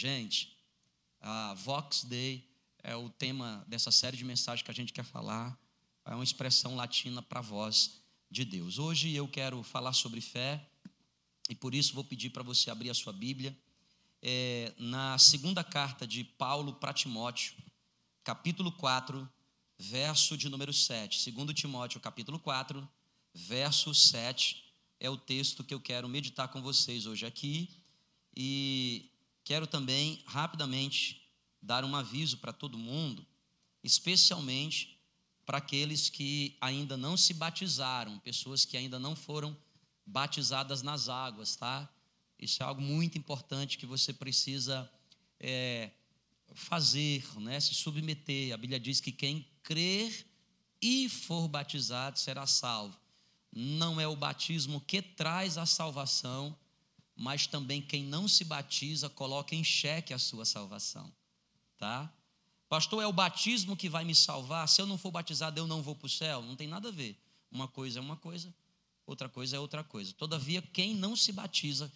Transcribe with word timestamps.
Gente, 0.00 0.56
a 1.20 1.52
Vox 1.52 2.04
Day 2.04 2.42
é 2.82 2.96
o 2.96 3.10
tema 3.10 3.62
dessa 3.68 3.90
série 3.90 4.16
de 4.16 4.24
mensagens 4.24 4.64
que 4.64 4.70
a 4.70 4.74
gente 4.74 4.94
quer 4.94 5.04
falar. 5.04 5.60
É 6.06 6.14
uma 6.14 6.24
expressão 6.24 6.74
latina 6.74 7.20
para 7.20 7.40
a 7.40 7.42
voz 7.42 8.00
de 8.30 8.42
Deus. 8.46 8.78
Hoje 8.78 9.14
eu 9.14 9.28
quero 9.28 9.62
falar 9.62 9.92
sobre 9.92 10.22
fé 10.22 10.66
e 11.50 11.54
por 11.54 11.74
isso 11.74 11.92
vou 11.92 12.02
pedir 12.02 12.30
para 12.30 12.42
você 12.42 12.70
abrir 12.70 12.88
a 12.88 12.94
sua 12.94 13.12
Bíblia 13.12 13.54
é, 14.22 14.72
na 14.78 15.18
segunda 15.18 15.62
carta 15.62 16.06
de 16.06 16.24
Paulo 16.24 16.72
para 16.72 16.94
Timóteo, 16.94 17.52
capítulo 18.24 18.72
4, 18.72 19.28
verso 19.78 20.34
de 20.34 20.48
número 20.48 20.72
7. 20.72 21.20
Segundo 21.20 21.52
Timóteo, 21.52 22.00
capítulo 22.00 22.38
4, 22.38 22.88
verso 23.34 23.94
7 23.94 24.64
é 24.98 25.10
o 25.10 25.18
texto 25.18 25.62
que 25.62 25.74
eu 25.74 25.80
quero 25.80 26.08
meditar 26.08 26.48
com 26.48 26.62
vocês 26.62 27.04
hoje 27.04 27.26
aqui 27.26 27.68
e 28.34 29.09
quero 29.50 29.66
também 29.66 30.22
rapidamente 30.26 31.28
dar 31.60 31.84
um 31.84 31.96
aviso 31.96 32.38
para 32.38 32.52
todo 32.52 32.78
mundo, 32.78 33.26
especialmente 33.82 34.96
para 35.44 35.58
aqueles 35.58 36.08
que 36.08 36.56
ainda 36.60 36.96
não 36.96 37.16
se 37.16 37.34
batizaram, 37.34 38.16
pessoas 38.20 38.64
que 38.64 38.76
ainda 38.76 38.96
não 38.96 39.16
foram 39.16 39.56
batizadas 40.06 40.82
nas 40.82 41.08
águas, 41.08 41.56
tá? 41.56 41.92
Isso 42.38 42.62
é 42.62 42.66
algo 42.66 42.80
muito 42.80 43.18
importante 43.18 43.76
que 43.76 43.86
você 43.86 44.12
precisa 44.12 44.88
é, 45.40 45.90
fazer, 46.54 47.24
né? 47.40 47.58
se 47.58 47.74
submeter. 47.74 48.54
A 48.54 48.56
Bíblia 48.56 48.78
diz 48.78 49.00
que 49.00 49.10
quem 49.10 49.44
crer 49.64 50.28
e 50.80 51.08
for 51.08 51.48
batizado 51.48 52.20
será 52.20 52.46
salvo. 52.46 52.96
Não 53.50 54.00
é 54.00 54.06
o 54.06 54.14
batismo 54.14 54.80
que 54.80 55.02
traz 55.02 55.58
a 55.58 55.66
salvação, 55.66 56.56
mas 57.20 57.46
também 57.46 57.82
quem 57.82 58.02
não 58.02 58.26
se 58.26 58.44
batiza 58.44 59.10
coloca 59.10 59.54
em 59.54 59.62
xeque 59.62 60.14
a 60.14 60.18
sua 60.18 60.46
salvação, 60.46 61.12
tá? 61.76 62.10
Pastor, 62.66 63.02
é 63.02 63.06
o 63.06 63.12
batismo 63.12 63.76
que 63.76 63.90
vai 63.90 64.06
me 64.06 64.14
salvar? 64.14 64.66
Se 64.66 64.80
eu 64.80 64.86
não 64.86 64.96
for 64.96 65.10
batizado, 65.10 65.60
eu 65.60 65.66
não 65.66 65.82
vou 65.82 65.94
para 65.94 66.06
o 66.06 66.08
céu? 66.08 66.40
Não 66.40 66.56
tem 66.56 66.66
nada 66.66 66.88
a 66.88 66.90
ver. 66.90 67.20
Uma 67.50 67.68
coisa 67.68 67.98
é 67.98 68.00
uma 68.00 68.16
coisa, 68.16 68.54
outra 69.04 69.28
coisa 69.28 69.54
é 69.54 69.60
outra 69.60 69.84
coisa. 69.84 70.14
Todavia, 70.14 70.62
quem 70.62 70.94
não 70.94 71.14
se 71.14 71.30
batiza 71.30 71.92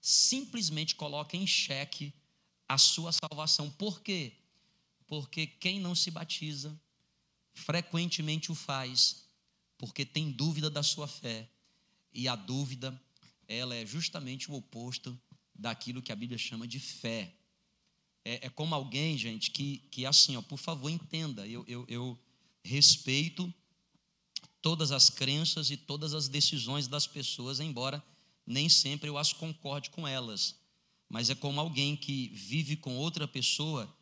simplesmente 0.00 0.94
coloca 0.94 1.36
em 1.36 1.44
xeque 1.44 2.14
a 2.68 2.78
sua 2.78 3.10
salvação. 3.10 3.68
Por 3.68 4.00
quê? 4.00 4.32
Porque 5.08 5.44
quem 5.44 5.80
não 5.80 5.96
se 5.96 6.08
batiza 6.08 6.80
frequentemente 7.52 8.52
o 8.52 8.54
faz 8.54 9.24
porque 9.76 10.06
tem 10.06 10.30
dúvida 10.30 10.70
da 10.70 10.84
sua 10.84 11.08
fé. 11.08 11.48
E 12.12 12.28
a 12.28 12.36
dúvida, 12.36 12.96
ela 13.48 13.74
é 13.74 13.84
justamente 13.84 14.50
o 14.50 14.54
oposto 14.54 15.18
daquilo 15.54 16.02
que 16.02 16.12
a 16.12 16.16
Bíblia 16.16 16.38
chama 16.38 16.68
de 16.68 16.78
fé. 16.78 17.34
É, 18.24 18.46
é 18.46 18.50
como 18.50 18.74
alguém, 18.74 19.16
gente, 19.16 19.50
que, 19.50 19.78
que 19.90 20.04
assim, 20.06 20.36
ó, 20.36 20.42
por 20.42 20.58
favor, 20.58 20.90
entenda, 20.90 21.46
eu, 21.46 21.64
eu, 21.66 21.84
eu 21.88 22.18
respeito 22.62 23.52
todas 24.60 24.92
as 24.92 25.08
crenças 25.08 25.70
e 25.70 25.76
todas 25.76 26.14
as 26.14 26.28
decisões 26.28 26.86
das 26.86 27.06
pessoas, 27.06 27.58
embora 27.58 28.04
nem 28.46 28.68
sempre 28.68 29.08
eu 29.08 29.18
as 29.18 29.32
concorde 29.32 29.90
com 29.90 30.06
elas. 30.06 30.56
Mas 31.08 31.30
é 31.30 31.34
como 31.34 31.60
alguém 31.60 31.96
que 31.96 32.28
vive 32.28 32.76
com 32.76 32.96
outra 32.96 33.26
pessoa 33.26 33.92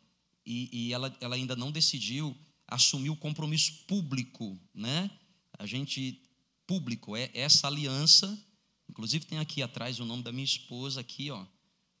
e, 0.45 0.69
e 0.71 0.93
ela, 0.93 1.15
ela 1.21 1.35
ainda 1.35 1.55
não 1.55 1.71
decidiu 1.71 2.35
assumir 2.67 3.09
o 3.09 3.15
compromisso 3.15 3.85
público, 3.87 4.59
né? 4.73 5.09
A 5.57 5.65
gente, 5.65 6.21
público, 6.65 7.15
é 7.15 7.29
essa 7.33 7.67
aliança. 7.67 8.37
Inclusive 8.89 9.25
tem 9.25 9.39
aqui 9.39 9.61
atrás 9.61 9.99
o 9.99 10.05
nome 10.05 10.23
da 10.23 10.31
minha 10.31 10.45
esposa, 10.45 11.01
aqui, 11.01 11.29
ó. 11.29 11.45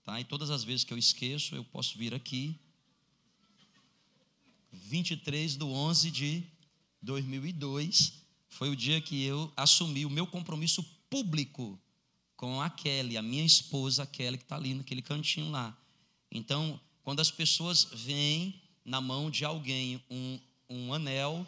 Tá? 0.03 0.19
E 0.19 0.23
todas 0.23 0.49
as 0.49 0.63
vezes 0.63 0.83
que 0.83 0.93
eu 0.93 0.97
esqueço, 0.97 1.55
eu 1.55 1.63
posso 1.63 1.97
vir 1.97 2.13
aqui. 2.13 2.59
23 4.71 5.57
de 5.57 5.63
11 5.63 6.11
de 6.11 6.43
2002 7.01 8.13
foi 8.49 8.69
o 8.69 8.75
dia 8.75 9.01
que 9.01 9.23
eu 9.23 9.51
assumi 9.55 10.05
o 10.05 10.09
meu 10.09 10.25
compromisso 10.25 10.83
público 11.09 11.79
com 12.35 12.61
a 12.61 12.69
Kelly, 12.69 13.17
a 13.17 13.21
minha 13.21 13.43
esposa, 13.43 14.03
a 14.03 14.07
Kelly, 14.07 14.37
que 14.37 14.43
está 14.43 14.55
ali 14.55 14.73
naquele 14.73 15.01
cantinho 15.01 15.51
lá. 15.51 15.75
Então, 16.31 16.79
quando 17.03 17.19
as 17.19 17.31
pessoas 17.31 17.87
veem 17.91 18.61
na 18.85 19.01
mão 19.01 19.29
de 19.29 19.43
alguém 19.43 20.01
um, 20.09 20.39
um 20.69 20.93
anel, 20.93 21.45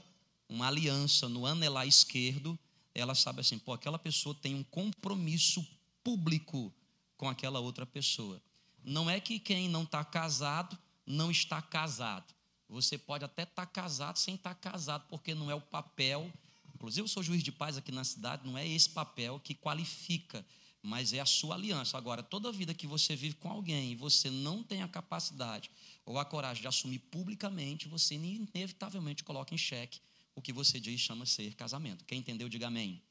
uma 0.48 0.68
aliança 0.68 1.30
no 1.30 1.46
anelar 1.46 1.88
esquerdo, 1.88 2.58
ela 3.00 3.16
sabe 3.16 3.42
assim, 3.42 3.58
pô, 3.58 3.74
aquela 3.74 3.98
pessoa 3.98 4.36
tem 4.36 4.56
um 4.56 4.64
compromisso 4.64 5.66
público 6.04 6.74
com 7.18 7.28
aquela 7.28 7.60
outra 7.60 7.86
pessoa. 7.86 8.42
Não 8.84 9.10
é 9.10 9.20
que 9.20 9.40
quem 9.40 9.68
não 9.68 9.84
está 9.84 10.04
casado 10.04 10.78
não 11.06 11.32
está 11.32 11.62
casado. 11.62 12.34
Você 12.70 12.98
pode 12.98 13.26
até 13.26 13.44
estar 13.44 13.66
tá 13.66 13.72
casado 13.72 14.18
sem 14.18 14.36
estar 14.36 14.54
tá 14.54 14.72
casado, 14.72 15.06
porque 15.10 15.34
não 15.34 15.50
é 15.50 15.56
o 15.56 15.62
papel. 15.62 16.32
Inclusive, 16.76 17.04
eu 17.04 17.08
sou 17.08 17.24
juiz 17.24 17.44
de 17.44 17.52
paz 17.52 17.78
aqui 17.78 17.92
na 17.92 18.04
cidade, 18.04 18.48
não 18.48 18.58
é 18.58 18.68
esse 18.68 18.90
papel 18.90 19.40
que 19.40 19.56
qualifica, 19.56 20.46
mas 20.82 21.12
é 21.12 21.20
a 21.20 21.26
sua 21.26 21.56
aliança. 21.56 21.98
Agora, 21.98 22.22
toda 22.22 22.52
vida 22.52 22.74
que 22.74 22.86
você 22.86 23.16
vive 23.16 23.36
com 23.36 23.50
alguém 23.50 23.92
e 23.92 23.96
você 23.96 24.30
não 24.30 24.64
tem 24.64 24.84
a 24.84 24.88
capacidade 24.88 25.72
ou 26.06 26.20
a 26.20 26.26
coragem 26.26 26.62
de 26.62 26.68
assumir 26.68 27.00
publicamente, 27.00 27.88
você 27.88 28.14
inevitavelmente 28.16 29.24
coloca 29.24 29.54
em 29.54 29.58
xeque 29.58 30.00
o 30.40 30.42
que 30.42 30.52
você 30.54 30.80
diz 30.80 31.00
chama 31.00 31.26
ser 31.26 31.54
casamento. 31.54 32.06
Quem 32.06 32.20
entendeu, 32.20 32.50
diga 32.50 32.68
amém. 32.68 33.02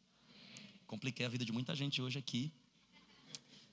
Compliquei 0.86 1.24
a 1.24 1.28
vida 1.28 1.44
de 1.44 1.52
muita 1.52 1.74
gente 1.74 2.00
hoje 2.00 2.18
aqui, 2.18 2.52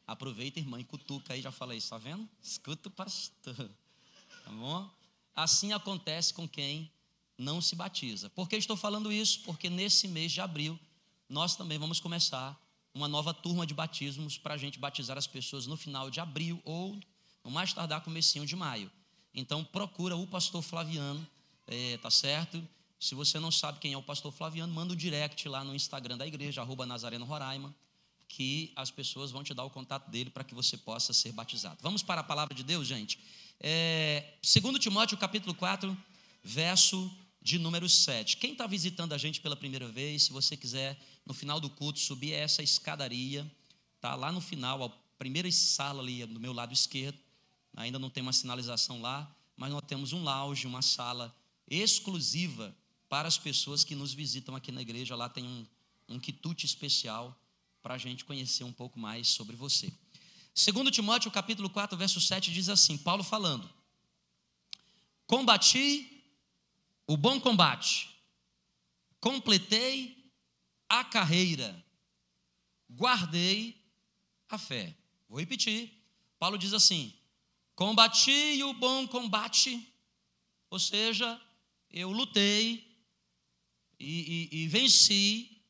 Aproveita, 0.07 0.59
irmã, 0.59 0.79
e 0.79 0.83
cutuca 0.83 1.33
aí, 1.33 1.41
já 1.41 1.51
falei, 1.51 1.79
está 1.79 1.97
vendo? 1.97 2.29
Escuta 2.41 2.89
o 2.89 2.91
pastor. 2.91 3.55
Tá 4.43 4.51
bom? 4.51 4.87
Assim 5.35 5.73
acontece 5.73 6.31
com 6.31 6.47
quem 6.47 6.91
não 7.35 7.59
se 7.59 7.75
batiza. 7.75 8.29
Por 8.29 8.47
que 8.47 8.55
estou 8.55 8.77
falando 8.77 9.11
isso? 9.11 9.41
Porque 9.41 9.67
nesse 9.67 10.07
mês 10.07 10.31
de 10.31 10.39
abril, 10.39 10.79
nós 11.27 11.55
também 11.55 11.79
vamos 11.79 11.99
começar 11.99 12.55
uma 12.93 13.07
nova 13.07 13.33
turma 13.33 13.65
de 13.65 13.73
batismos 13.73 14.37
para 14.37 14.53
a 14.53 14.57
gente 14.57 14.77
batizar 14.77 15.17
as 15.17 15.25
pessoas 15.25 15.65
no 15.65 15.75
final 15.75 16.11
de 16.11 16.19
abril 16.19 16.61
ou 16.63 16.97
no 17.43 17.49
mais 17.49 17.73
tardar 17.73 18.01
comecinho 18.01 18.45
de 18.45 18.55
maio. 18.55 18.91
Então 19.33 19.63
procura 19.63 20.15
o 20.15 20.27
pastor 20.27 20.61
Flaviano, 20.61 21.27
é, 21.65 21.97
tá 21.97 22.11
certo? 22.11 22.63
Se 22.99 23.13
você 23.13 23.39
não 23.39 23.51
sabe 23.51 23.79
quem 23.79 23.93
é 23.93 23.97
o 23.97 24.03
pastor 24.03 24.31
Flaviano, 24.31 24.73
manda 24.73 24.93
um 24.93 24.95
direct 24.95 25.47
lá 25.47 25.63
no 25.63 25.75
Instagram 25.75 26.17
da 26.17 26.25
igreja, 26.25 26.61
arroba 26.61 26.85
Nazareno 26.85 27.25
Roraima 27.25 27.75
que 28.27 28.73
as 28.75 28.91
pessoas 28.91 29.31
vão 29.31 29.43
te 29.43 29.53
dar 29.53 29.63
o 29.63 29.69
contato 29.69 30.09
dele 30.09 30.29
para 30.29 30.43
que 30.43 30.53
você 30.53 30.77
possa 30.77 31.13
ser 31.13 31.31
batizado. 31.31 31.77
Vamos 31.81 32.03
para 32.03 32.21
a 32.21 32.23
palavra 32.23 32.53
de 32.53 32.63
Deus, 32.63 32.87
gente? 32.87 33.19
É, 33.59 34.33
2 34.41 34.79
Timóteo 34.79 35.17
capítulo 35.17 35.53
4, 35.55 35.95
verso 36.43 37.09
de 37.41 37.57
número 37.57 37.87
7. 37.87 38.37
Quem 38.37 38.51
está 38.51 38.67
visitando 38.67 39.13
a 39.13 39.17
gente 39.17 39.39
pela 39.39 39.55
primeira 39.55 39.87
vez, 39.87 40.23
se 40.23 40.33
você 40.33 40.57
quiser, 40.57 40.99
no 41.25 41.33
final 41.33 41.59
do 41.59 41.69
culto, 41.69 41.99
subir 41.99 42.33
essa 42.33 42.61
escadaria, 42.61 43.49
tá 44.01 44.15
lá 44.15 44.31
no 44.31 44.41
final, 44.41 44.83
a 44.83 44.89
primeira 45.17 45.49
sala 45.51 46.01
ali 46.01 46.25
do 46.25 46.39
meu 46.39 46.51
lado 46.51 46.73
esquerdo, 46.73 47.17
ainda 47.75 47.99
não 47.99 48.09
tem 48.09 48.21
uma 48.21 48.33
sinalização 48.33 49.01
lá, 49.01 49.33
mas 49.55 49.71
nós 49.71 49.83
temos 49.87 50.11
um 50.11 50.23
lounge, 50.23 50.67
uma 50.67 50.81
sala 50.81 51.33
exclusiva 51.69 52.75
para 53.09 53.27
as 53.27 53.37
pessoas 53.37 53.83
que 53.83 53.95
nos 53.95 54.13
visitam 54.13 54.55
aqui 54.55 54.71
na 54.71 54.81
igreja. 54.81 55.15
Lá 55.15 55.29
tem 55.29 55.45
um, 55.45 55.65
um 56.09 56.19
quitute 56.19 56.65
especial 56.65 57.37
para 57.81 57.93
a 57.93 57.97
gente 57.97 58.25
conhecer 58.25 58.63
um 58.63 58.73
pouco 58.73 58.99
mais 58.99 59.27
sobre 59.27 59.55
você. 59.55 59.91
Segundo 60.53 60.89
Timóteo, 60.89 61.29
capítulo 61.29 61.69
4, 61.69 61.97
verso 61.97 62.19
7, 62.19 62.51
diz 62.51 62.69
assim, 62.69 62.97
Paulo 62.97 63.23
falando, 63.23 63.69
Combati 65.27 66.23
o 67.07 67.17
bom 67.17 67.39
combate, 67.39 68.09
completei 69.19 70.31
a 70.87 71.03
carreira, 71.03 71.83
guardei 72.89 73.75
a 74.47 74.57
fé. 74.57 74.95
Vou 75.27 75.39
repetir. 75.39 75.91
Paulo 76.37 76.57
diz 76.57 76.73
assim: 76.73 77.13
combati 77.75 78.61
o 78.63 78.73
bom 78.73 79.07
combate, 79.07 79.91
ou 80.69 80.79
seja, 80.79 81.41
eu 81.89 82.11
lutei 82.11 82.84
e, 83.99 84.49
e, 84.51 84.63
e 84.63 84.67
venci 84.67 85.61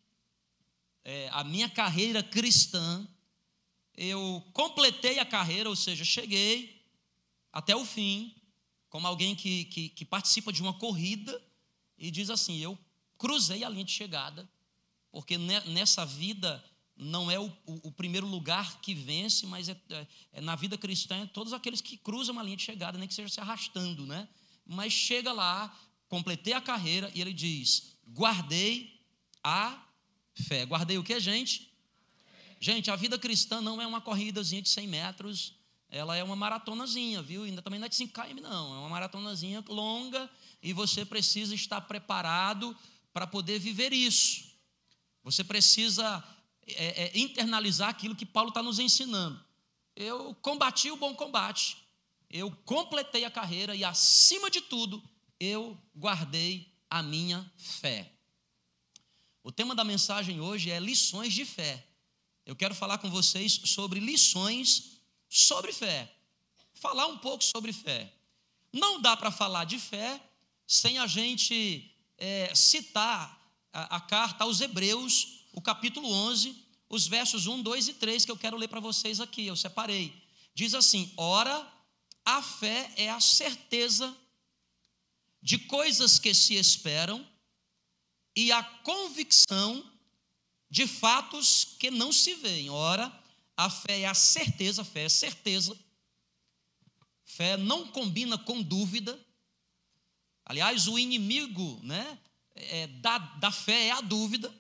é, 1.04 1.30
a 1.32 1.44
minha 1.44 1.70
carreira 1.70 2.24
cristã, 2.24 3.08
eu 3.96 4.44
completei 4.54 5.20
a 5.20 5.26
carreira, 5.26 5.70
ou 5.70 5.76
seja, 5.76 6.04
cheguei 6.04 6.84
até 7.54 7.76
o 7.76 7.86
fim, 7.86 8.36
como 8.90 9.08
alguém 9.08 9.36
que, 9.36 9.66
que, 9.66 9.90
que 9.90 10.06
participa 10.06 10.52
de 10.52 10.62
uma 10.62 10.74
corrida 10.74 11.42
e 11.98 12.10
diz 12.10 12.30
assim: 12.30 12.58
eu 12.58 12.78
cruzei 13.18 13.64
a 13.64 13.70
linha 13.70 13.84
de 13.84 13.92
chegada, 13.92 14.50
porque 15.12 15.38
nessa 15.38 16.06
vida 16.06 16.64
não 16.98 17.30
é 17.30 17.40
o, 17.40 17.46
o, 17.66 17.90
o 17.90 17.92
primeiro 17.92 18.26
lugar 18.26 18.80
que 18.80 18.94
vence, 18.94 19.46
mas 19.46 19.70
é, 19.70 19.78
é, 19.90 20.08
é, 20.34 20.42
na 20.42 20.56
vida 20.56 20.78
cristã 20.78 21.18
é 21.18 21.26
todos 21.26 21.54
aqueles 21.54 21.82
que 21.82 21.98
cruzam 21.98 22.40
a 22.40 22.44
linha 22.44 22.58
de 22.58 22.64
chegada, 22.64 22.98
nem 22.98 23.08
que 23.08 23.14
seja 23.14 23.30
se 23.30 23.40
arrastando, 23.40 24.06
né? 24.06 24.28
Mas 24.66 24.94
chega 24.94 25.32
lá, 25.32 25.78
completei 26.08 26.54
a 26.54 26.62
carreira 26.62 27.12
e 27.14 27.22
ele 27.22 27.34
diz: 27.34 27.95
guardei 28.08 29.02
a 29.44 29.82
fé. 30.34 30.66
Guardei 30.66 30.98
o 30.98 31.04
que, 31.04 31.20
gente? 31.20 31.72
Gente, 32.60 32.90
a 32.90 32.96
vida 32.96 33.18
cristã 33.18 33.62
não 33.62 33.82
é 33.82 33.88
uma 33.88 34.02
corridazinha 34.02 34.62
de 34.62 34.70
100 34.70 34.88
metros, 34.88 35.54
ela 35.90 36.16
é 36.16 36.24
uma 36.24 36.36
maratonazinha, 36.36 37.22
viu? 37.22 37.44
Ainda 37.44 37.62
também 37.62 37.80
não 37.80 37.86
é 37.86 37.90
de 37.90 37.96
5 37.96 38.14
km, 38.14 38.42
não. 38.42 38.76
É 38.76 38.80
uma 38.80 38.90
maratonazinha 38.90 39.64
longa 39.68 40.30
e 40.62 40.74
você 40.74 41.06
precisa 41.06 41.54
estar 41.54 41.82
preparado 41.82 42.76
para 43.14 43.28
poder 43.28 43.60
viver 43.60 43.94
isso. 43.94 44.46
Você 45.24 45.44
precisa 45.44 46.24
é, 46.68 47.04
é, 47.04 47.18
internalizar 47.18 47.90
aquilo 47.90 48.16
que 48.16 48.26
Paulo 48.26 48.50
está 48.50 48.62
nos 48.62 48.80
ensinando. 48.80 49.40
Eu 49.96 50.36
combati 50.42 50.92
o 50.92 50.98
bom 50.98 51.14
combate, 51.14 51.78
eu 52.30 52.52
completei 52.66 53.24
a 53.24 53.32
carreira 53.32 53.76
e, 53.76 53.84
acima 53.84 54.50
de 54.50 54.60
tudo, 54.60 55.02
eu 55.40 55.78
guardei 55.96 56.75
a 56.90 57.02
minha 57.02 57.50
fé. 57.58 58.12
O 59.44 59.52
tema 59.52 59.76
da 59.76 59.84
mensagem 59.84 60.40
hoje 60.40 60.72
é 60.72 60.80
lições 60.80 61.34
de 61.34 61.46
fé. 61.46 61.86
Eu 62.46 62.56
quero 62.56 62.76
falar 62.76 62.98
com 62.98 63.10
vocês 63.10 63.62
sobre 63.66 64.00
lições 64.00 65.00
sobre 65.30 65.74
fé. 65.74 66.12
Falar 66.74 67.08
um 67.08 67.18
pouco 67.18 67.44
sobre 67.44 67.74
fé. 67.74 68.12
Não 68.72 69.02
dá 69.02 69.16
para 69.16 69.32
falar 69.32 69.66
de 69.66 69.80
fé 69.80 70.22
sem 70.68 70.98
a 70.98 71.08
gente 71.08 71.92
é, 72.18 72.54
citar 72.56 73.40
a, 73.72 73.98
a 73.98 74.00
carta 74.02 74.44
aos 74.44 74.62
Hebreus, 74.62 75.46
o 75.54 75.62
capítulo 75.62 76.12
11, 76.12 76.56
os 76.90 77.08
versos 77.08 77.48
1, 77.48 77.62
2 77.62 77.88
e 77.90 77.94
3, 77.94 78.26
que 78.26 78.32
eu 78.32 78.38
quero 78.38 78.58
ler 78.58 78.68
para 78.68 78.80
vocês 78.80 79.20
aqui, 79.20 79.46
eu 79.46 79.56
separei. 79.56 80.14
Diz 80.54 80.74
assim: 80.74 81.12
Ora, 81.18 81.72
a 82.24 82.42
fé 82.42 82.92
é 82.96 83.10
a 83.10 83.20
certeza 83.20 84.16
de 85.46 85.60
coisas 85.60 86.18
que 86.18 86.34
se 86.34 86.56
esperam 86.56 87.24
e 88.36 88.52
a 88.52 88.64
convicção 88.64 89.88
de 90.68 90.88
fatos 90.88 91.76
que 91.78 91.92
não 91.92 92.12
se 92.12 92.34
veem. 92.34 92.72
Ora, 92.72 93.14
a 93.56 93.70
fé 93.70 94.02
é 94.02 94.06
a 94.08 94.16
certeza, 94.16 94.82
a 94.82 94.86
fé 94.86 95.04
é 95.04 95.10
certeza. 95.10 95.78
Fé 97.24 97.58
não 97.58 97.88
combina 97.90 98.40
com 98.40 98.60
dúvida. 98.60 99.24
Aliás, 100.44 100.88
o 100.88 100.98
inimigo 100.98 101.80
né, 101.84 102.18
é, 102.56 102.88
da, 102.88 103.20
da 103.20 103.52
fé 103.52 103.90
é 103.90 103.92
a 103.92 104.02
dúvida. 104.02 104.52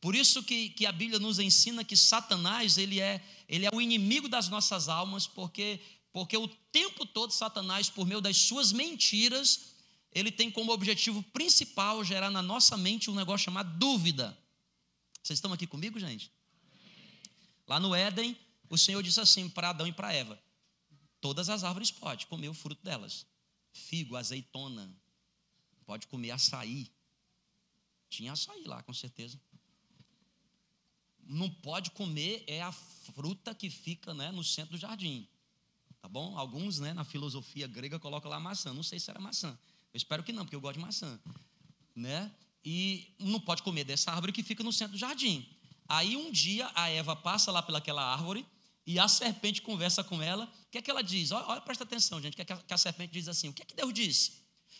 Por 0.00 0.14
isso 0.14 0.44
que, 0.44 0.68
que 0.70 0.86
a 0.86 0.92
Bíblia 0.92 1.18
nos 1.18 1.40
ensina 1.40 1.82
que 1.82 1.96
Satanás 1.96 2.78
ele 2.78 3.00
é, 3.00 3.20
ele 3.48 3.66
é 3.66 3.70
o 3.74 3.80
inimigo 3.80 4.28
das 4.28 4.48
nossas 4.48 4.88
almas, 4.88 5.26
porque, 5.26 5.80
porque 6.12 6.36
o 6.36 6.46
tempo 6.46 7.04
todo 7.04 7.32
Satanás, 7.32 7.90
por 7.90 8.06
meio 8.06 8.20
das 8.20 8.36
suas 8.36 8.70
mentiras, 8.70 9.67
ele 10.12 10.32
tem 10.32 10.50
como 10.50 10.72
objetivo 10.72 11.22
principal 11.22 12.02
gerar 12.02 12.30
na 12.30 12.42
nossa 12.42 12.76
mente 12.76 13.10
um 13.10 13.14
negócio 13.14 13.44
chamado 13.44 13.78
dúvida. 13.78 14.36
Vocês 15.22 15.38
estão 15.38 15.52
aqui 15.52 15.66
comigo, 15.66 15.98
gente? 15.98 16.32
Lá 17.66 17.78
no 17.78 17.94
Éden, 17.94 18.36
o 18.68 18.78
Senhor 18.78 19.02
disse 19.02 19.20
assim 19.20 19.48
para 19.48 19.70
Adão 19.70 19.86
e 19.86 19.92
para 19.92 20.12
Eva: 20.12 20.40
Todas 21.20 21.48
as 21.48 21.64
árvores 21.64 21.90
pode 21.90 22.26
comer 22.26 22.48
o 22.48 22.54
fruto 22.54 22.82
delas. 22.82 23.26
Figo, 23.72 24.16
azeitona, 24.16 24.90
pode 25.84 26.06
comer 26.06 26.30
açaí. 26.30 26.90
Tinha 28.08 28.32
açaí 28.32 28.64
lá, 28.64 28.82
com 28.82 28.94
certeza. 28.94 29.38
Não 31.20 31.50
pode 31.50 31.90
comer 31.90 32.42
é 32.46 32.62
a 32.62 32.72
fruta 32.72 33.54
que 33.54 33.68
fica 33.68 34.14
né, 34.14 34.32
no 34.32 34.42
centro 34.42 34.72
do 34.72 34.78
jardim. 34.78 35.28
Tá 36.00 36.08
bom? 36.08 36.38
Alguns, 36.38 36.78
né, 36.78 36.94
na 36.94 37.04
filosofia 37.04 37.66
grega, 37.66 37.98
colocam 37.98 38.30
lá 38.30 38.40
maçã. 38.40 38.72
Não 38.72 38.82
sei 38.82 38.98
se 38.98 39.10
era 39.10 39.20
maçã. 39.20 39.58
Eu 39.92 39.98
espero 39.98 40.22
que 40.22 40.32
não, 40.32 40.44
porque 40.44 40.56
eu 40.56 40.60
gosto 40.60 40.74
de 40.74 40.80
maçã. 40.80 41.18
Né? 41.94 42.30
E 42.64 43.14
não 43.18 43.40
pode 43.40 43.62
comer 43.62 43.84
dessa 43.84 44.12
árvore 44.12 44.32
que 44.32 44.42
fica 44.42 44.62
no 44.62 44.72
centro 44.72 44.92
do 44.92 44.98
jardim. 44.98 45.48
Aí 45.88 46.16
um 46.16 46.30
dia 46.30 46.70
a 46.74 46.88
Eva 46.88 47.16
passa 47.16 47.50
lá 47.50 47.62
pelaquela 47.62 48.02
árvore 48.02 48.46
e 48.86 48.98
a 48.98 49.08
serpente 49.08 49.62
conversa 49.62 50.04
com 50.04 50.22
ela. 50.22 50.44
O 50.44 50.70
que 50.70 50.78
é 50.78 50.82
que 50.82 50.90
ela 50.90 51.02
diz? 51.02 51.30
Olha, 51.32 51.46
olha 51.46 51.60
presta 51.60 51.84
atenção, 51.84 52.20
gente. 52.20 52.36
Que, 52.36 52.42
é 52.42 52.44
que 52.44 52.74
a 52.74 52.78
serpente 52.78 53.12
diz 53.12 53.28
assim? 53.28 53.48
O 53.48 53.52
que 53.52 53.62
é 53.62 53.64
que 53.64 53.74
Deus 53.74 53.92
disse? 53.92 54.32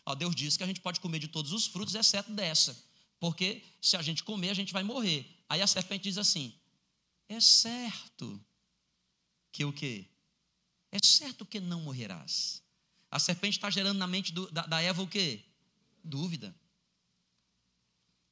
Ó, 0.05 0.15
Deus 0.15 0.35
disse 0.35 0.57
que 0.57 0.65
a 0.65 0.67
gente 0.67 0.81
pode 0.81 1.01
comer 1.01 1.19
de 1.19 1.29
todos 1.29 1.53
os 1.53 1.67
frutos, 1.67 1.95
exceto 1.95 2.33
dessa. 2.33 2.77
Porque 3.19 3.63
se 3.81 3.97
a 3.97 4.03
gente 4.03 4.23
comer, 4.23 4.51
a 4.51 4.55
gente 4.55 4.73
vai 4.73 4.83
morrer. 4.83 5.27
Aí 5.49 5.61
a 5.61 5.67
serpente 5.67 6.05
diz 6.05 6.19
assim: 6.19 6.55
É 7.29 7.41
certo 7.41 8.41
que 9.53 9.65
o 9.65 9.73
quê? 9.73 10.07
É 10.91 10.99
certo 11.05 11.45
que 11.45 11.61
não 11.61 11.83
morrerás. 11.83 12.63
A 13.11 13.19
serpente 13.19 13.59
está 13.59 13.71
gerando 13.71 13.99
na 13.99 14.07
mente 14.07 14.33
do, 14.33 14.51
da, 14.51 14.63
da 14.63 14.81
Eva 14.81 15.03
o 15.03 15.09
quê? 15.09 15.45
Dúvida. 16.05 16.55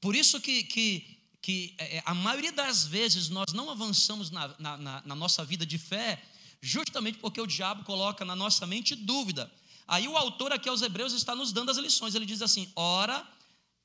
Por 0.00 0.14
isso 0.14 0.40
que, 0.40 0.64
que 0.64 1.16
que 1.46 1.76
é, 1.78 1.98
é, 1.98 2.02
a 2.04 2.12
maioria 2.12 2.50
das 2.50 2.84
vezes 2.84 3.28
nós 3.28 3.52
não 3.52 3.70
avançamos 3.70 4.32
na, 4.32 4.52
na, 4.58 4.76
na, 4.76 5.14
nossa 5.14 5.44
vida 5.44 5.64
de 5.64 5.78
fé, 5.78 6.20
justamente 6.60 7.18
porque 7.18 7.40
o 7.40 7.46
diabo 7.46 7.84
coloca 7.84 8.24
na 8.24 8.34
nossa 8.34 8.66
mente 8.66 8.96
dúvida. 8.96 9.48
Aí 9.86 10.08
o 10.08 10.16
autor 10.16 10.52
aqui 10.52 10.68
aos 10.68 10.82
Hebreus 10.82 11.12
está 11.12 11.36
nos 11.36 11.52
dando 11.52 11.70
as 11.70 11.76
lições. 11.76 12.16
Ele 12.16 12.26
diz 12.26 12.42
assim: 12.42 12.68
ora, 12.74 13.24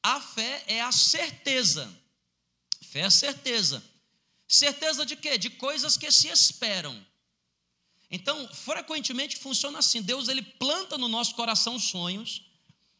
a 0.01 0.19
fé 0.19 0.63
é 0.65 0.81
a 0.81 0.91
certeza. 0.91 1.87
Fé 2.81 3.01
é 3.01 3.05
a 3.05 3.11
certeza. 3.11 3.83
Certeza 4.47 5.05
de 5.05 5.15
quê? 5.15 5.37
De 5.37 5.51
coisas 5.51 5.95
que 5.95 6.11
se 6.11 6.29
esperam. 6.29 7.05
Então, 8.11 8.47
frequentemente 8.53 9.37
funciona 9.37 9.79
assim: 9.79 10.01
Deus 10.01 10.27
ele 10.27 10.41
planta 10.41 10.97
no 10.97 11.07
nosso 11.07 11.33
coração 11.33 11.79
sonhos, 11.79 12.41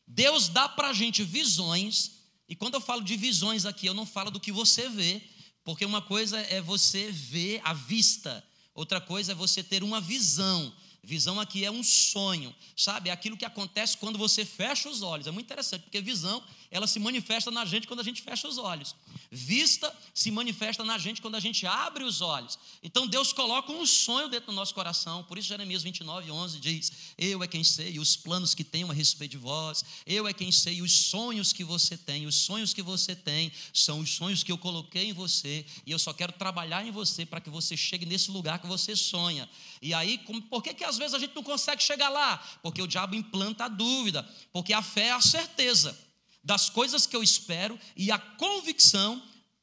Deus 0.07 0.47
dá 0.47 0.69
para 0.69 0.89
a 0.89 0.93
gente 0.93 1.21
visões, 1.23 2.11
e 2.47 2.55
quando 2.55 2.75
eu 2.75 2.81
falo 2.81 3.01
de 3.01 3.17
visões 3.17 3.65
aqui, 3.65 3.85
eu 3.85 3.93
não 3.93 4.05
falo 4.05 4.31
do 4.31 4.39
que 4.39 4.51
você 4.51 4.89
vê, 4.89 5.21
porque 5.63 5.85
uma 5.85 6.01
coisa 6.01 6.39
é 6.39 6.61
você 6.61 7.11
ver 7.11 7.61
à 7.63 7.73
vista, 7.73 8.43
outra 8.73 9.01
coisa 9.01 9.33
é 9.33 9.35
você 9.35 9.61
ter 9.61 9.83
uma 9.83 9.99
visão. 9.99 10.73
Visão 11.03 11.39
aqui 11.39 11.65
é 11.65 11.71
um 11.71 11.81
sonho, 11.81 12.55
sabe? 12.77 13.09
É 13.09 13.11
aquilo 13.11 13.35
que 13.35 13.43
acontece 13.43 13.97
quando 13.97 14.19
você 14.19 14.45
fecha 14.45 14.87
os 14.87 15.01
olhos. 15.01 15.25
É 15.25 15.31
muito 15.31 15.47
interessante, 15.47 15.81
porque 15.81 15.99
visão, 15.99 16.43
ela 16.71 16.87
se 16.87 16.99
manifesta 16.99 17.51
na 17.51 17.65
gente 17.65 17.85
quando 17.85 17.99
a 17.99 18.03
gente 18.03 18.21
fecha 18.21 18.47
os 18.47 18.57
olhos. 18.57 18.95
Vista 19.29 19.93
se 20.13 20.31
manifesta 20.31 20.85
na 20.85 20.97
gente 20.97 21.21
quando 21.21 21.35
a 21.35 21.39
gente 21.39 21.67
abre 21.67 22.01
os 22.05 22.21
olhos. 22.21 22.57
Então 22.81 23.05
Deus 23.05 23.33
coloca 23.33 23.73
um 23.73 23.85
sonho 23.85 24.29
dentro 24.29 24.47
do 24.47 24.55
nosso 24.55 24.73
coração. 24.73 25.21
Por 25.25 25.37
isso 25.37 25.49
Jeremias 25.49 25.83
29, 25.83 26.31
11 26.31 26.59
diz: 26.61 26.91
Eu 27.17 27.43
é 27.43 27.47
quem 27.47 27.61
sei 27.61 27.99
os 27.99 28.15
planos 28.15 28.55
que 28.55 28.63
tenho 28.63 28.89
a 28.89 28.93
respeito 28.93 29.31
de 29.31 29.37
vós. 29.37 29.83
Eu 30.05 30.25
é 30.25 30.33
quem 30.33 30.49
sei 30.49 30.81
os 30.81 30.93
sonhos 30.93 31.51
que 31.51 31.61
você 31.61 31.97
tem. 31.97 32.25
Os 32.25 32.35
sonhos 32.35 32.73
que 32.73 32.81
você 32.81 33.13
tem 33.13 33.51
são 33.73 33.99
os 33.99 34.09
sonhos 34.09 34.41
que 34.41 34.51
eu 34.51 34.57
coloquei 34.57 35.09
em 35.09 35.13
você. 35.13 35.65
E 35.85 35.91
eu 35.91 35.99
só 35.99 36.13
quero 36.13 36.31
trabalhar 36.31 36.87
em 36.87 36.91
você 36.91 37.25
para 37.25 37.41
que 37.41 37.49
você 37.49 37.75
chegue 37.75 38.05
nesse 38.05 38.31
lugar 38.31 38.59
que 38.59 38.67
você 38.67 38.95
sonha. 38.95 39.49
E 39.81 39.93
aí, 39.93 40.19
por 40.49 40.63
que, 40.63 40.73
que 40.73 40.85
às 40.85 40.97
vezes 40.97 41.13
a 41.13 41.19
gente 41.19 41.35
não 41.35 41.43
consegue 41.43 41.83
chegar 41.83 42.07
lá? 42.07 42.37
Porque 42.63 42.81
o 42.81 42.87
diabo 42.87 43.13
implanta 43.13 43.65
a 43.65 43.67
dúvida. 43.67 44.23
Porque 44.53 44.71
a 44.71 44.81
fé 44.81 45.07
é 45.07 45.11
a 45.11 45.19
certeza 45.21 46.10
das 46.43 46.69
coisas 46.69 47.05
que 47.05 47.15
eu 47.15 47.23
espero 47.23 47.79
e 47.95 48.11
a 48.11 48.17
convicção 48.17 49.21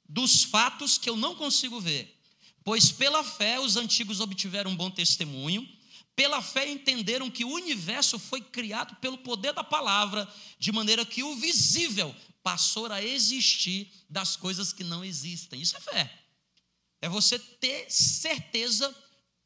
dos 0.09 0.45
fatos 0.45 0.97
que 0.97 1.11
eu 1.11 1.17
não 1.17 1.35
consigo 1.35 1.81
ver. 1.81 2.17
Pois 2.65 2.91
pela 2.93 3.25
fé 3.25 3.59
os 3.59 3.77
antigos 3.77 4.21
obtiveram 4.21 4.71
um 4.71 4.77
bom 4.77 4.91
testemunho, 4.91 5.67
pela 6.15 6.43
fé 6.43 6.69
entenderam 6.69 7.31
que 7.31 7.45
o 7.45 7.53
universo 7.53 8.19
foi 8.19 8.41
criado 8.41 8.97
pelo 8.97 9.19
poder 9.19 9.53
da 9.53 9.63
palavra, 9.63 10.29
de 10.59 10.73
maneira 10.73 11.05
que 11.05 11.23
o 11.23 11.37
visível 11.37 12.15
passou 12.43 12.87
a 12.87 13.03
existir 13.03 13.91
das 14.09 14.37
coisas 14.37 14.73
que 14.73 14.83
não 14.83 15.05
existem. 15.05 15.61
Isso 15.61 15.77
é 15.77 15.81
fé. 15.81 16.13
É 17.01 17.09
você 17.09 17.39
ter 17.39 17.87
certeza, 17.91 18.95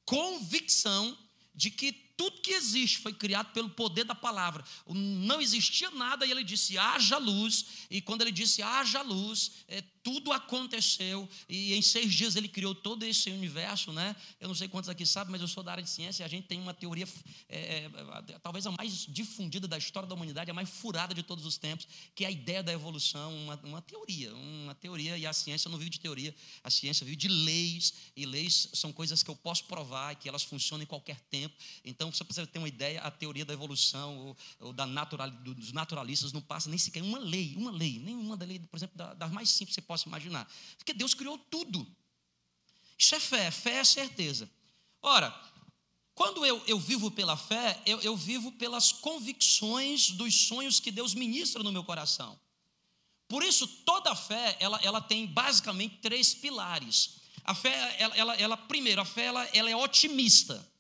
convicção 0.05 1.17
de 1.55 1.71
que 1.71 1.93
tudo 2.23 2.41
que 2.41 2.53
existe 2.53 2.99
foi 2.99 3.13
criado 3.13 3.53
pelo 3.53 3.69
poder 3.69 4.05
da 4.05 4.15
palavra. 4.15 4.65
Não 4.87 5.41
existia 5.41 5.91
nada 5.91 6.25
e 6.25 6.31
ele 6.31 6.45
disse: 6.45 6.79
haja 6.79 7.19
luz. 7.19 7.67
E 7.91 8.01
quando 8.01 8.23
ele 8.23 8.31
disse: 8.31 8.63
haja 8.63 9.03
luz, 9.03 9.51
é, 9.67 9.83
tudo 10.03 10.33
aconteceu 10.33 11.29
e 11.49 11.75
em 11.75 11.83
seis 11.83 12.13
dias 12.13 12.35
ele 12.35 12.49
criou 12.49 12.75
todo 12.75 13.05
esse 13.05 13.31
universo, 13.31 13.93
né? 13.93 14.17
Eu 14.41 14.49
não 14.49 14.55
sei 14.55 14.69
quantos 14.69 14.91
aqui 14.91 15.07
sabem, 15.07 15.31
mas 15.31 15.41
eu 15.41 15.49
sou 15.49 15.63
da 15.63 15.73
área 15.73 15.83
de 15.83 15.89
ciência 15.89 16.23
e 16.23 16.27
a 16.27 16.29
gente 16.29 16.47
tem 16.47 16.61
uma 16.61 16.75
teoria, 16.75 17.09
é, 17.49 17.85
é, 17.85 18.39
talvez 18.43 18.67
a 18.67 18.73
mais 18.73 19.07
difundida 19.09 19.69
da 19.69 19.79
história 19.79 20.09
da 20.09 20.15
humanidade, 20.15 20.51
a 20.51 20.55
mais 20.55 20.69
furada 20.69 21.15
de 21.15 21.23
todos 21.23 21.47
os 21.47 21.57
tempos, 21.57 21.87
que 22.15 22.25
é 22.25 22.29
a 22.29 22.31
ideia 22.31 22.63
da 22.63 22.73
evolução, 22.73 23.35
uma, 23.45 23.61
uma 23.63 23.83
teoria, 23.83 24.35
uma 24.35 24.75
teoria 24.75 25.17
e 25.17 25.27
a 25.27 25.33
ciência 25.33 25.71
não 25.71 25.79
vive 25.79 25.91
de 25.91 26.01
teoria, 26.01 26.35
a 26.65 26.71
ciência 26.71 27.05
vive 27.05 27.17
de 27.17 27.29
leis 27.29 27.95
e 28.17 28.27
leis 28.27 28.69
são 28.73 28.93
coisas 28.93 29.23
que 29.23 29.31
eu 29.31 29.37
posso 29.37 29.65
provar 29.65 30.17
que 30.17 30.29
elas 30.29 30.43
funcionam 30.43 30.83
em 30.83 30.87
qualquer 30.87 31.21
tempo. 31.31 31.55
Então, 31.85 32.12
você 32.17 32.25
precisa 32.25 32.47
ter 32.47 32.59
uma 32.59 32.69
ideia, 32.69 33.01
a 33.01 33.11
teoria 33.11 33.45
da 33.45 33.53
evolução 33.53 34.19
ou, 34.19 34.37
ou 34.61 34.73
da 34.73 34.87
natural, 34.87 35.31
dos 35.31 35.73
naturalistas 35.73 36.33
não 36.33 36.41
passa 36.41 36.69
nem 36.69 36.79
sequer 36.79 37.03
uma 37.03 37.19
lei, 37.19 37.55
uma 37.57 37.71
lei, 37.71 37.99
nenhuma 37.99 38.37
da 38.37 38.47
lei, 38.47 38.59
por 38.59 38.77
exemplo, 38.77 38.97
das 39.15 39.31
mais 39.31 39.51
simples 39.51 39.75
você 39.75 39.83
possa 39.83 40.09
imaginar. 40.09 40.51
Porque 40.77 40.93
Deus 40.93 41.15
criou 41.15 41.39
tudo. 41.39 41.87
Isso 42.99 43.15
é 43.15 43.21
fé, 43.21 43.51
fé 43.51 43.79
é 43.79 43.85
certeza. 43.85 44.51
Ora, 45.01 45.35
quando 46.15 46.45
eu, 46.45 46.63
eu 46.67 46.79
vivo 46.79 47.11
pela 47.11 47.37
fé, 47.37 47.81
eu, 47.87 48.01
eu 48.01 48.17
vivo 48.17 48.53
pelas 48.53 48.93
convicções 48.93 50.11
dos 50.11 50.47
sonhos 50.47 50.79
que 50.79 50.91
Deus 50.91 51.15
ministra 51.15 51.63
no 51.63 51.73
meu 51.73 51.83
coração. 51.83 52.39
Por 53.27 53.43
isso, 53.43 53.67
toda 53.67 54.15
fé, 54.15 54.57
ela, 54.61 54.79
ela 54.83 55.01
tem 55.01 55.27
basicamente 55.27 55.97
três 56.03 56.35
pilares. 56.35 57.23
A 57.45 57.55
fé, 57.55 57.97
ela, 57.99 58.15
ela, 58.15 58.35
ela 58.35 58.57
primeiro, 58.57 59.01
a 59.01 59.05
fé 59.05 59.25
ela, 59.25 59.45
ela 59.55 59.71
é 59.71 59.75
otimista. 59.75 60.71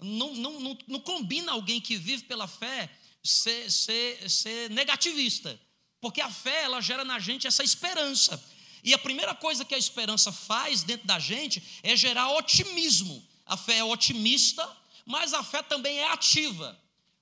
Não, 0.00 0.34
não, 0.34 0.60
não, 0.60 0.78
não 0.86 1.00
combina 1.00 1.52
alguém 1.52 1.80
que 1.80 1.96
vive 1.96 2.24
pela 2.24 2.46
fé 2.46 2.88
ser, 3.22 3.70
ser, 3.70 4.30
ser 4.30 4.70
negativista. 4.70 5.60
Porque 6.00 6.20
a 6.20 6.30
fé, 6.30 6.62
ela 6.62 6.80
gera 6.80 7.04
na 7.04 7.18
gente 7.18 7.46
essa 7.46 7.62
esperança. 7.62 8.42
E 8.84 8.94
a 8.94 8.98
primeira 8.98 9.34
coisa 9.34 9.64
que 9.64 9.74
a 9.74 9.78
esperança 9.78 10.30
faz 10.32 10.82
dentro 10.82 11.06
da 11.06 11.18
gente 11.18 11.62
é 11.82 11.96
gerar 11.96 12.30
otimismo. 12.30 13.26
A 13.44 13.56
fé 13.56 13.78
é 13.78 13.84
otimista, 13.84 14.68
mas 15.04 15.34
a 15.34 15.42
fé 15.42 15.62
também 15.62 15.98
é 15.98 16.12
ativa. 16.12 16.78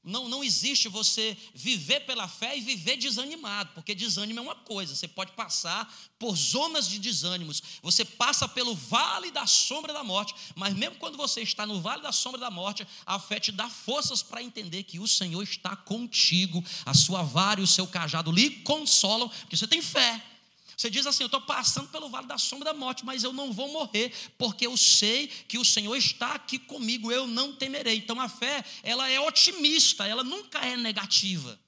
Não, 0.06 0.28
não 0.28 0.44
existe 0.44 0.88
você 0.88 1.36
viver 1.52 2.06
pela 2.06 2.28
fé 2.28 2.56
e 2.56 2.60
viver 2.60 2.96
desanimado, 2.96 3.72
porque 3.74 3.92
desânimo 3.92 4.38
é 4.38 4.42
uma 4.42 4.54
coisa, 4.54 4.94
você 4.94 5.08
pode 5.08 5.32
passar 5.32 5.92
por 6.16 6.36
zonas 6.36 6.88
de 6.88 7.00
desânimos, 7.00 7.60
você 7.82 8.04
passa 8.04 8.46
pelo 8.46 8.72
vale 8.72 9.32
da 9.32 9.48
sombra 9.48 9.92
da 9.92 10.04
morte, 10.04 10.32
mas 10.54 10.76
mesmo 10.76 10.94
quando 10.94 11.16
você 11.16 11.42
está 11.42 11.66
no 11.66 11.80
vale 11.80 12.02
da 12.02 12.12
sombra 12.12 12.40
da 12.40 12.52
morte, 12.52 12.86
a 13.04 13.18
fé 13.18 13.40
te 13.40 13.50
dá 13.50 13.68
forças 13.68 14.22
para 14.22 14.40
entender 14.40 14.84
que 14.84 15.00
o 15.00 15.08
Senhor 15.08 15.42
está 15.42 15.74
contigo, 15.74 16.64
a 16.84 16.94
sua 16.94 17.24
vara 17.24 17.60
e 17.60 17.64
o 17.64 17.66
seu 17.66 17.88
cajado 17.88 18.30
lhe 18.30 18.50
consolam, 18.62 19.28
porque 19.28 19.56
você 19.56 19.66
tem 19.66 19.82
fé. 19.82 20.35
Você 20.76 20.90
diz 20.90 21.06
assim: 21.06 21.22
Eu 21.22 21.28
estou 21.28 21.40
passando 21.40 21.88
pelo 21.88 22.08
vale 22.10 22.26
da 22.26 22.36
sombra 22.36 22.72
da 22.72 22.78
morte, 22.78 23.04
mas 23.04 23.24
eu 23.24 23.32
não 23.32 23.52
vou 23.52 23.68
morrer, 23.72 24.12
porque 24.36 24.66
eu 24.66 24.76
sei 24.76 25.28
que 25.28 25.56
o 25.56 25.64
Senhor 25.64 25.96
está 25.96 26.34
aqui 26.34 26.58
comigo, 26.58 27.10
eu 27.10 27.26
não 27.26 27.54
temerei. 27.54 27.96
Então 27.96 28.20
a 28.20 28.28
fé, 28.28 28.64
ela 28.82 29.08
é 29.08 29.18
otimista, 29.18 30.06
ela 30.06 30.22
nunca 30.22 30.58
é 30.58 30.76
negativa. 30.76 31.58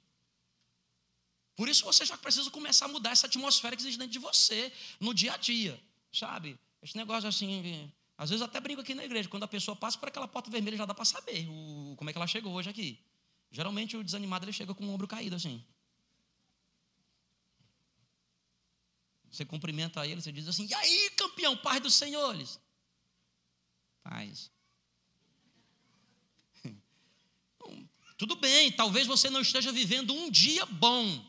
Por 1.57 1.69
isso 1.69 1.85
você 1.85 2.05
já 2.05 2.17
precisa 2.17 2.50
começar 2.50 2.85
a 2.85 2.88
mudar 2.88 3.11
essa 3.11 3.27
atmosfera 3.27 3.75
que 3.75 3.83
existe 3.83 3.99
dentro 3.99 4.12
de 4.12 4.19
você, 4.19 4.73
no 5.00 5.12
dia 5.15 5.33
a 5.33 5.37
dia, 5.37 5.81
sabe? 6.12 6.57
Esse 6.83 6.97
negócio 6.97 7.29
assim, 7.29 7.91
às 8.17 8.31
vezes 8.31 8.43
até 8.43 8.61
brinco 8.61 8.83
aqui 8.83 8.95
na 8.95 9.05
igreja, 9.05 9.29
quando 9.29 9.43
a 9.43 9.49
pessoa 9.49 9.75
passa 9.75 9.99
por 9.99 10.09
aquela 10.09 10.29
porta 10.29 10.50
vermelha, 10.50 10.77
já 10.77 10.85
dá 10.85 10.95
para 10.95 11.05
saber 11.05 11.49
o, 11.49 11.95
como 11.97 12.11
é 12.11 12.12
que 12.12 12.19
ela 12.19 12.29
chegou 12.29 12.53
hoje 12.53 12.71
aqui. 12.71 13.00
Geralmente 13.50 13.97
o 13.97 14.05
desanimado 14.05 14.45
ele 14.45 14.53
chega 14.53 14.75
com 14.75 14.85
o 14.87 14.93
ombro 14.93 15.09
caído 15.09 15.35
assim. 15.35 15.65
Você 19.38 19.45
cumprimenta 19.45 20.04
ele, 20.04 20.21
você 20.21 20.33
diz 20.33 20.49
assim: 20.49 20.66
E 20.68 20.75
aí, 20.75 21.11
campeão, 21.11 21.57
paz 21.57 21.80
dos 21.80 21.95
senhores? 21.95 22.59
Paz. 24.02 24.50
Tudo 28.18 28.35
bem, 28.35 28.73
talvez 28.73 29.07
você 29.07 29.30
não 29.30 29.40
esteja 29.40 29.71
vivendo 29.71 30.12
um 30.12 30.28
dia 30.28 30.66
bom, 30.66 31.25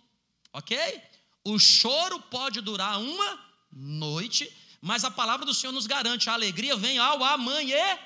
ok? 0.51 1.03
O 1.43 1.59
choro 1.59 2.19
pode 2.31 2.61
durar 2.61 2.99
uma 2.99 3.45
noite, 3.71 4.51
mas 4.81 5.03
a 5.03 5.11
palavra 5.11 5.45
do 5.45 5.53
Senhor 5.53 5.71
nos 5.71 5.85
garante: 5.85 6.31
a 6.31 6.33
alegria 6.33 6.75
vem 6.75 6.97
ao 6.97 7.23
amanhã. 7.23 7.99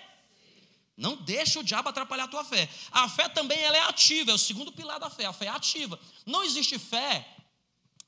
Não 0.98 1.16
deixa 1.16 1.62
o 1.62 1.64
diabo 1.64 1.88
atrapalhar 1.88 2.26
a 2.26 2.28
tua 2.28 2.44
fé. 2.44 2.70
A 2.92 3.08
fé 3.08 3.30
também 3.30 3.58
ela 3.58 3.78
é 3.78 3.84
ativa, 3.84 4.32
é 4.32 4.34
o 4.34 4.38
segundo 4.38 4.74
pilar 4.74 5.00
da 5.00 5.10
fé. 5.10 5.28
A 5.28 5.34
fé 5.34 5.46
é 5.46 5.50
ativa. 5.50 5.98
Não 6.26 6.44
existe 6.44 6.78
fé 6.78 7.26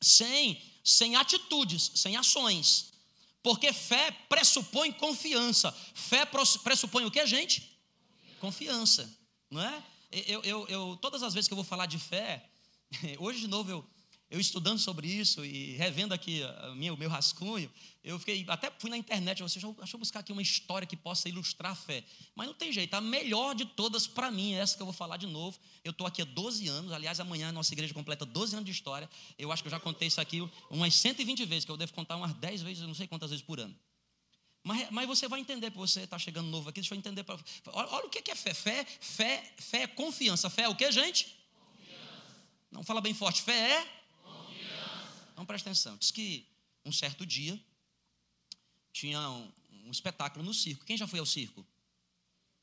sem 0.01 0.74
sem 0.85 1.15
atitudes, 1.15 1.91
sem 1.95 2.15
ações. 2.15 2.93
Porque 3.41 3.73
fé 3.73 4.11
pressupõe 4.29 4.91
confiança. 4.91 5.71
Fé 5.93 6.25
pressupõe 6.63 7.05
o 7.05 7.11
que, 7.11 7.25
gente? 7.25 7.77
Confiança, 8.39 9.11
não 9.49 9.61
é? 9.61 9.83
Eu, 10.11 10.41
eu, 10.43 10.67
eu, 10.67 10.97
todas 11.01 11.23
as 11.23 11.33
vezes 11.33 11.47
que 11.47 11.53
eu 11.53 11.57
vou 11.57 11.65
falar 11.65 11.87
de 11.87 11.97
fé, 11.97 12.47
hoje 13.19 13.39
de 13.39 13.47
novo 13.47 13.71
eu, 13.71 13.85
eu 14.29 14.39
estudando 14.39 14.79
sobre 14.79 15.07
isso 15.07 15.43
e 15.43 15.75
revendo 15.75 16.13
aqui 16.13 16.41
o 16.91 16.97
meu 16.97 17.09
rascunho, 17.09 17.71
eu 18.05 18.19
fiquei, 18.19 18.45
até 18.47 18.71
fui 18.77 18.89
na 18.89 18.97
internet, 18.97 19.41
eu, 19.41 19.47
deixa, 19.47 19.67
deixa 19.67 19.95
eu 19.95 19.99
buscar 19.99 20.19
aqui 20.19 20.31
uma 20.31 20.41
história 20.41 20.85
que 20.85 20.95
possa 20.95 21.27
ilustrar 21.27 21.71
a 21.71 21.75
fé. 21.75 22.03
Mas 22.35 22.45
não 22.47 22.53
tem 22.53 22.71
jeito, 22.71 22.93
a 22.93 23.01
melhor 23.01 23.55
de 23.55 23.65
todas 23.65 24.05
para 24.05 24.29
mim 24.29 24.53
é 24.53 24.59
essa 24.59 24.75
que 24.75 24.81
eu 24.81 24.85
vou 24.85 24.93
falar 24.93 25.17
de 25.17 25.25
novo. 25.25 25.59
Eu 25.83 25.89
estou 25.91 26.05
aqui 26.05 26.21
há 26.21 26.25
12 26.25 26.67
anos, 26.67 26.91
aliás, 26.91 27.19
amanhã 27.19 27.49
a 27.49 27.51
nossa 27.51 27.73
igreja 27.73 27.93
completa 27.93 28.23
12 28.23 28.55
anos 28.55 28.65
de 28.65 28.71
história. 28.71 29.09
Eu 29.39 29.51
acho 29.51 29.63
que 29.63 29.67
eu 29.67 29.71
já 29.71 29.79
contei 29.79 30.07
isso 30.07 30.21
aqui 30.21 30.47
umas 30.69 30.93
120 30.93 31.45
vezes, 31.45 31.65
que 31.65 31.71
eu 31.71 31.77
devo 31.77 31.93
contar 31.93 32.15
umas 32.15 32.33
10 32.33 32.61
vezes, 32.61 32.83
não 32.83 32.93
sei 32.93 33.07
quantas 33.07 33.31
vezes 33.31 33.43
por 33.43 33.59
ano. 33.59 33.75
Mas, 34.63 34.89
mas 34.91 35.07
você 35.07 35.27
vai 35.27 35.39
entender, 35.39 35.71
porque 35.71 35.87
você 35.87 36.01
está 36.01 36.19
chegando 36.19 36.47
novo 36.47 36.69
aqui, 36.69 36.81
deixa 36.81 36.93
eu 36.93 36.99
entender. 36.99 37.23
Pra, 37.23 37.39
olha, 37.73 37.89
olha, 37.89 38.05
o 38.05 38.09
que 38.09 38.31
é 38.31 38.35
fé. 38.35 38.53
Fé, 38.53 38.85
fé, 38.99 39.53
fé 39.57 39.81
é 39.81 39.87
confiança. 39.87 40.49
Fé 40.49 40.63
é 40.63 40.69
o 40.69 40.75
que, 40.75 40.91
gente? 40.91 41.25
Confiança. 41.59 42.23
Não 42.71 42.83
fala 42.83 43.01
bem 43.01 43.13
forte. 43.13 43.41
Fé 43.41 43.53
é 43.53 43.95
então 45.35 45.45
presta 45.45 45.69
atenção. 45.69 45.97
Diz 45.97 46.11
que 46.11 46.47
um 46.85 46.93
certo 46.93 47.25
dia 47.25 47.59
tinha 48.95 49.19
um, 49.29 49.51
um, 49.87 49.91
espetáculo 49.91 50.43
no 50.43 50.53
circo. 50.53 50.85
Quem 50.85 50.95
já 50.95 51.05
foi 51.05 51.19
ao 51.19 51.25
circo? 51.25 51.65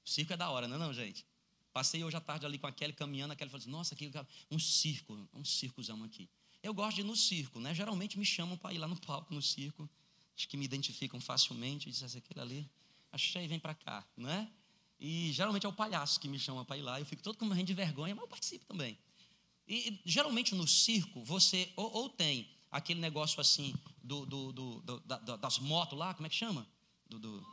O 0.03 0.09
circo 0.09 0.33
é 0.33 0.37
da 0.37 0.51
hora, 0.51 0.67
não 0.67 0.77
é 0.77 0.79
não, 0.79 0.93
gente? 0.95 1.27
Passei 1.75 2.03
hoje 2.03 2.17
à 2.17 2.21
tarde 2.21 2.47
ali 2.47 2.59
com 2.59 2.67
a 2.67 2.73
Kelly 2.73 2.95
caminhando, 2.95 3.33
a 3.33 3.37
Kelly 3.37 3.51
falou 3.51 3.61
assim, 3.61 3.71
nossa, 3.71 3.95
aqui, 3.95 4.11
um 4.51 4.59
circo, 4.59 5.29
um 5.35 5.45
circozão 5.45 6.03
aqui. 6.05 6.29
Eu 6.63 6.73
gosto 6.73 6.97
de 6.97 7.01
ir 7.03 7.05
no 7.05 7.15
circo, 7.15 7.61
né? 7.61 7.75
Geralmente 7.75 8.19
me 8.19 8.25
chamam 8.25 8.57
para 8.57 8.73
ir 8.73 8.79
lá 8.79 8.89
no 8.89 8.99
palco, 8.99 9.35
no 9.35 9.43
circo. 9.43 9.89
Acho 10.35 10.49
que 10.49 10.57
me 10.57 10.65
identificam 10.65 11.21
facilmente. 11.21 11.91
Diz 11.91 12.03
assim, 12.03 12.19
aquele 12.19 12.41
ali, 12.41 12.71
achei, 13.13 13.47
vem 13.47 13.59
para 13.59 13.75
cá, 13.75 14.03
não 14.17 14.31
é? 14.31 14.49
E 14.99 15.33
geralmente 15.33 15.67
é 15.67 15.69
o 15.69 15.73
palhaço 15.73 16.19
que 16.19 16.29
me 16.29 16.39
chama 16.39 16.65
para 16.65 16.79
ir 16.79 16.83
lá. 16.83 16.99
Eu 16.99 17.05
fico 17.05 17.23
todo 17.23 17.37
com 17.37 17.45
morrendo 17.45 17.67
de 17.67 17.75
vergonha, 17.75 18.15
mas 18.15 18.23
eu 18.23 18.29
participo 18.29 18.65
também. 18.65 18.97
E 19.69 20.01
geralmente 20.07 20.55
no 20.55 20.67
circo, 20.67 21.23
você 21.25 21.71
ou, 21.77 21.93
ou 21.93 22.09
tem 22.09 22.49
aquele 22.73 23.01
negócio 23.01 23.41
assim 23.41 23.75
do, 24.03 24.25
do, 24.25 24.53
do, 24.53 25.01
da, 25.01 25.37
das 25.37 25.59
motos 25.59 25.97
lá, 25.97 26.15
como 26.15 26.27
é 26.27 26.31
que 26.31 26.35
chama? 26.35 26.67
Do, 27.09 27.47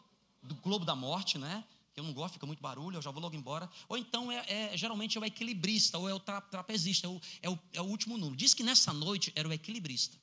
Globo 0.63 0.85
da 0.85 0.95
Morte, 0.95 1.37
né? 1.37 1.63
Que 1.93 1.99
eu 1.99 2.03
não 2.03 2.13
gosto, 2.13 2.35
fica 2.35 2.47
muito 2.47 2.61
barulho, 2.61 2.97
eu 2.97 3.01
já 3.01 3.11
vou 3.11 3.21
logo 3.21 3.35
embora. 3.35 3.69
Ou 3.89 3.97
então, 3.97 4.31
é, 4.31 4.45
é 4.47 4.77
geralmente 4.77 5.17
é 5.17 5.21
o 5.21 5.25
equilibrista, 5.25 5.97
ou 5.97 6.07
é 6.07 6.13
o 6.13 6.19
tra, 6.19 6.39
trapezista, 6.39 7.07
é 7.07 7.09
o, 7.09 7.21
é, 7.41 7.49
o, 7.49 7.59
é 7.73 7.81
o 7.81 7.85
último 7.85 8.17
número. 8.17 8.37
Diz 8.37 8.53
que 8.53 8.63
nessa 8.63 8.93
noite 8.93 9.33
era 9.35 9.47
o 9.47 9.51
equilibrista. 9.51 10.17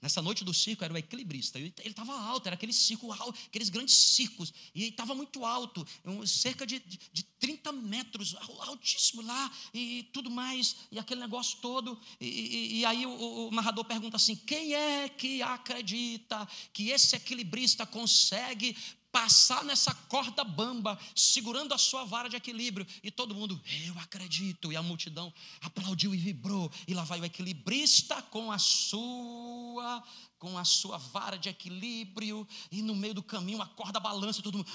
Nessa 0.00 0.20
noite 0.20 0.44
do 0.44 0.52
circo 0.52 0.84
era 0.84 0.92
o 0.92 0.96
equilibrista. 0.96 1.58
Ele 1.58 1.72
estava 1.78 2.12
alto, 2.12 2.46
era 2.46 2.54
aquele 2.54 2.72
circo, 2.72 3.10
aqueles 3.48 3.68
grandes 3.68 3.94
circos. 3.94 4.52
E 4.74 4.84
estava 4.88 5.14
muito 5.14 5.44
alto, 5.44 5.86
cerca 6.26 6.66
de, 6.66 6.78
de, 6.80 6.98
de 7.12 7.22
30 7.38 7.72
metros, 7.72 8.36
altíssimo 8.60 9.22
lá, 9.22 9.50
e 9.72 10.08
tudo 10.12 10.30
mais, 10.30 10.76
e 10.92 10.98
aquele 10.98 11.20
negócio 11.20 11.58
todo. 11.60 11.98
E, 12.20 12.26
e, 12.26 12.78
e 12.80 12.84
aí 12.84 13.06
o, 13.06 13.48
o, 13.48 13.50
narrador 13.50 13.84
pergunta 13.84 14.16
assim: 14.16 14.36
quem 14.36 14.74
é 14.74 15.08
que 15.08 15.42
acredita 15.42 16.46
que 16.72 16.90
esse 16.90 17.16
equilibrista 17.16 17.86
consegue 17.86 18.76
passar 19.16 19.64
nessa 19.64 19.94
corda 19.94 20.44
bamba, 20.44 20.98
segurando 21.14 21.72
a 21.72 21.78
sua 21.78 22.04
vara 22.04 22.28
de 22.28 22.36
equilíbrio, 22.36 22.86
e 23.02 23.10
todo 23.10 23.34
mundo, 23.34 23.58
eu 23.86 23.98
acredito, 23.98 24.70
e 24.70 24.76
a 24.76 24.82
multidão 24.82 25.32
aplaudiu 25.62 26.14
e 26.14 26.18
vibrou, 26.18 26.70
e 26.86 26.92
lá 26.92 27.02
vai 27.02 27.18
o 27.18 27.24
equilibrista 27.24 28.20
com 28.24 28.52
a 28.52 28.58
sua 28.58 30.04
com 30.38 30.58
a 30.58 30.66
sua 30.66 30.98
vara 30.98 31.38
de 31.38 31.48
equilíbrio, 31.48 32.46
e 32.70 32.82
no 32.82 32.94
meio 32.94 33.14
do 33.14 33.22
caminho 33.22 33.62
a 33.62 33.66
corda 33.66 33.98
balança, 33.98 34.42
todo 34.42 34.58
mundo, 34.58 34.68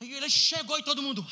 ele 0.00 0.30
chegou 0.30 0.78
e 0.78 0.82
todo 0.82 1.02
mundo. 1.02 1.26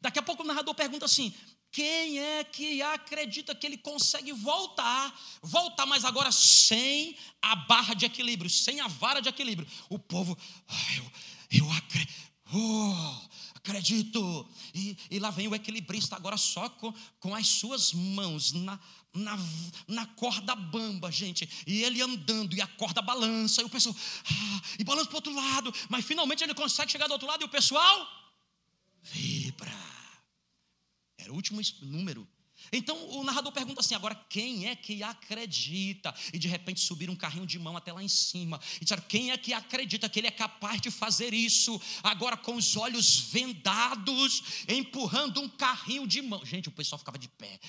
Daqui 0.00 0.20
a 0.20 0.22
pouco 0.22 0.44
o 0.44 0.46
narrador 0.46 0.72
pergunta 0.72 1.04
assim: 1.04 1.34
quem 1.76 2.18
é 2.18 2.42
que 2.42 2.80
acredita 2.80 3.54
que 3.54 3.66
ele 3.66 3.76
consegue 3.76 4.32
voltar, 4.32 5.14
voltar, 5.42 5.84
mas 5.84 6.06
agora 6.06 6.32
sem 6.32 7.14
a 7.42 7.54
barra 7.54 7.92
de 7.92 8.06
equilíbrio, 8.06 8.48
sem 8.48 8.80
a 8.80 8.88
vara 8.88 9.20
de 9.20 9.28
equilíbrio? 9.28 9.68
O 9.90 9.98
povo, 9.98 10.38
ah, 10.66 10.96
eu, 10.96 11.12
eu 11.50 11.72
acredito. 11.72 12.14
Oh, 12.54 13.14
acredito. 13.56 14.48
E, 14.74 14.96
e, 15.10 15.18
lá 15.18 15.28
vem 15.28 15.48
o 15.48 15.54
equilibrista 15.54 16.16
agora 16.16 16.38
só 16.38 16.66
com, 16.70 16.94
com 17.20 17.34
as 17.34 17.46
suas 17.46 17.92
mãos 17.92 18.52
na, 18.52 18.80
na, 19.12 19.38
na 19.86 20.06
corda 20.06 20.54
bamba, 20.54 21.12
gente. 21.12 21.46
E 21.66 21.84
ele 21.84 22.00
andando, 22.00 22.56
e 22.56 22.62
a 22.62 22.66
corda 22.66 23.02
balança, 23.02 23.60
e 23.60 23.66
o 23.66 23.68
pessoal, 23.68 23.94
ah, 24.30 24.62
e 24.78 24.82
balança 24.82 25.08
para 25.10 25.16
o 25.16 25.18
outro 25.18 25.34
lado, 25.34 25.74
mas 25.90 26.06
finalmente 26.06 26.42
ele 26.42 26.54
consegue 26.54 26.90
chegar 26.90 27.06
do 27.06 27.12
outro 27.12 27.28
lado 27.28 27.42
e 27.42 27.44
o 27.44 27.50
pessoal 27.50 28.08
vibra. 29.02 29.95
Era 31.18 31.32
o 31.32 31.34
último 31.34 31.60
número. 31.82 32.26
Então 32.72 32.96
o 33.10 33.22
narrador 33.22 33.52
pergunta 33.52 33.80
assim: 33.80 33.94
agora 33.94 34.14
quem 34.28 34.66
é 34.66 34.74
que 34.74 35.02
acredita? 35.02 36.14
E 36.32 36.38
de 36.38 36.48
repente 36.48 36.80
subir 36.80 37.08
um 37.10 37.16
carrinho 37.16 37.46
de 37.46 37.58
mão 37.58 37.76
até 37.76 37.92
lá 37.92 38.02
em 38.02 38.08
cima. 38.08 38.60
E 38.76 38.80
disseram: 38.80 39.02
quem 39.08 39.30
é 39.30 39.36
que 39.36 39.52
acredita 39.52 40.08
que 40.08 40.18
ele 40.18 40.26
é 40.26 40.30
capaz 40.30 40.80
de 40.80 40.90
fazer 40.90 41.32
isso? 41.34 41.80
Agora 42.02 42.36
com 42.36 42.56
os 42.56 42.76
olhos 42.76 43.18
vendados, 43.30 44.64
empurrando 44.68 45.40
um 45.40 45.48
carrinho 45.48 46.06
de 46.06 46.22
mão. 46.22 46.44
Gente, 46.44 46.68
o 46.68 46.72
pessoal 46.72 46.98
ficava 46.98 47.18
de 47.18 47.28
pé. 47.28 47.60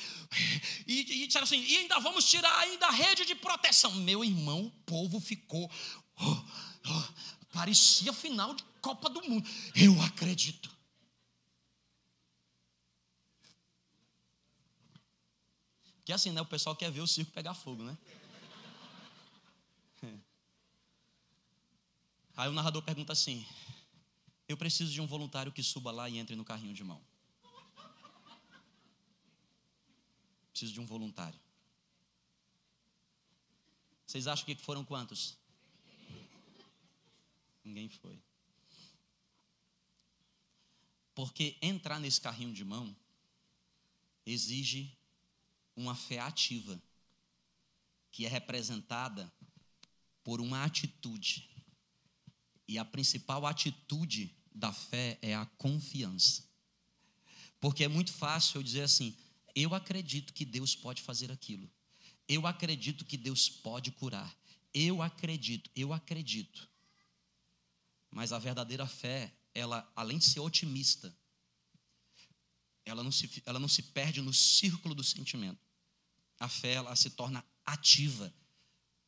E, 0.88 1.24
e 1.24 1.27
disseram 1.27 1.44
assim: 1.44 1.63
e 1.63 1.77
ainda 1.77 2.00
vamos 2.00 2.25
tirar 2.30 2.58
ainda 2.60 2.88
a 2.88 2.92
rede 2.92 3.25
de 3.25 3.36
proteção. 3.36 3.94
Meu 3.96 4.24
irmão, 4.24 4.66
o 4.66 4.72
povo 4.86 5.20
ficou. 5.20 5.70
Oh, 6.20 6.38
oh, 6.88 7.04
parecia 7.54 8.12
final 8.13 8.54
de 8.56 8.63
Copa 8.82 9.10
do 9.10 9.22
Mundo. 9.30 9.48
Eu 9.75 10.01
acredito. 10.01 10.76
Que 16.07 16.13
assim, 16.13 16.31
né? 16.31 16.39
O 16.39 16.45
pessoal 16.45 16.73
quer 16.73 16.89
ver 16.89 17.01
o 17.01 17.05
circo 17.05 17.33
pegar 17.33 17.53
fogo, 17.53 17.83
né? 17.83 17.97
Aí 22.37 22.47
o 22.47 22.53
narrador 22.53 22.81
pergunta 22.81 23.11
assim: 23.11 23.45
Eu 24.47 24.55
preciso 24.55 24.89
de 24.89 25.01
um 25.01 25.05
voluntário 25.05 25.51
que 25.51 25.61
suba 25.61 25.91
lá 25.91 26.07
e 26.07 26.17
entre 26.17 26.33
no 26.33 26.45
carrinho 26.45 26.73
de 26.73 26.81
mão. 26.81 27.03
Preciso 30.51 30.71
de 30.71 30.79
um 30.79 30.85
voluntário. 30.85 31.37
Vocês 34.05 34.27
acham 34.27 34.45
que 34.45 34.55
foram 34.55 34.85
quantos? 34.85 35.37
Ninguém 37.65 37.89
foi. 37.89 38.17
Porque 41.13 41.57
entrar 41.61 41.99
nesse 41.99 42.21
carrinho 42.21 42.53
de 42.53 42.63
mão 42.63 42.95
exige 44.25 44.97
uma 45.77 45.96
fé 45.96 46.19
ativa, 46.19 46.81
que 48.12 48.25
é 48.25 48.27
representada 48.27 49.31
por 50.24 50.41
uma 50.41 50.63
atitude. 50.63 51.50
E 52.67 52.77
a 52.77 52.84
principal 52.84 53.46
atitude 53.46 54.36
da 54.53 54.74
fé 54.74 55.19
é 55.22 55.36
a 55.36 55.46
confiança. 55.46 56.43
Porque 57.62 57.84
é 57.84 57.88
muito 57.88 58.12
fácil 58.12 58.57
eu 58.57 58.63
dizer 58.63 58.81
assim: 58.81 59.15
eu 59.55 59.74
acredito 59.74 60.34
que 60.34 60.43
Deus 60.43 60.75
pode 60.75 61.01
fazer 61.03 61.31
aquilo. 61.31 61.72
Eu 62.27 62.46
acredito 62.46 63.05
que 63.05 63.15
Deus 63.15 63.48
pode 63.48 63.91
curar. 63.91 64.36
Eu 64.74 65.01
acredito, 65.01 65.69
eu 65.75 65.93
acredito. 65.93 66.69
Mas 68.12 68.34
a 68.34 68.39
verdadeira 68.39 68.86
fé, 68.86 69.34
ela, 69.53 69.89
além 69.96 70.17
de 70.17 70.25
ser 70.25 70.39
otimista, 70.39 71.15
ela 72.84 73.03
não 73.03 73.12
se, 73.12 73.41
ela 73.46 73.60
não 73.60 73.67
se 73.67 73.84
perde 73.84 74.22
no 74.22 74.34
círculo 74.34 74.96
do 74.96 75.03
sentimento. 75.03 75.66
A 76.39 76.48
fé, 76.48 76.74
ela 76.74 76.96
se 76.96 77.10
torna 77.12 77.44
ativa. 77.65 78.34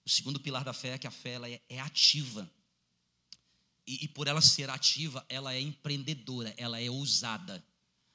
O 0.05 0.09
segundo 0.09 0.39
pilar 0.39 0.63
da 0.63 0.73
fé 0.73 0.89
é 0.89 0.97
que 0.97 1.07
a 1.07 1.11
fé 1.11 1.31
ela 1.31 1.49
é, 1.49 1.61
é 1.69 1.79
ativa. 1.79 2.49
E, 3.85 4.05
e 4.05 4.07
por 4.07 4.27
ela 4.27 4.41
ser 4.41 4.69
ativa, 4.69 5.25
ela 5.29 5.53
é 5.53 5.59
empreendedora, 5.59 6.53
ela 6.57 6.79
é 6.79 6.89
ousada. 6.89 7.63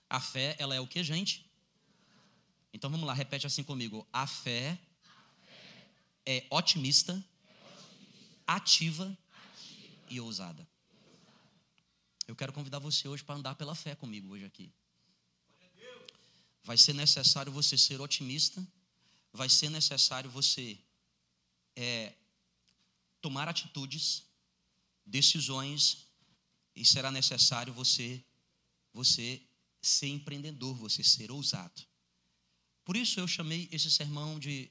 A 0.09 0.21
fé, 0.21 0.57
ela 0.59 0.75
é 0.75 0.81
o 0.81 0.87
que, 0.87 1.03
gente? 1.03 1.51
Então 2.73 2.91
vamos 2.91 3.07
lá, 3.07 3.15
repete 3.15 3.47
assim 3.47 3.63
comigo. 3.63 4.07
A 4.13 4.27
fé, 4.27 4.79
é 6.27 6.47
otimista, 6.51 7.25
ativa, 8.47 9.17
e 10.11 10.21
ousada. 10.21 10.67
Eu 12.27 12.35
quero 12.35 12.53
convidar 12.53 12.79
você 12.79 13.09
hoje 13.09 13.23
para 13.23 13.35
andar 13.35 13.55
pela 13.55 13.75
fé 13.75 13.95
comigo 13.95 14.33
hoje 14.33 14.45
aqui. 14.45 14.73
Vai 16.63 16.79
ser 16.79 16.95
necessário 16.95 17.53
você 17.53 17.77
ser 17.77 18.01
otimista, 18.01 18.67
vai 19.35 19.49
ser 19.49 19.69
necessário 19.69 20.31
você 20.31 20.79
é, 21.77 22.15
tomar 23.21 23.49
atitudes, 23.49 24.23
decisões, 25.05 26.07
e 26.77 26.85
será 26.85 27.11
necessário 27.11 27.73
você, 27.73 28.25
você 28.93 29.43
ser 29.83 30.09
empreendedor, 30.09 30.75
você 30.77 31.03
ser 31.03 31.31
ousado. 31.31 31.83
Por 32.85 32.97
isso 32.97 33.19
eu 33.19 33.27
chamei 33.27 33.69
esse 33.73 33.91
sermão 33.91 34.39
de 34.39 34.71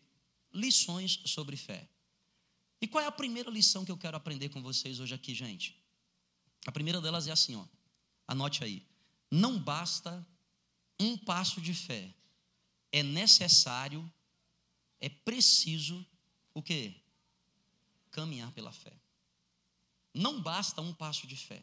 lições 0.54 1.20
sobre 1.26 1.58
fé. 1.58 1.88
E 2.82 2.88
qual 2.88 3.04
é 3.04 3.08
a 3.08 3.12
primeira 3.12 3.50
lição 3.50 3.86
que 3.86 3.92
eu 3.92 3.98
quero 3.98 4.18
aprender 4.18 4.50
com 4.50 4.62
vocês 4.62 5.00
hoje 5.00 5.14
aqui, 5.14 5.34
gente? 5.34 5.78
A 6.66 6.72
primeira 6.72 7.02
delas 7.02 7.28
é 7.28 7.32
assim, 7.32 7.56
ó. 7.56 7.66
Anote 8.28 8.64
aí. 8.64 8.86
Não 9.30 9.60
basta 9.60 10.26
um 11.00 11.18
passo 11.18 11.60
de 11.60 11.74
fé. 11.74 12.14
É 12.92 13.02
necessário, 13.02 14.10
é 15.04 15.10
preciso 15.10 16.06
o 16.54 16.64
quê? 16.64 16.96
Caminhar 18.10 18.50
pela 18.54 18.72
fé. 18.72 18.94
Não 20.14 20.42
basta 20.42 20.82
um 20.82 20.94
passo 20.94 21.28
de 21.28 21.36
fé. 21.36 21.62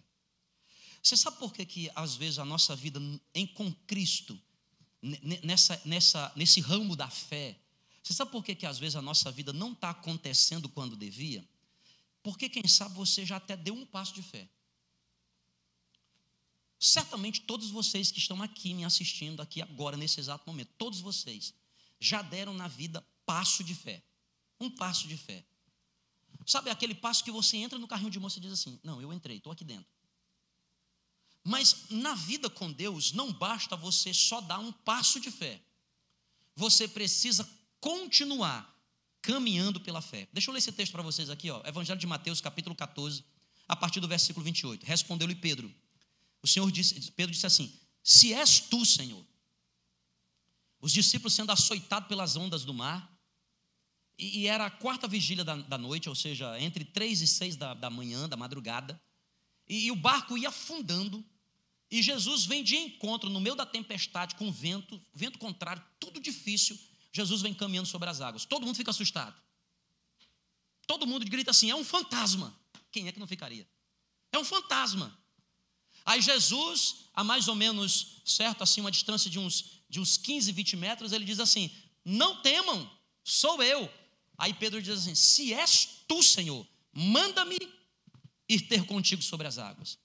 Você 1.02 1.16
sabe 1.16 1.38
por 1.38 1.54
que, 1.54 1.64
que 1.64 1.90
às 1.94 2.16
vezes 2.16 2.38
a 2.38 2.44
nossa 2.44 2.76
vida 2.76 3.00
em 3.34 3.46
com 3.46 3.72
Cristo 3.86 4.38
nessa, 5.42 5.80
nessa, 5.86 6.30
nesse 6.36 6.60
ramo 6.60 6.94
da 6.94 7.08
fé. 7.08 7.58
Você 8.02 8.12
sabe 8.12 8.30
por 8.30 8.44
que, 8.44 8.54
que 8.54 8.66
às 8.66 8.78
vezes 8.78 8.96
a 8.96 9.00
nossa 9.00 9.32
vida 9.32 9.54
não 9.54 9.72
está 9.72 9.88
acontecendo 9.88 10.68
quando 10.68 10.94
devia? 10.94 11.42
Porque, 12.22 12.46
quem 12.46 12.68
sabe, 12.68 12.94
você 12.94 13.24
já 13.24 13.36
até 13.36 13.56
deu 13.56 13.72
um 13.72 13.86
passo 13.86 14.12
de 14.12 14.22
fé. 14.22 14.46
Certamente 16.78 17.40
todos 17.40 17.70
vocês 17.70 18.10
que 18.10 18.18
estão 18.18 18.42
aqui 18.42 18.74
me 18.74 18.84
assistindo, 18.84 19.40
aqui 19.40 19.62
agora, 19.62 19.96
nesse 19.96 20.20
exato 20.20 20.44
momento, 20.46 20.70
todos 20.76 21.00
vocês 21.00 21.54
já 21.98 22.20
deram 22.20 22.52
na 22.52 22.68
vida 22.68 23.02
passo 23.30 23.62
de 23.62 23.76
fé. 23.76 24.02
Um 24.58 24.68
passo 24.68 25.06
de 25.06 25.16
fé. 25.16 25.44
Sabe 26.44 26.68
aquele 26.68 26.96
passo 26.96 27.22
que 27.22 27.30
você 27.30 27.56
entra 27.58 27.78
no 27.78 27.86
carrinho 27.86 28.10
de 28.10 28.18
moça 28.18 28.38
e 28.38 28.42
diz 28.42 28.52
assim: 28.52 28.80
Não, 28.82 29.00
eu 29.00 29.12
entrei, 29.12 29.36
estou 29.36 29.52
aqui 29.52 29.64
dentro. 29.64 29.86
Mas 31.44 31.88
na 31.90 32.14
vida 32.14 32.50
com 32.50 32.72
Deus, 32.72 33.12
não 33.12 33.32
basta 33.32 33.76
você 33.76 34.12
só 34.12 34.40
dar 34.40 34.58
um 34.58 34.72
passo 34.72 35.20
de 35.20 35.30
fé. 35.30 35.62
Você 36.56 36.88
precisa 36.88 37.48
continuar 37.78 38.68
caminhando 39.22 39.80
pela 39.80 40.02
fé. 40.02 40.26
Deixa 40.32 40.50
eu 40.50 40.52
ler 40.52 40.58
esse 40.58 40.72
texto 40.72 40.90
para 40.90 41.02
vocês 41.02 41.30
aqui, 41.30 41.50
ó. 41.50 41.62
Evangelho 41.64 42.00
de 42.00 42.06
Mateus, 42.06 42.40
capítulo 42.40 42.74
14, 42.74 43.24
a 43.68 43.76
partir 43.76 44.00
do 44.00 44.08
versículo 44.08 44.44
28. 44.44 44.84
Respondeu-lhe 44.84 45.36
Pedro. 45.36 45.72
O 46.42 46.48
Senhor 46.48 46.68
disse, 46.72 47.12
Pedro 47.12 47.32
disse 47.32 47.46
assim: 47.46 47.72
Se 48.02 48.34
és 48.34 48.58
tu, 48.58 48.84
Senhor. 48.84 49.24
Os 50.80 50.92
discípulos 50.92 51.32
sendo 51.32 51.52
açoitados 51.52 52.08
pelas 52.08 52.34
ondas 52.34 52.64
do 52.64 52.74
mar, 52.74 53.19
e, 54.20 54.40
e 54.40 54.46
era 54.46 54.66
a 54.66 54.70
quarta 54.70 55.08
vigília 55.08 55.42
da, 55.42 55.56
da, 55.56 55.78
noite, 55.78 56.08
ou 56.08 56.14
seja, 56.14 56.60
entre 56.60 56.84
três 56.84 57.22
e 57.22 57.26
seis 57.26 57.56
da, 57.56 57.72
da 57.72 57.88
manhã, 57.88 58.28
da 58.28 58.36
madrugada, 58.36 59.00
e, 59.66 59.86
e 59.86 59.90
o 59.90 59.96
barco 59.96 60.36
ia 60.36 60.50
afundando, 60.50 61.24
e 61.90 62.02
Jesus 62.02 62.44
vem 62.44 62.62
de 62.62 62.76
encontro 62.76 63.30
no 63.30 63.40
meio 63.40 63.56
da 63.56 63.64
tempestade, 63.64 64.34
com 64.34 64.52
vento, 64.52 65.00
vento 65.14 65.38
contrário, 65.38 65.82
tudo 65.98 66.20
difícil. 66.20 66.78
Jesus 67.12 67.40
vem 67.40 67.52
caminhando 67.52 67.88
sobre 67.88 68.08
as 68.08 68.20
águas. 68.20 68.44
Todo 68.44 68.64
mundo 68.64 68.76
fica 68.76 68.90
assustado. 68.90 69.34
Todo 70.86 71.06
mundo 71.06 71.24
grita 71.24 71.50
assim: 71.50 71.68
é 71.68 71.74
um 71.74 71.82
fantasma. 71.82 72.56
Quem 72.92 73.08
é 73.08 73.12
que 73.12 73.18
não 73.18 73.26
ficaria? 73.26 73.66
É 74.30 74.38
um 74.38 74.44
fantasma. 74.44 75.18
Aí 76.04 76.20
Jesus, 76.20 77.06
a 77.12 77.24
mais 77.24 77.48
ou 77.48 77.56
menos, 77.56 78.22
certo, 78.24 78.62
assim, 78.62 78.80
uma 78.80 78.90
distância 78.90 79.28
de 79.28 79.38
uns, 79.38 79.82
de 79.88 79.98
uns 79.98 80.16
15, 80.16 80.52
20 80.52 80.76
metros, 80.76 81.12
ele 81.12 81.24
diz 81.24 81.40
assim: 81.40 81.70
Não 82.04 82.40
temam, 82.40 82.88
sou 83.24 83.60
eu. 83.62 83.90
Aí 84.40 84.54
Pedro 84.54 84.80
diz 84.80 85.00
assim: 85.00 85.14
Se 85.14 85.52
és 85.52 86.02
tu, 86.08 86.22
Senhor, 86.22 86.66
manda-me 86.92 87.58
ir 88.48 88.60
ter 88.62 88.84
contigo 88.86 89.22
sobre 89.22 89.46
as 89.46 89.58
águas. 89.58 89.98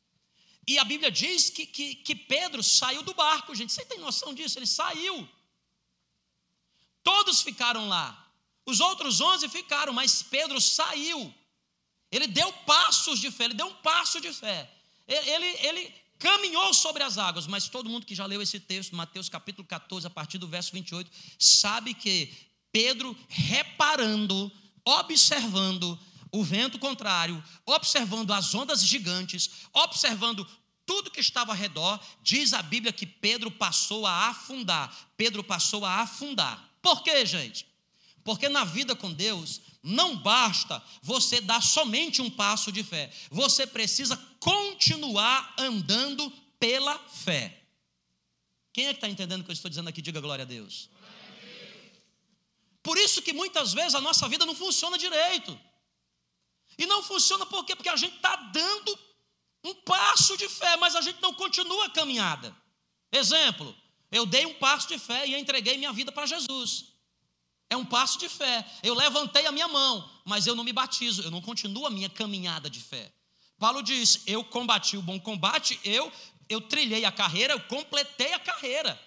E 0.68 0.78
a 0.78 0.84
Bíblia 0.84 1.10
diz 1.10 1.50
que, 1.50 1.66
que, 1.66 1.96
que 1.96 2.14
Pedro 2.16 2.62
saiu 2.62 3.02
do 3.02 3.14
barco, 3.14 3.56
gente. 3.56 3.72
Você 3.72 3.86
tem 3.86 3.98
noção 4.00 4.34
disso? 4.34 4.60
Ele 4.60 4.68
saiu. 4.68 5.28
Todos 7.02 7.42
ficaram 7.42 7.88
lá. 7.88 8.30
Os 8.66 8.80
outros 8.82 9.22
onze 9.22 9.48
ficaram, 9.48 9.94
mas 9.94 10.22
Pedro 10.22 10.60
saiu. 10.60 11.34
Ele 12.12 12.28
deu 12.28 12.52
passos 12.66 13.20
de 13.20 13.32
fé, 13.32 13.46
ele 13.46 13.54
deu 13.54 13.68
um 13.68 13.74
passo 13.76 14.20
de 14.20 14.34
fé. 14.34 14.70
Ele, 15.08 15.46
ele 15.68 15.94
caminhou 16.20 16.74
sobre 16.74 17.04
as 17.04 17.18
águas, 17.18 17.48
mas 17.48 17.70
todo 17.70 17.90
mundo 17.90 18.06
que 18.06 18.16
já 18.16 18.26
leu 18.26 18.42
esse 18.42 18.60
texto, 18.60 18.96
Mateus 18.96 19.30
capítulo 19.30 19.68
14, 19.68 20.08
a 20.08 20.10
partir 20.10 20.38
do 20.38 20.48
verso 20.48 20.72
28, 20.72 21.10
sabe 21.38 21.94
que 21.94 22.34
Pedro, 22.76 23.16
reparando, 23.30 24.52
observando, 24.84 25.98
o 26.30 26.44
vento 26.44 26.78
contrário, 26.78 27.42
observando 27.66 28.34
as 28.34 28.54
ondas 28.54 28.86
gigantes, 28.86 29.50
observando 29.72 30.46
tudo 30.86 31.10
que 31.10 31.22
estava 31.22 31.54
ao 31.54 31.58
redor, 31.58 31.98
diz 32.22 32.52
a 32.52 32.62
Bíblia 32.62 32.92
que 32.92 33.06
Pedro 33.06 33.50
passou 33.50 34.06
a 34.06 34.28
afundar. 34.28 34.94
Pedro 35.16 35.42
passou 35.42 35.86
a 35.86 36.02
afundar. 36.02 36.70
Por 36.82 37.02
quê, 37.02 37.26
gente? 37.26 37.66
Porque 38.26 38.50
na 38.50 38.66
vida 38.66 38.94
com 38.94 39.14
Deus, 39.14 39.62
não 39.82 40.18
basta 40.18 40.84
você 41.02 41.40
dar 41.40 41.62
somente 41.62 42.22
um 42.22 42.30
passo 42.30 42.74
de 42.74 42.84
fé, 42.84 43.10
você 43.32 43.66
precisa 43.66 44.18
continuar 44.38 45.54
andando 45.58 46.30
pela 46.60 47.00
fé. 47.08 47.62
Quem 48.74 48.88
é 48.88 48.90
que 48.90 48.98
está 48.98 49.08
entendendo 49.08 49.40
o 49.40 49.44
que 49.46 49.52
eu 49.52 49.54
estou 49.54 49.70
dizendo 49.70 49.88
aqui? 49.88 50.02
Diga 50.02 50.20
glória 50.20 50.44
a 50.44 50.46
Deus. 50.46 50.90
Por 52.86 53.00
isso 53.00 53.20
que 53.20 53.34
muitas 53.34 53.74
vezes 53.74 53.96
a 53.96 54.00
nossa 54.00 54.30
vida 54.30 54.46
não 54.46 54.54
funciona 54.54 54.96
direito. 54.96 55.60
E 56.78 56.86
não 56.86 57.02
funciona 57.02 57.44
por 57.44 57.66
quê? 57.66 57.76
Porque 57.76 57.90
a 57.90 57.96
gente 57.96 58.16
está 58.18 58.36
dando 58.36 59.00
um 59.64 59.74
passo 59.74 60.38
de 60.38 60.48
fé, 60.48 60.78
mas 60.78 60.96
a 60.96 61.02
gente 61.02 61.20
não 61.20 61.34
continua 61.34 61.88
a 61.88 61.90
caminhada. 61.90 62.56
Exemplo, 63.12 63.76
eu 64.12 64.24
dei 64.24 64.46
um 64.46 64.54
passo 64.54 64.88
de 64.88 65.00
fé 65.00 65.26
e 65.26 65.36
entreguei 65.36 65.80
minha 65.80 65.92
vida 65.92 66.12
para 66.12 66.28
Jesus. 66.28 66.86
É 67.72 67.76
um 67.76 67.84
passo 67.84 68.20
de 68.20 68.30
fé. 68.30 68.64
Eu 68.84 68.94
levantei 68.94 69.48
a 69.48 69.52
minha 69.52 69.68
mão, 69.68 70.08
mas 70.24 70.46
eu 70.46 70.56
não 70.56 70.64
me 70.64 70.72
batizo, 70.72 71.24
eu 71.24 71.32
não 71.32 71.42
continuo 71.42 71.88
a 71.88 71.90
minha 71.90 72.08
caminhada 72.08 72.70
de 72.70 72.80
fé. 72.80 73.12
Paulo 73.58 73.82
diz: 73.82 74.22
Eu 74.28 74.44
combati 74.44 74.96
o 74.96 75.02
bom 75.02 75.20
combate, 75.20 75.80
eu 75.84 76.12
eu 76.48 76.62
trilhei 76.62 77.04
a 77.04 77.12
carreira, 77.12 77.54
eu 77.54 77.62
completei 77.62 78.32
a 78.32 78.40
carreira. 78.40 79.02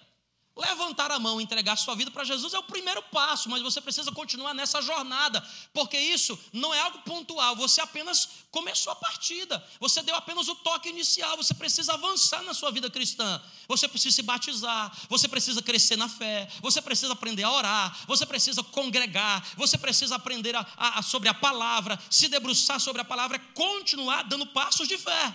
Levantar 0.59 1.09
a 1.09 1.17
mão 1.17 1.39
e 1.39 1.43
entregar 1.45 1.77
sua 1.77 1.95
vida 1.95 2.11
para 2.11 2.25
Jesus 2.25 2.53
é 2.53 2.59
o 2.59 2.63
primeiro 2.63 3.01
passo, 3.03 3.49
mas 3.49 3.61
você 3.61 3.79
precisa 3.79 4.11
continuar 4.11 4.53
nessa 4.53 4.81
jornada, 4.81 5.41
porque 5.73 5.97
isso 5.97 6.37
não 6.51 6.73
é 6.73 6.81
algo 6.81 6.99
pontual, 7.03 7.55
você 7.55 7.79
apenas 7.79 8.27
começou 8.51 8.91
a 8.91 8.95
partida, 8.97 9.65
você 9.79 10.01
deu 10.01 10.13
apenas 10.15 10.49
o 10.49 10.55
toque 10.55 10.89
inicial, 10.89 11.37
você 11.37 11.53
precisa 11.53 11.93
avançar 11.93 12.41
na 12.43 12.53
sua 12.53 12.71
vida 12.71 12.89
cristã, 12.89 13.41
você 13.69 13.87
precisa 13.87 14.17
se 14.17 14.21
batizar, 14.21 14.91
você 15.07 15.29
precisa 15.29 15.61
crescer 15.61 15.95
na 15.95 16.09
fé, 16.09 16.49
você 16.59 16.81
precisa 16.81 17.13
aprender 17.13 17.43
a 17.43 17.51
orar, 17.51 17.97
você 18.05 18.25
precisa 18.25 18.61
congregar, 18.61 19.41
você 19.55 19.77
precisa 19.77 20.15
aprender 20.15 20.57
a, 20.57 20.65
a, 20.75 21.01
sobre 21.01 21.29
a 21.29 21.33
palavra, 21.33 21.97
se 22.09 22.27
debruçar 22.27 22.81
sobre 22.81 23.01
a 23.01 23.05
palavra, 23.05 23.39
continuar 23.53 24.23
dando 24.23 24.45
passos 24.45 24.89
de 24.89 24.97
fé. 24.97 25.33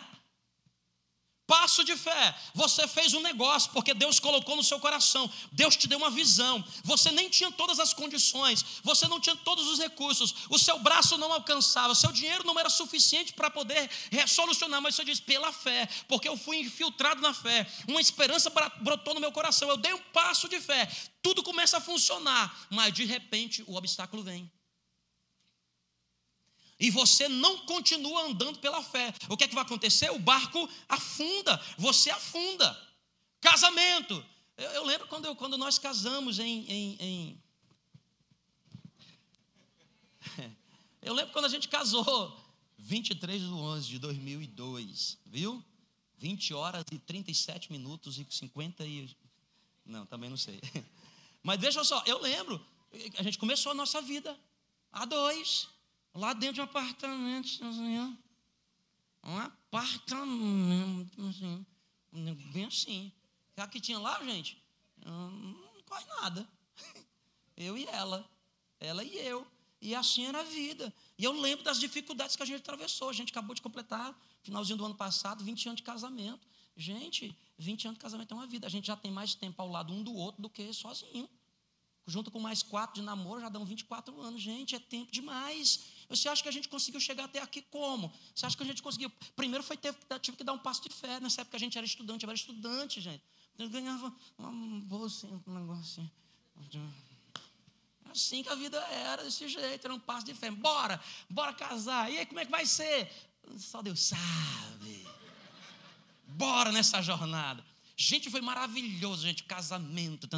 Passo 1.46 1.85
de 1.85 1.94
fé. 1.94 2.35
Você 2.54 2.88
fez 2.88 3.12
um 3.12 3.20
negócio 3.20 3.70
porque 3.72 3.92
Deus 3.92 4.18
colocou 4.18 4.57
no 4.57 4.64
seu 4.64 4.80
coração. 4.80 5.30
Deus 5.52 5.76
te 5.76 5.87
deu 5.87 5.98
uma 5.98 6.11
visão. 6.11 6.64
Você 6.83 7.11
nem 7.11 7.28
tinha 7.28 7.52
todas 7.52 7.78
as 7.78 7.92
condições. 7.92 8.64
Você 8.83 9.07
não 9.07 9.20
tinha 9.20 9.37
todos 9.37 9.66
os 9.66 9.78
recursos. 9.78 10.35
O 10.48 10.59
seu 10.59 10.78
braço 10.78 11.18
não 11.18 11.33
alcançava. 11.33 11.92
O 11.92 11.94
seu 11.94 12.11
dinheiro 12.11 12.46
não 12.46 12.59
era 12.59 12.70
suficiente 12.70 13.35
para 13.35 13.50
poder 13.50 13.90
solucionar. 14.26 14.80
Mas 14.80 14.94
você 14.94 15.04
diz, 15.04 15.20
pela 15.20 15.52
fé, 15.52 15.87
porque 16.09 16.28
eu 16.28 16.37
fui 16.37 16.61
infiltrado 16.61 17.20
na 17.20 17.35
fé. 17.35 17.70
Uma 17.87 18.00
esperança 18.00 18.50
brotou 18.80 19.12
no 19.12 19.20
meu 19.20 19.30
coração. 19.30 19.68
Eu 19.68 19.76
dei 19.76 19.92
um 19.92 20.02
passo 20.12 20.48
de 20.48 20.59
fé. 20.61 20.90
Tudo 21.22 21.42
começa 21.42 21.76
a 21.76 21.80
funcionar. 21.80 22.66
Mas 22.70 22.94
de 22.94 23.04
repente 23.04 23.62
o 23.66 23.76
obstáculo 23.76 24.22
vem 24.22 24.50
e 26.84 26.90
você 26.90 27.28
não 27.30 27.60
continua 27.60 28.24
andando 28.24 28.58
pela 28.58 28.82
fé, 28.82 29.14
o 29.30 29.38
que 29.38 29.44
é 29.44 29.48
que 29.48 29.54
vai 29.54 29.64
acontecer? 29.64 30.10
O 30.10 30.18
barco 30.18 30.68
afunda, 30.86 31.58
você 31.78 32.10
afunda. 32.10 32.78
Casamento. 33.40 34.22
Eu, 34.54 34.70
eu 34.70 34.84
lembro 34.84 35.08
quando, 35.08 35.24
eu, 35.24 35.34
quando 35.34 35.56
nós 35.56 35.78
casamos 35.78 36.38
em, 36.38 36.70
em, 36.70 36.96
em. 37.00 37.42
Eu 41.00 41.12
lembro 41.12 41.32
quando 41.34 41.44
a 41.44 41.50
gente 41.50 41.68
casou, 41.68 42.34
23 42.78 43.42
de 43.42 43.48
11 43.48 43.88
de 43.88 43.98
2002, 43.98 45.18
viu? 45.26 45.62
20 46.16 46.54
horas 46.54 46.84
e 46.92 46.98
37 46.98 47.70
minutos 47.72 48.18
e 48.18 48.26
50 48.28 48.86
e. 48.86 49.14
Não, 49.84 50.06
também 50.06 50.30
não 50.30 50.36
sei. 50.36 50.60
Mas 51.42 51.60
veja 51.60 51.84
só, 51.84 52.02
eu 52.06 52.18
lembro, 52.20 52.58
a 53.18 53.22
gente 53.22 53.38
começou 53.38 53.72
a 53.72 53.74
nossa 53.74 54.00
vida 54.00 54.38
a 54.92 55.04
dois. 55.04 55.73
Lá 56.14 56.33
dentro 56.33 56.55
de 56.55 56.61
um 56.61 56.64
apartamento, 56.64 57.64
assim, 57.64 58.16
um 59.24 59.38
apartamento, 59.38 61.22
assim, 61.27 61.66
bem 62.53 62.66
assim. 62.66 63.12
O 63.57 63.68
que 63.68 63.81
tinha 63.81 63.98
lá, 63.98 64.22
gente? 64.24 64.62
Não 65.05 65.83
quase 65.87 66.07
nada. 66.07 66.48
Eu 67.57 67.77
e 67.77 67.85
ela. 67.87 68.29
Ela 68.81 69.05
e 69.05 69.16
eu. 69.16 69.46
E 69.81 69.94
assim 69.94 70.27
era 70.27 70.40
a 70.40 70.42
vida. 70.42 70.92
E 71.16 71.24
eu 71.24 71.33
lembro 71.33 71.64
das 71.64 71.79
dificuldades 71.79 72.35
que 72.35 72.42
a 72.42 72.46
gente 72.46 72.61
atravessou. 72.61 73.11
A 73.11 73.12
gente 73.12 73.31
acabou 73.31 73.55
de 73.55 73.62
completar, 73.62 74.18
finalzinho 74.42 74.79
do 74.79 74.85
ano 74.85 74.94
passado, 74.94 75.44
20 75.44 75.68
anos 75.68 75.77
de 75.77 75.83
casamento. 75.83 76.48
Gente, 76.77 77.37
20 77.59 77.88
anos 77.88 77.98
de 77.98 78.03
casamento 78.03 78.33
é 78.33 78.37
uma 78.37 78.46
vida. 78.46 78.66
A 78.66 78.70
gente 78.70 78.87
já 78.87 78.96
tem 78.96 79.12
mais 79.12 79.35
tempo 79.35 79.61
ao 79.62 79.68
lado 79.68 79.92
um 79.92 80.03
do 80.03 80.12
outro 80.14 80.42
do 80.42 80.50
que 80.50 80.72
sozinho. 80.72 81.29
Junto 82.07 82.31
com 82.31 82.40
mais 82.40 82.62
quatro 82.62 82.96
de 82.96 83.03
namoro, 83.03 83.40
já 83.40 83.48
dão 83.48 83.64
24 83.64 84.20
anos. 84.20 84.40
Gente, 84.40 84.74
é 84.74 84.79
tempo 84.79 85.12
demais. 85.12 86.03
Você 86.08 86.28
acha 86.28 86.42
que 86.42 86.48
a 86.48 86.52
gente 86.52 86.68
conseguiu 86.68 87.00
chegar 87.00 87.24
até 87.24 87.40
aqui 87.40 87.62
como? 87.62 88.12
Você 88.34 88.46
acha 88.46 88.56
que 88.56 88.62
a 88.62 88.66
gente 88.66 88.82
conseguiu? 88.82 89.10
Primeiro 89.34 89.64
foi 89.64 89.76
ter, 89.76 89.94
tive 90.20 90.36
que 90.36 90.44
dar 90.44 90.52
um 90.52 90.58
passo 90.58 90.82
de 90.82 90.90
fé. 90.90 91.20
Nessa 91.20 91.40
época 91.42 91.56
a 91.56 91.60
gente 91.60 91.76
era 91.76 91.86
estudante, 91.86 92.24
eu 92.24 92.30
era 92.30 92.36
estudante, 92.36 93.00
gente. 93.00 93.22
Eu 93.58 93.68
ganhava 93.68 94.12
uma 94.38 94.80
bolsa, 94.80 95.26
um 95.46 95.54
negócio 95.54 95.82
assim. 95.82 96.10
Assim 98.10 98.42
que 98.42 98.48
a 98.48 98.54
vida 98.54 98.78
era, 98.78 99.24
desse 99.24 99.48
jeito, 99.48 99.84
era 99.84 99.94
um 99.94 99.98
passo 99.98 100.26
de 100.26 100.34
fé. 100.34 100.50
Bora, 100.50 101.00
bora 101.28 101.52
casar. 101.52 102.10
E 102.10 102.18
aí, 102.18 102.26
como 102.26 102.40
é 102.40 102.44
que 102.44 102.50
vai 102.50 102.66
ser? 102.66 103.10
Só 103.58 103.82
Deus 103.82 104.00
sabe. 104.00 105.06
Bora 106.26 106.72
nessa 106.72 107.02
jornada. 107.02 107.64
Gente, 107.96 108.28
foi 108.30 108.40
maravilhoso, 108.40 109.22
gente. 109.22 109.44
Casamento. 109.44 110.28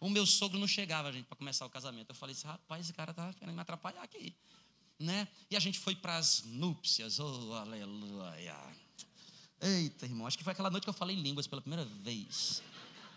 O 0.00 0.08
meu 0.08 0.26
sogro 0.26 0.58
não 0.58 0.66
chegava, 0.66 1.12
gente, 1.12 1.26
para 1.26 1.36
começar 1.36 1.66
o 1.66 1.70
casamento. 1.70 2.10
Eu 2.10 2.14
falei 2.14 2.34
assim, 2.34 2.46
rapaz, 2.46 2.84
esse 2.84 2.92
cara 2.94 3.12
tá 3.12 3.32
querendo 3.34 3.54
me 3.54 3.60
atrapalhar 3.60 4.02
aqui. 4.02 4.34
Né? 4.98 5.28
E 5.50 5.56
a 5.56 5.60
gente 5.60 5.78
foi 5.78 5.94
para 5.94 6.16
as 6.16 6.42
núpcias. 6.44 7.18
Oh, 7.18 7.52
aleluia. 7.54 8.56
Eita, 9.60 10.06
irmão, 10.06 10.26
acho 10.26 10.38
que 10.38 10.44
foi 10.44 10.52
aquela 10.52 10.70
noite 10.70 10.84
que 10.84 10.90
eu 10.90 10.94
falei 10.94 11.16
línguas 11.16 11.46
pela 11.46 11.60
primeira 11.60 11.84
vez. 11.84 12.62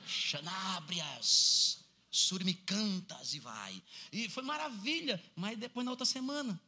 Xanábrias, 0.05 1.79
surimicantas 2.11 3.33
e 3.33 3.39
vai. 3.39 3.81
E 4.11 4.27
foi 4.29 4.43
maravilha, 4.43 5.23
mas 5.35 5.57
depois 5.57 5.85
na 5.85 5.91
outra 5.91 6.05
semana. 6.05 6.59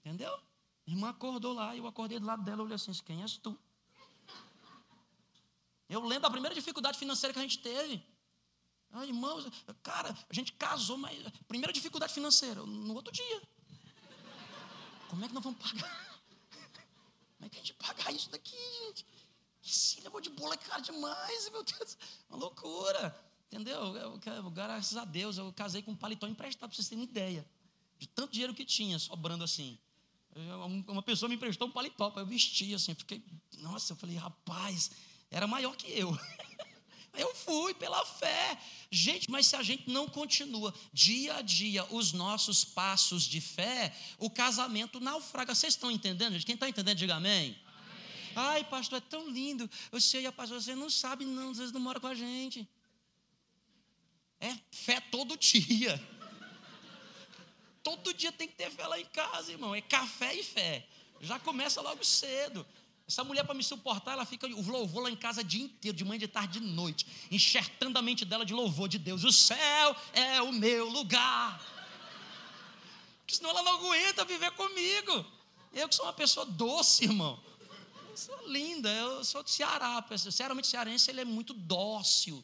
Entendeu? 0.00 0.36
Irmã 0.86 1.10
acordou 1.10 1.54
lá, 1.54 1.76
eu 1.76 1.86
acordei 1.86 2.18
do 2.18 2.26
lado 2.26 2.42
dela, 2.42 2.62
olhei 2.62 2.74
assim, 2.74 2.92
quem 3.04 3.22
és 3.22 3.36
tu? 3.38 3.58
Eu 5.88 6.00
lembro 6.00 6.22
da 6.22 6.30
primeira 6.30 6.54
dificuldade 6.54 6.98
financeira 6.98 7.32
que 7.32 7.38
a 7.38 7.42
gente 7.42 7.58
teve. 7.58 8.02
Ah, 8.90 9.04
irmãos, 9.04 9.46
cara, 9.82 10.16
a 10.28 10.34
gente 10.34 10.52
casou, 10.52 10.96
mas 10.96 11.18
primeira 11.48 11.72
dificuldade 11.72 12.12
financeira, 12.12 12.64
no 12.64 12.94
outro 12.94 13.12
dia. 13.12 13.42
Como 15.08 15.24
é 15.24 15.28
que 15.28 15.34
nós 15.34 15.42
vamos 15.42 15.58
pagar? 15.58 16.22
Como 17.36 17.46
é 17.46 17.48
que 17.48 17.56
a 17.56 17.60
gente 17.60 17.74
pagar 17.74 18.12
isso 18.12 18.30
daqui, 18.30 18.56
gente? 18.86 19.06
Que 19.62 19.74
cinema 19.74 20.20
de 20.20 20.30
bola 20.30 20.54
é 20.54 20.58
caro 20.58 20.82
demais, 20.82 21.48
meu 21.50 21.62
Deus. 21.62 21.96
Uma 22.28 22.38
loucura. 22.38 23.18
Entendeu? 23.46 23.96
Eu, 23.96 24.20
eu, 24.24 24.50
graças 24.50 24.96
a 24.96 25.04
Deus, 25.04 25.38
eu 25.38 25.52
casei 25.52 25.82
com 25.82 25.92
um 25.92 25.96
paletó 25.96 26.26
emprestado, 26.26 26.68
para 26.68 26.76
vocês 26.76 26.88
terem 26.88 27.04
ideia. 27.04 27.48
De 27.98 28.06
tanto 28.08 28.32
dinheiro 28.32 28.54
que 28.54 28.64
tinha, 28.64 28.98
sobrando 28.98 29.44
assim. 29.44 29.78
Uma 30.88 31.02
pessoa 31.02 31.28
me 31.28 31.36
emprestou 31.36 31.68
um 31.68 31.70
paletó 31.70 32.12
eu 32.16 32.26
vestir, 32.26 32.74
assim, 32.74 32.94
fiquei, 32.94 33.22
nossa, 33.58 33.92
eu 33.92 33.96
falei, 33.96 34.16
rapaz, 34.16 34.90
era 35.30 35.46
maior 35.46 35.76
que 35.76 35.90
eu. 35.90 36.16
Eu 37.16 37.32
fui 37.32 37.72
pela 37.74 38.04
fé. 38.04 38.58
Gente, 38.90 39.30
mas 39.30 39.46
se 39.46 39.54
a 39.54 39.62
gente 39.62 39.88
não 39.88 40.08
continua 40.08 40.74
dia 40.92 41.36
a 41.36 41.42
dia 41.42 41.84
os 41.94 42.12
nossos 42.12 42.64
passos 42.64 43.22
de 43.22 43.40
fé, 43.40 43.94
o 44.18 44.28
casamento 44.28 44.98
naufraga. 44.98 45.54
Vocês 45.54 45.74
estão 45.74 45.92
entendendo? 45.92 46.32
Gente? 46.32 46.44
Quem 46.44 46.56
está 46.56 46.68
entendendo, 46.68 46.98
diga 46.98 47.14
amém. 47.14 47.56
amém. 47.56 47.60
Ai, 48.34 48.64
pastor, 48.64 48.98
é 48.98 49.00
tão 49.00 49.30
lindo. 49.30 49.70
Eu 49.92 50.00
sei, 50.00 50.30
pastor, 50.32 50.60
você 50.60 50.74
não 50.74 50.90
sabe, 50.90 51.24
não, 51.24 51.54
vezes 51.54 51.72
não 51.72 51.80
mora 51.80 52.00
com 52.00 52.08
a 52.08 52.14
gente. 52.16 52.68
É 54.40 54.52
fé 54.72 55.00
todo 55.00 55.36
dia. 55.36 56.02
Todo 57.84 58.14
dia 58.14 58.32
tem 58.32 58.48
que 58.48 58.54
ter 58.54 58.70
fé 58.70 58.86
lá 58.86 58.98
em 58.98 59.04
casa, 59.04 59.52
irmão. 59.52 59.74
É 59.74 59.80
café 59.80 60.34
e 60.34 60.42
fé. 60.42 60.84
Já 61.20 61.38
começa 61.38 61.80
logo 61.82 62.02
cedo. 62.02 62.66
Essa 63.06 63.22
mulher, 63.22 63.44
para 63.44 63.54
me 63.54 63.62
suportar, 63.62 64.12
ela 64.12 64.24
fica 64.24 64.46
o 64.46 64.70
louvor 64.70 65.02
lá 65.02 65.10
em 65.10 65.16
casa 65.16 65.42
o 65.42 65.44
dia 65.44 65.62
inteiro, 65.62 65.94
de 65.96 66.04
manhã, 66.04 66.18
de 66.18 66.26
tarde, 66.26 66.58
de 66.58 66.66
noite, 66.66 67.06
enxertando 67.30 67.98
a 67.98 68.02
mente 68.02 68.24
dela 68.24 68.46
de 68.46 68.54
louvor 68.54 68.88
de 68.88 68.98
Deus. 68.98 69.22
O 69.22 69.30
céu 69.30 69.96
é 70.14 70.40
o 70.40 70.50
meu 70.50 70.88
lugar. 70.88 71.60
Porque 73.20 73.34
senão 73.34 73.50
ela 73.50 73.62
não 73.62 73.74
aguenta 73.74 74.24
viver 74.24 74.50
comigo. 74.52 75.26
Eu 75.74 75.86
que 75.86 75.94
sou 75.94 76.06
uma 76.06 76.14
pessoa 76.14 76.46
doce, 76.46 77.04
irmão. 77.04 77.38
Eu 78.10 78.16
sou 78.16 78.48
linda, 78.48 78.90
eu 78.90 79.22
sou 79.24 79.42
do 79.42 79.50
Ceará. 79.50 80.02
Sinceramente, 80.16 80.68
cearense 80.68 81.10
ele 81.10 81.20
é 81.20 81.24
muito 81.24 81.52
dócil. 81.52 82.42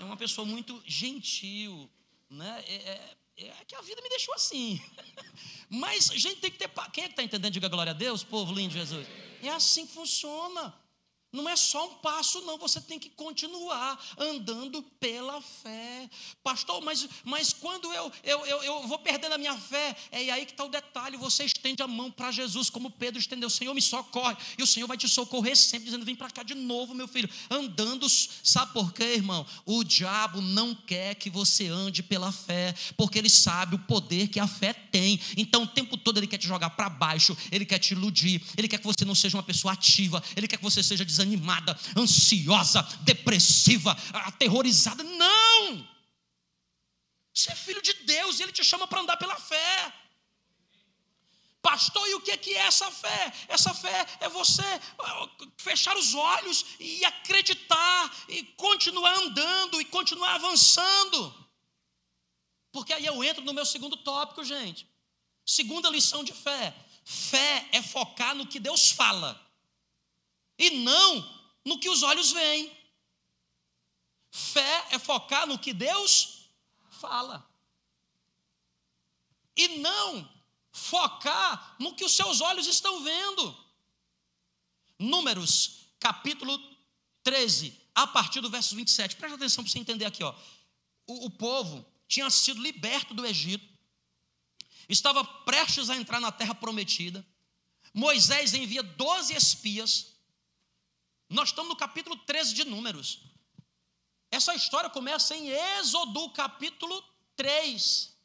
É 0.00 0.04
uma 0.04 0.16
pessoa 0.16 0.46
muito 0.46 0.82
gentil. 0.86 1.90
Né? 2.30 2.64
É, 2.66 2.74
é, 2.74 3.16
é 3.46 3.64
que 3.66 3.74
a 3.74 3.80
vida 3.80 4.00
me 4.02 4.08
deixou 4.08 4.34
assim. 4.34 4.80
Mas 5.70 6.10
a 6.10 6.16
gente 6.16 6.40
tem 6.40 6.50
que 6.50 6.58
ter. 6.58 6.68
Quem 6.92 7.04
é 7.04 7.06
que 7.06 7.12
está 7.12 7.22
entendendo? 7.22 7.52
Diga 7.52 7.68
glória 7.68 7.90
a 7.90 7.94
Deus, 7.94 8.24
povo 8.24 8.52
lindo 8.52 8.70
de 8.70 8.78
Jesus. 8.80 9.06
É 9.42 9.50
assim 9.50 9.86
que 9.86 9.92
funciona. 9.92 10.74
Não 11.30 11.46
é 11.46 11.56
só 11.56 11.86
um 11.86 11.94
passo, 11.96 12.40
não, 12.42 12.56
você 12.56 12.80
tem 12.80 12.98
que 12.98 13.10
continuar 13.10 14.02
andando 14.16 14.82
pela 14.98 15.42
fé. 15.42 16.08
Pastor, 16.42 16.82
mas, 16.82 17.06
mas 17.22 17.52
quando 17.52 17.92
eu, 17.92 18.10
eu, 18.24 18.46
eu, 18.46 18.62
eu 18.62 18.88
vou 18.88 18.98
perdendo 18.98 19.34
a 19.34 19.38
minha 19.38 19.56
fé, 19.56 19.94
é 20.10 20.30
aí 20.30 20.46
que 20.46 20.52
está 20.52 20.64
o 20.64 20.70
detalhe: 20.70 21.18
você 21.18 21.44
estende 21.44 21.82
a 21.82 21.86
mão 21.86 22.10
para 22.10 22.30
Jesus, 22.30 22.70
como 22.70 22.90
Pedro 22.90 23.20
estendeu, 23.20 23.50
Senhor, 23.50 23.74
me 23.74 23.82
socorre, 23.82 24.36
e 24.56 24.62
o 24.62 24.66
Senhor 24.66 24.86
vai 24.86 24.96
te 24.96 25.06
socorrer 25.06 25.54
sempre, 25.54 25.84
dizendo: 25.86 26.04
vem 26.04 26.16
para 26.16 26.30
cá 26.30 26.42
de 26.42 26.54
novo, 26.54 26.94
meu 26.94 27.06
filho, 27.06 27.28
andando. 27.50 28.08
Sabe 28.08 28.72
por 28.72 28.94
quê, 28.94 29.04
irmão? 29.14 29.46
O 29.66 29.84
diabo 29.84 30.40
não 30.40 30.74
quer 30.74 31.14
que 31.14 31.28
você 31.28 31.66
ande 31.66 32.02
pela 32.02 32.32
fé, 32.32 32.74
porque 32.96 33.18
ele 33.18 33.28
sabe 33.28 33.74
o 33.74 33.78
poder 33.80 34.28
que 34.28 34.40
a 34.40 34.46
fé 34.46 34.72
tem. 34.72 35.20
Então, 35.36 35.64
o 35.64 35.66
tempo 35.66 35.98
todo 35.98 36.18
ele 36.18 36.26
quer 36.26 36.38
te 36.38 36.46
jogar 36.46 36.70
para 36.70 36.88
baixo, 36.88 37.36
ele 37.52 37.66
quer 37.66 37.78
te 37.78 37.92
iludir, 37.92 38.42
ele 38.56 38.66
quer 38.66 38.78
que 38.78 38.86
você 38.86 39.04
não 39.04 39.14
seja 39.14 39.36
uma 39.36 39.42
pessoa 39.42 39.74
ativa, 39.74 40.22
ele 40.34 40.48
quer 40.48 40.56
que 40.56 40.62
você 40.62 40.82
seja 40.82 41.04
desanimada, 41.18 41.78
ansiosa, 41.96 42.82
depressiva, 43.02 43.96
aterrorizada. 44.12 45.02
Não! 45.02 45.88
Você 47.34 47.52
é 47.52 47.54
filho 47.54 47.82
de 47.82 47.92
Deus 48.04 48.38
e 48.38 48.42
Ele 48.42 48.52
te 48.52 48.64
chama 48.64 48.86
para 48.86 49.00
andar 49.00 49.16
pela 49.16 49.36
fé. 49.36 49.92
Pastor, 51.60 52.08
e 52.08 52.14
o 52.14 52.20
que 52.20 52.54
é 52.54 52.66
essa 52.66 52.90
fé? 52.90 53.32
Essa 53.48 53.74
fé 53.74 54.06
é 54.20 54.28
você 54.28 54.62
fechar 55.56 55.96
os 55.96 56.14
olhos 56.14 56.64
e 56.78 57.04
acreditar, 57.04 58.16
e 58.28 58.44
continuar 58.56 59.14
andando, 59.18 59.80
e 59.80 59.84
continuar 59.84 60.36
avançando. 60.36 61.46
Porque 62.72 62.92
aí 62.92 63.04
eu 63.04 63.22
entro 63.24 63.44
no 63.44 63.52
meu 63.52 63.66
segundo 63.66 63.96
tópico, 63.96 64.44
gente. 64.44 64.86
Segunda 65.44 65.90
lição 65.90 66.22
de 66.22 66.32
fé. 66.32 66.74
Fé 67.04 67.68
é 67.72 67.82
focar 67.82 68.34
no 68.34 68.46
que 68.46 68.60
Deus 68.60 68.90
fala, 68.90 69.47
e 70.58 70.70
não 70.70 71.38
no 71.64 71.78
que 71.78 71.88
os 71.88 72.02
olhos 72.02 72.32
veem. 72.32 72.76
Fé 74.30 74.86
é 74.90 74.98
focar 74.98 75.46
no 75.46 75.58
que 75.58 75.72
Deus 75.72 76.50
fala. 76.90 77.48
E 79.56 79.78
não 79.78 80.28
focar 80.72 81.76
no 81.78 81.94
que 81.94 82.04
os 82.04 82.12
seus 82.12 82.40
olhos 82.40 82.66
estão 82.66 83.02
vendo. 83.02 83.68
Números, 84.98 85.86
capítulo 85.98 86.58
13, 87.22 87.78
a 87.94 88.06
partir 88.06 88.40
do 88.40 88.50
verso 88.50 88.74
27. 88.74 89.16
Presta 89.16 89.36
atenção 89.36 89.62
para 89.62 89.72
você 89.72 89.78
entender 89.78 90.04
aqui, 90.04 90.22
ó. 90.22 90.34
O, 91.06 91.26
o 91.26 91.30
povo 91.30 91.84
tinha 92.06 92.28
sido 92.30 92.62
liberto 92.62 93.14
do 93.14 93.26
Egito, 93.26 93.66
estava 94.88 95.24
prestes 95.24 95.90
a 95.90 95.96
entrar 95.96 96.20
na 96.20 96.32
terra 96.32 96.54
prometida. 96.54 97.26
Moisés 97.92 98.54
envia 98.54 98.82
12 98.82 99.34
espias. 99.34 100.17
Nós 101.30 101.50
estamos 101.50 101.68
no 101.68 101.76
capítulo 101.76 102.16
13 102.16 102.54
de 102.54 102.64
Números. 102.64 103.20
Essa 104.30 104.54
história 104.54 104.88
começa 104.88 105.36
em 105.36 105.48
Êxodo, 105.48 106.30
capítulo 106.30 107.02
3. 107.36 108.16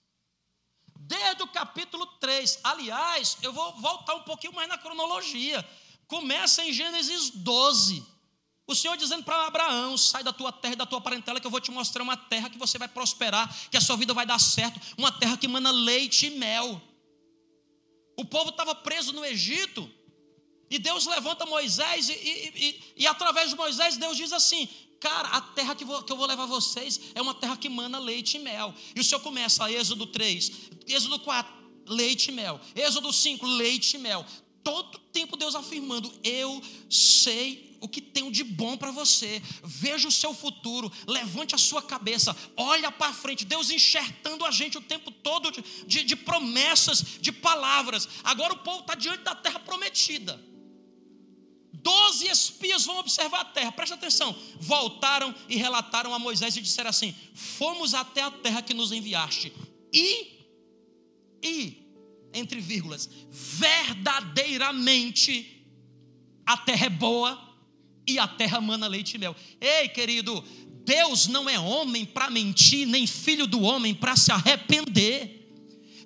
Desde 0.96 1.44
o 1.44 1.48
capítulo 1.48 2.06
3. 2.06 2.60
Aliás, 2.64 3.38
eu 3.42 3.52
vou 3.52 3.74
voltar 3.82 4.16
um 4.16 4.24
pouquinho 4.24 4.54
mais 4.54 4.70
na 4.70 4.78
cronologia. 4.78 5.68
Começa 6.08 6.64
em 6.64 6.72
Gênesis 6.72 7.30
12. 7.30 8.06
O 8.66 8.74
Senhor 8.74 8.96
dizendo 8.96 9.24
para 9.24 9.48
Abraão: 9.48 9.98
sai 9.98 10.24
da 10.24 10.32
tua 10.32 10.52
terra 10.54 10.74
e 10.74 10.78
da 10.78 10.86
tua 10.86 11.02
parentela, 11.02 11.42
que 11.42 11.48
eu 11.48 11.52
vou 11.52 11.60
te 11.60 11.72
mostrar 11.72 12.04
uma 12.04 12.16
terra 12.16 12.50
que 12.50 12.58
você 12.58 12.78
vai 12.78 12.88
prosperar, 12.88 13.54
que 13.70 13.76
a 13.76 13.82
sua 13.82 13.98
vida 13.98 14.14
vai 14.14 14.26
dar 14.26 14.40
certo, 14.40 14.80
uma 14.98 15.12
terra 15.12 15.38
que 15.38 15.48
mana 15.48 15.72
leite 15.72 16.28
e 16.28 16.30
mel. 16.32 16.82
O 18.18 18.24
povo 18.24 18.52
estava 18.52 18.74
preso 18.76 19.12
no 19.12 19.26
Egito, 19.26 19.92
e 20.74 20.80
Deus 20.80 21.06
levanta 21.06 21.46
Moisés, 21.46 22.10
e, 22.10 22.14
e, 22.14 22.52
e, 22.56 23.04
e 23.04 23.08
através 23.08 23.52
de 23.52 23.56
Moisés, 23.56 23.96
Deus 23.96 24.18
diz 24.18 24.34
assim: 24.34 24.68
Cara, 25.00 25.28
a 25.28 25.40
terra 25.40 25.76
que, 25.76 25.84
eu 25.84 26.18
vou 26.18 26.26
levar 26.26 26.48
vocês 26.48 27.00
é 27.14 27.22
uma 27.22 27.36
terra 27.36 27.56
que 27.56 27.70
mana 27.70 28.00
leite 28.00 28.38
e 28.38 28.40
mel. 28.40 28.74
E 28.96 29.00
o 29.00 29.04
Senhor 29.04 29.22
começa, 29.22 29.72
Êxodo 29.72 30.08
3, 30.08 30.52
Êxodo 30.88 31.20
4, 31.20 31.54
leite 31.86 32.30
e 32.30 32.32
mel. 32.32 32.60
Êxodo 32.76 33.14
5, 33.14 33.46
leite 33.46 33.98
e 33.98 34.00
mel. 34.00 34.26
Todo 34.64 34.98
tempo 35.12 35.38
Deus 35.38 35.54
afirmando: 35.54 36.12
Eu 36.24 36.60
sei 36.90 37.78
o 37.80 37.88
que 37.88 38.02
tenho 38.02 38.32
de 38.32 38.44
bom 38.44 38.76
para 38.76 38.90
você. 38.90 39.44
Veja 39.64 40.08
o 40.08 40.12
seu 40.12 40.34
futuro, 40.34 40.92
levante 41.06 41.54
a 41.54 41.60
sua 41.60 41.84
cabeça, 41.84 42.36
olha 42.58 42.92
para 42.92 43.14
frente. 43.14 43.46
Deus 43.46 43.70
enxertando 43.70 44.44
a 44.44 44.50
gente 44.50 44.76
o 44.76 44.82
tempo 44.82 45.12
todo 45.12 45.52
de, 45.52 45.64
de, 45.86 46.04
de 46.04 46.16
promessas, 46.16 47.20
de 47.22 47.32
palavras. 47.32 48.10
Agora 48.24 48.54
o 48.54 48.58
povo 48.58 48.80
está 48.80 48.96
diante 48.96 49.22
da 49.24 49.36
terra 49.36 49.60
prometida. 49.60 50.53
Doze 51.74 52.28
espias 52.28 52.86
vão 52.86 53.00
observar 53.00 53.42
a 53.42 53.46
terra, 53.46 53.72
presta 53.72 53.96
atenção. 53.96 54.36
Voltaram 54.60 55.34
e 55.50 55.56
relataram 55.56 56.14
a 56.14 56.20
Moisés 56.20 56.56
e 56.56 56.62
disseram 56.62 56.92
assim: 56.92 57.16
Fomos 57.34 57.96
até 57.96 58.22
a 58.22 58.30
terra 58.30 58.62
que 58.62 58.74
nos 58.74 58.92
enviaste, 58.92 59.52
e, 59.92 60.46
e, 61.44 61.88
entre 62.34 62.62
vírgulas, 62.62 63.10
verdadeiramente 63.30 65.66
a 66.46 66.58
terra 66.58 66.86
é 66.86 66.90
boa 66.90 67.42
e 68.06 68.20
a 68.20 68.28
terra 68.28 68.62
mana 68.62 68.86
leite 68.88 69.16
e 69.16 69.18
mel. 69.18 69.36
Ei, 69.60 69.90
querido, 69.90 70.44
Deus 70.86 71.28
não 71.28 71.50
é 71.50 71.58
homem 71.58 72.06
para 72.06 72.30
mentir, 72.30 72.86
nem 72.86 73.08
filho 73.08 73.48
do 73.48 73.62
homem 73.62 73.96
para 73.96 74.16
se 74.16 74.32
arrepender. 74.32 75.40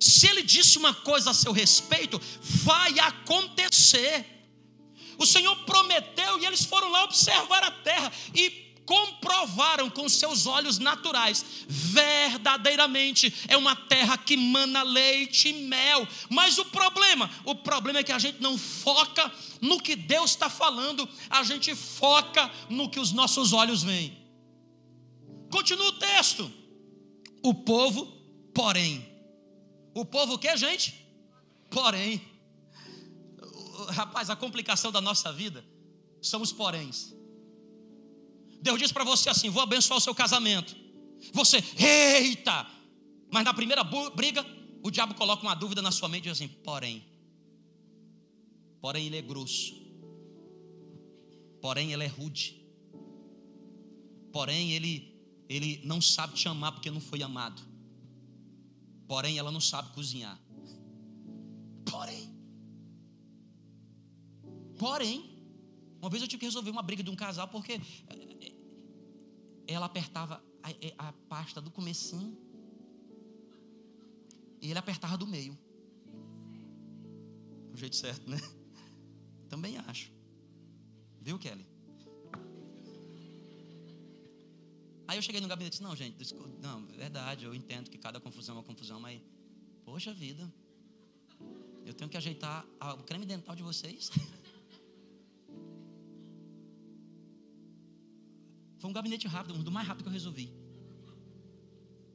Se 0.00 0.26
ele 0.28 0.42
disse 0.42 0.78
uma 0.78 0.94
coisa 0.94 1.30
a 1.30 1.34
seu 1.34 1.52
respeito, 1.52 2.18
vai 2.40 2.98
acontecer. 3.00 4.37
O 5.18 5.26
Senhor 5.26 5.56
prometeu 5.64 6.38
e 6.38 6.46
eles 6.46 6.64
foram 6.64 6.90
lá 6.90 7.04
observar 7.04 7.64
a 7.64 7.70
terra 7.72 8.10
e 8.32 8.68
comprovaram 8.86 9.90
com 9.90 10.08
seus 10.08 10.46
olhos 10.46 10.78
naturais, 10.78 11.44
verdadeiramente 11.68 13.34
é 13.46 13.54
uma 13.54 13.76
terra 13.76 14.16
que 14.16 14.34
mana 14.34 14.82
leite 14.82 15.50
e 15.50 15.52
mel. 15.64 16.08
Mas 16.30 16.56
o 16.56 16.64
problema, 16.64 17.30
o 17.44 17.54
problema 17.54 17.98
é 17.98 18.02
que 18.02 18.12
a 18.12 18.18
gente 18.18 18.40
não 18.40 18.56
foca 18.56 19.30
no 19.60 19.78
que 19.78 19.94
Deus 19.94 20.30
está 20.30 20.48
falando, 20.48 21.06
a 21.28 21.42
gente 21.42 21.74
foca 21.74 22.50
no 22.70 22.88
que 22.88 22.98
os 22.98 23.12
nossos 23.12 23.52
olhos 23.52 23.82
veem. 23.82 24.16
Continua 25.50 25.88
o 25.88 25.92
texto. 25.92 26.50
O 27.42 27.52
povo, 27.52 28.06
porém. 28.54 29.06
O 29.94 30.04
povo 30.04 30.34
o 30.34 30.38
que, 30.38 30.56
gente? 30.56 30.94
Porém 31.68 32.37
rapaz, 33.86 34.30
a 34.30 34.36
complicação 34.36 34.90
da 34.90 35.00
nossa 35.00 35.32
vida 35.32 35.64
são 36.20 36.42
os 36.42 36.52
poréns. 36.52 37.14
Deus 38.60 38.78
diz 38.78 38.92
para 38.92 39.04
você 39.04 39.28
assim: 39.28 39.50
vou 39.50 39.62
abençoar 39.62 39.98
o 39.98 40.00
seu 40.00 40.14
casamento. 40.14 40.76
Você, 41.32 41.62
eita! 41.76 42.66
Mas 43.30 43.44
na 43.44 43.52
primeira 43.52 43.84
briga, 43.84 44.44
o 44.82 44.90
diabo 44.90 45.14
coloca 45.14 45.42
uma 45.42 45.54
dúvida 45.54 45.82
na 45.82 45.90
sua 45.90 46.08
mente 46.08 46.28
e 46.28 46.32
diz 46.32 46.32
assim: 46.32 46.48
porém, 46.48 47.04
porém 48.80 49.06
ele 49.06 49.16
é 49.16 49.22
grosso, 49.22 49.74
porém 51.60 51.92
ele 51.92 52.04
é 52.04 52.06
rude, 52.06 52.60
porém 54.32 54.72
ele, 54.72 55.14
ele 55.48 55.80
não 55.84 56.00
sabe 56.00 56.34
te 56.34 56.48
amar 56.48 56.72
porque 56.72 56.90
não 56.90 57.00
foi 57.00 57.22
amado, 57.22 57.60
porém 59.06 59.38
ela 59.38 59.50
não 59.50 59.60
sabe 59.60 59.92
cozinhar, 59.92 60.40
porém, 61.90 62.37
Porém, 64.78 65.38
uma 66.00 66.08
vez 66.08 66.22
eu 66.22 66.28
tive 66.28 66.40
que 66.40 66.46
resolver 66.46 66.70
uma 66.70 66.82
briga 66.82 67.02
de 67.02 67.10
um 67.10 67.16
casal 67.16 67.48
porque 67.48 67.72
eh, 67.72 67.80
eh, 68.40 68.52
ela 69.66 69.86
apertava 69.86 70.42
a, 70.62 70.70
eh, 70.70 70.94
a 70.96 71.12
pasta 71.28 71.60
do 71.60 71.70
comecinho 71.70 72.38
e 74.60 74.70
ele 74.70 74.78
apertava 74.78 75.18
do 75.18 75.26
meio. 75.26 75.58
Do 77.72 77.76
jeito 77.76 77.96
certo, 77.96 78.30
né? 78.30 78.38
Também 79.48 79.76
acho. 79.78 80.12
Viu, 81.20 81.38
Kelly? 81.38 81.66
Aí 85.08 85.16
eu 85.16 85.22
cheguei 85.22 85.40
no 85.40 85.48
gabinete 85.48 85.76
e 85.76 85.78
disse, 85.78 85.82
não, 85.82 85.96
gente, 85.96 86.34
não, 86.60 86.86
verdade, 86.86 87.44
eu 87.44 87.54
entendo 87.54 87.90
que 87.90 87.96
cada 87.96 88.20
confusão 88.20 88.54
é 88.54 88.58
uma 88.58 88.64
confusão, 88.64 89.00
mas, 89.00 89.20
poxa 89.84 90.12
vida, 90.12 90.52
eu 91.86 91.94
tenho 91.94 92.10
que 92.10 92.16
ajeitar 92.16 92.66
o 92.98 93.02
creme 93.02 93.24
dental 93.24 93.56
de 93.56 93.62
vocês. 93.62 94.10
Foi 98.78 98.88
um 98.88 98.92
gabinete 98.92 99.26
rápido, 99.26 99.54
um 99.54 99.62
do 99.62 99.70
mais 99.70 99.86
rápido 99.86 100.04
que 100.04 100.08
eu 100.08 100.12
resolvi. 100.12 100.52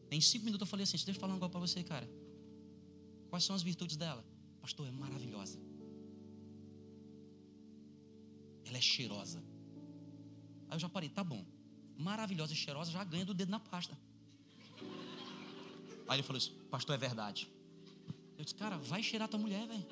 Em 0.10 0.21
cinco 0.21 0.45
minutos 0.45 0.65
eu 0.65 0.69
falei 0.69 0.84
assim: 0.84 0.97
deixa 0.97 1.12
eu 1.12 1.15
falar 1.15 1.34
um 1.34 1.39
para 1.39 1.60
você, 1.60 1.84
cara. 1.84 2.10
Quais 3.30 3.43
são 3.43 3.56
as 3.56 3.63
virtudes 3.63 3.97
dela? 3.97 4.23
Pastor, 4.62 4.88
é 4.88 4.91
maravilhosa. 4.91 5.60
Ela 8.65 8.78
é 8.78 8.82
cheirosa. 8.82 9.43
Aí 10.69 10.76
eu 10.76 10.80
já 10.80 10.88
parei, 10.88 11.10
tá 11.10 11.23
bom. 11.23 11.45
Maravilhosa 11.97 12.54
e 12.54 12.56
cheirosa 12.56 12.91
já 12.91 13.04
ganha 13.04 13.26
do 13.26 13.34
dedo 13.34 13.49
na 13.49 13.60
pasta. 13.60 13.97
Aí 16.08 16.17
ele 16.17 16.23
falou 16.23 16.38
isso, 16.38 16.52
pastor, 16.69 16.95
é 16.95 16.97
verdade. 16.97 17.49
Eu 18.38 18.43
disse, 18.43 18.56
cara, 18.56 18.78
vai 18.78 19.02
cheirar 19.04 19.28
tua 19.28 19.39
mulher, 19.39 19.67
velho. 19.67 19.86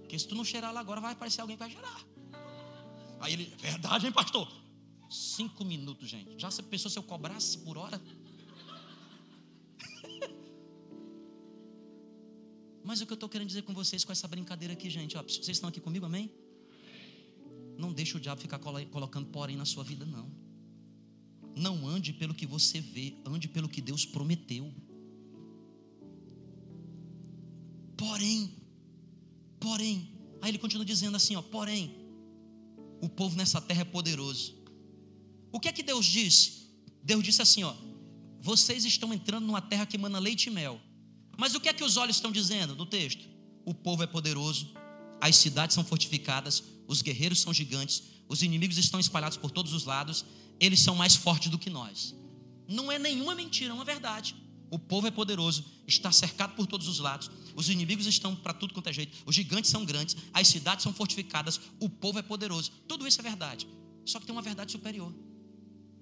Porque 0.00 0.18
se 0.18 0.28
tu 0.28 0.34
não 0.34 0.44
cheirar 0.44 0.72
lá 0.72 0.80
agora, 0.80 1.00
vai 1.00 1.12
aparecer 1.12 1.40
alguém 1.40 1.56
que 1.56 1.62
vai 1.62 1.70
cheirar. 1.70 2.13
Aí 3.24 3.32
ele, 3.32 3.50
verdade, 3.58 4.04
hein, 4.04 4.12
pastor? 4.12 4.46
Cinco 5.08 5.64
minutos, 5.64 6.10
gente. 6.10 6.38
Já 6.38 6.50
você 6.50 6.62
pensou 6.62 6.90
se 6.90 6.98
eu 6.98 7.02
cobrasse 7.02 7.56
por 7.56 7.78
hora? 7.78 7.98
Mas 12.84 13.00
o 13.00 13.06
que 13.06 13.12
eu 13.12 13.14
estou 13.14 13.30
querendo 13.30 13.48
dizer 13.48 13.62
com 13.62 13.72
vocês 13.72 14.04
com 14.04 14.12
essa 14.12 14.28
brincadeira 14.28 14.74
aqui, 14.74 14.90
gente, 14.90 15.16
ó, 15.16 15.22
vocês 15.22 15.48
estão 15.48 15.70
aqui 15.70 15.80
comigo, 15.80 16.04
amém? 16.04 16.30
Não 17.78 17.94
deixe 17.94 18.14
o 18.14 18.20
diabo 18.20 18.42
ficar 18.42 18.58
colocando 18.58 19.26
porém 19.28 19.56
na 19.56 19.64
sua 19.64 19.82
vida, 19.82 20.04
não. 20.04 20.30
Não 21.56 21.88
ande 21.88 22.12
pelo 22.12 22.34
que 22.34 22.44
você 22.44 22.78
vê, 22.78 23.16
ande 23.24 23.48
pelo 23.48 23.70
que 23.70 23.80
Deus 23.80 24.04
prometeu. 24.04 24.70
Porém, 27.96 28.54
porém, 29.58 30.14
aí 30.42 30.50
ele 30.50 30.58
continua 30.58 30.84
dizendo 30.84 31.16
assim, 31.16 31.36
ó, 31.36 31.42
porém, 31.42 32.03
o 33.04 33.08
povo 33.08 33.36
nessa 33.36 33.60
terra 33.60 33.82
é 33.82 33.84
poderoso. 33.84 34.54
O 35.52 35.60
que 35.60 35.68
é 35.68 35.72
que 35.72 35.82
Deus 35.82 36.06
disse? 36.06 36.70
Deus 37.02 37.22
disse 37.22 37.42
assim: 37.42 37.62
ó, 37.62 37.74
vocês 38.40 38.84
estão 38.84 39.12
entrando 39.12 39.46
numa 39.46 39.60
terra 39.60 39.84
que 39.84 39.98
mana 39.98 40.18
leite 40.18 40.46
e 40.46 40.50
mel, 40.50 40.80
Mas 41.36 41.54
o 41.54 41.60
que 41.60 41.68
é 41.68 41.72
que 41.72 41.84
os 41.84 41.96
olhos 41.96 42.16
estão 42.16 42.32
dizendo 42.32 42.74
no 42.74 42.86
texto? 42.86 43.28
O 43.64 43.74
povo 43.74 44.02
é 44.02 44.06
poderoso, 44.06 44.72
as 45.20 45.36
cidades 45.36 45.74
são 45.74 45.84
fortificadas, 45.84 46.62
os 46.86 47.02
guerreiros 47.02 47.40
são 47.40 47.52
gigantes, 47.52 48.02
os 48.28 48.42
inimigos 48.42 48.78
estão 48.78 49.00
espalhados 49.00 49.36
por 49.36 49.50
todos 49.50 49.72
os 49.72 49.84
lados, 49.84 50.24
eles 50.58 50.80
são 50.80 50.94
mais 50.94 51.14
fortes 51.16 51.50
do 51.50 51.58
que 51.58 51.68
nós. 51.68 52.14
Não 52.68 52.90
é 52.90 52.98
nenhuma 52.98 53.34
mentira, 53.34 53.70
é 53.70 53.74
uma 53.74 53.84
verdade. 53.84 54.34
O 54.74 54.78
povo 54.78 55.06
é 55.06 55.10
poderoso, 55.12 55.64
está 55.86 56.10
cercado 56.10 56.56
por 56.56 56.66
todos 56.66 56.88
os 56.88 56.98
lados, 56.98 57.30
os 57.54 57.68
inimigos 57.68 58.06
estão 58.06 58.34
para 58.34 58.52
tudo 58.52 58.74
quanto 58.74 58.88
é 58.88 58.92
jeito, 58.92 59.16
os 59.24 59.32
gigantes 59.32 59.70
são 59.70 59.84
grandes, 59.84 60.16
as 60.32 60.48
cidades 60.48 60.82
são 60.82 60.92
fortificadas, 60.92 61.60
o 61.78 61.88
povo 61.88 62.18
é 62.18 62.22
poderoso. 62.22 62.72
Tudo 62.88 63.06
isso 63.06 63.20
é 63.20 63.22
verdade. 63.22 63.68
Só 64.04 64.18
que 64.18 64.26
tem 64.26 64.34
uma 64.34 64.42
verdade 64.42 64.72
superior. 64.72 65.14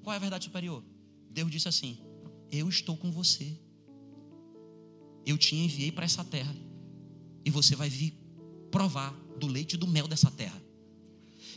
Qual 0.02 0.14
é 0.14 0.16
a 0.16 0.18
verdade 0.18 0.46
superior? 0.46 0.82
Deus 1.28 1.50
disse 1.50 1.68
assim: 1.68 1.98
Eu 2.50 2.66
estou 2.66 2.96
com 2.96 3.12
você. 3.12 3.61
Eu 5.26 5.37
te 5.37 5.54
enviei 5.54 5.92
para 5.92 6.06
essa 6.06 6.24
terra. 6.24 6.56
E 7.44 7.50
você 7.50 7.76
vai 7.76 7.90
vir 7.90 8.16
provar 8.70 9.12
do 9.38 9.48
leite 9.48 9.74
e 9.74 9.76
do 9.76 9.87
mel 9.87 10.08
dessa 10.08 10.30
terra. 10.30 10.62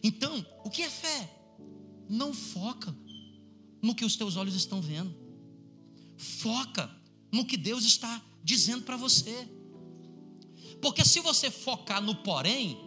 Então, 0.03 0.45
o 0.65 0.69
que 0.69 0.81
é 0.81 0.89
fé? 0.89 1.33
Não 2.09 2.33
foca 2.33 2.93
no 3.81 3.95
que 3.95 4.03
os 4.03 4.17
teus 4.17 4.35
olhos 4.35 4.53
estão 4.53 4.81
vendo. 4.81 5.15
Foca 6.17 7.04
no 7.35 7.45
que 7.49 7.57
Deus 7.69 7.83
está 7.93 8.13
dizendo 8.51 8.83
para 8.83 8.97
você. 9.05 9.35
Porque 10.83 11.03
se 11.11 11.19
você 11.19 11.47
focar 11.51 12.01
no 12.01 12.15
porém, 12.27 12.77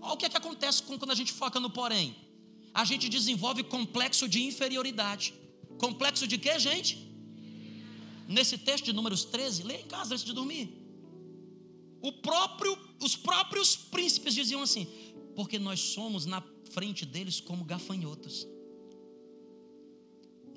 olha 0.00 0.14
o 0.14 0.16
que, 0.16 0.26
é 0.26 0.28
que 0.28 0.36
acontece 0.36 0.82
quando 0.82 1.10
a 1.10 1.18
gente 1.20 1.32
foca 1.32 1.58
no 1.64 1.70
porém. 1.70 2.14
A 2.74 2.84
gente 2.90 3.08
desenvolve 3.08 3.62
complexo 3.76 4.28
de 4.28 4.40
inferioridade. 4.50 5.34
Complexo 5.78 6.26
de 6.26 6.36
quê, 6.44 6.58
gente? 6.58 6.92
Nesse 8.28 8.56
texto 8.58 8.84
de 8.84 8.92
Números 8.92 9.24
13, 9.24 9.62
lê 9.62 9.76
em 9.82 9.86
casa 9.86 10.14
antes 10.14 10.24
de 10.24 10.32
dormir. 10.32 10.66
Próprio, 12.22 12.72
os 13.00 13.14
próprios 13.16 13.76
príncipes 13.76 14.34
diziam 14.34 14.62
assim: 14.62 14.86
porque 15.34 15.58
nós 15.58 15.80
somos 15.80 16.24
na 16.26 16.42
frente 16.70 17.04
deles 17.04 17.40
como 17.40 17.64
gafanhotos. 17.64 18.46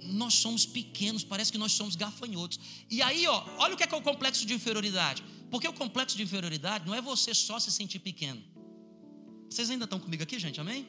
Nós 0.08 0.34
somos 0.36 0.66
pequenos, 0.66 1.24
parece 1.24 1.52
que 1.52 1.58
nós 1.58 1.72
somos 1.72 1.96
gafanhotos. 1.96 2.60
E 2.90 3.02
aí, 3.02 3.28
ó, 3.28 3.44
olha 3.58 3.74
o 3.74 3.78
que 3.78 3.84
é, 3.84 3.88
que 3.88 3.96
é 3.96 3.98
o 3.98 4.02
complexo 4.02 4.46
de 4.46 4.54
inferioridade. 4.54 5.24
Porque 5.50 5.68
o 5.68 5.74
complexo 5.74 6.18
de 6.18 6.24
inferioridade 6.24 6.86
não 6.86 6.94
é 6.94 7.02
você 7.02 7.34
só 7.34 7.60
se 7.60 7.72
sentir 7.72 8.00
pequeno. 8.00 8.44
Vocês 9.50 9.70
ainda 9.70 9.86
estão 9.86 10.00
comigo 10.00 10.24
aqui, 10.24 10.38
gente? 10.40 10.60
Amém? 10.60 10.88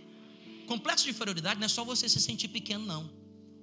Complexo 0.66 1.04
de 1.04 1.10
inferioridade 1.10 1.60
não 1.60 1.66
é 1.66 1.68
só 1.68 1.84
você 1.84 2.08
se 2.08 2.20
sentir 2.20 2.48
pequeno, 2.48 2.84
não. 2.84 3.10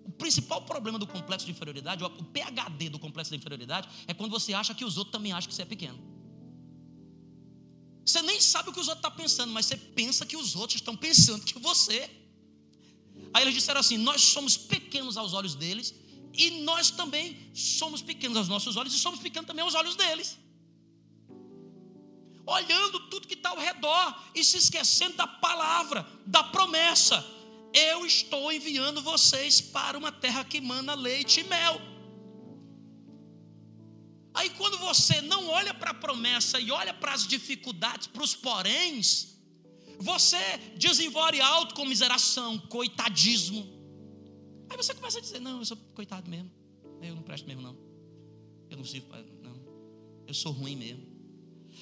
O 0.06 0.12
principal 0.12 0.62
problema 0.64 1.00
do 1.00 1.08
complexo 1.08 1.46
de 1.46 1.52
inferioridade, 1.52 2.04
o 2.04 2.10
PHD 2.10 2.90
do 2.90 3.00
complexo 3.00 3.32
de 3.32 3.38
inferioridade, 3.38 3.88
é 4.08 4.14
quando 4.14 4.32
você 4.32 4.54
acha 4.54 4.74
que 4.74 4.84
os 4.84 4.98
outros 4.98 5.12
também 5.12 5.32
acham 5.32 5.50
que 5.50 5.56
você 5.56 5.62
é 5.62 5.66
pequeno. 5.66 6.00
Você 8.06 8.22
nem 8.22 8.40
sabe 8.42 8.70
o 8.70 8.74
que 8.74 8.80
os 8.80 8.88
outros 8.88 9.00
estão 9.00 9.12
tá 9.12 9.18
pensando, 9.18 9.54
mas 9.54 9.66
você 9.66 9.78
pensa 9.78 10.26
que 10.26 10.36
os 10.36 10.56
outros 10.56 10.76
estão 10.76 10.96
pensando 10.96 11.46
que 11.46 11.58
você. 11.58 12.10
Aí 13.34 13.44
eles 13.44 13.54
disseram 13.54 13.80
assim: 13.80 13.98
Nós 13.98 14.22
somos 14.22 14.56
pequenos 14.56 15.18
aos 15.18 15.34
olhos 15.34 15.56
deles, 15.56 15.94
e 16.34 16.62
nós 16.62 16.92
também 16.92 17.52
somos 17.54 18.02
pequenos 18.02 18.38
aos 18.38 18.48
nossos 18.48 18.76
olhos, 18.78 18.94
e 18.94 19.00
somos 19.00 19.20
pequenos 19.20 19.48
também 19.48 19.64
aos 19.64 19.76
olhos 19.76 19.96
deles. 19.96 20.38
Olhando 22.46 23.00
tudo 23.10 23.28
que 23.28 23.36
está 23.36 23.50
ao 23.50 23.58
redor 23.58 24.22
e 24.36 24.44
se 24.44 24.58
esquecendo 24.58 25.16
da 25.16 25.28
palavra, 25.28 26.06
da 26.26 26.44
promessa. 26.44 27.26
Eu 27.74 28.06
estou 28.06 28.52
enviando 28.52 29.02
vocês 29.02 29.60
para 29.60 29.98
uma 29.98 30.12
terra 30.12 30.44
que 30.44 30.62
mana 30.62 30.94
leite 30.94 31.40
e 31.40 31.44
mel. 31.46 31.82
Aí 34.34 34.50
quando 34.52 34.78
você 34.78 35.22
não 35.22 35.48
olha 35.48 35.74
para 35.74 35.92
a 35.92 35.94
promessa 35.94 36.60
e 36.60 36.72
olha 36.72 36.94
para 36.94 37.14
as 37.14 37.26
dificuldades, 37.26 38.08
para 38.08 38.24
os 38.24 38.36
poréns, 38.36 39.33
você 40.00 40.58
desenvolve 40.78 41.40
autocomiseração, 41.42 42.60
coitadismo. 42.60 43.66
Aí 44.70 44.78
você 44.78 44.94
começa 44.94 45.20
a 45.20 45.22
dizer: 45.22 45.40
Não, 45.40 45.60
eu 45.60 45.66
sou 45.66 45.78
coitado 45.94 46.30
mesmo. 46.30 46.52
Eu 47.02 47.16
não 47.16 47.24
presto 47.24 47.46
mesmo, 47.48 47.62
não. 47.62 47.78
Eu 48.70 48.78
não 48.78 48.86
sirvo 48.86 49.08
para. 49.08 49.22
Não. 49.22 49.56
Eu 50.26 50.34
sou 50.34 50.52
ruim 50.52 50.76
mesmo. 50.76 51.06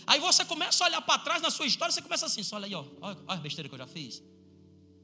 Aí 0.05 0.19
você 0.19 0.43
começa 0.45 0.83
a 0.83 0.87
olhar 0.87 1.01
para 1.01 1.19
trás 1.19 1.41
na 1.41 1.49
sua 1.49 1.65
história, 1.65 1.91
você 1.91 2.01
começa 2.01 2.25
assim: 2.25 2.41
Olha 2.53 2.65
aí, 2.65 2.73
ó, 2.73 2.85
olha 3.01 3.17
a 3.27 3.35
besteira 3.37 3.69
que 3.69 3.75
eu 3.75 3.79
já 3.79 3.87
fiz. 3.87 4.23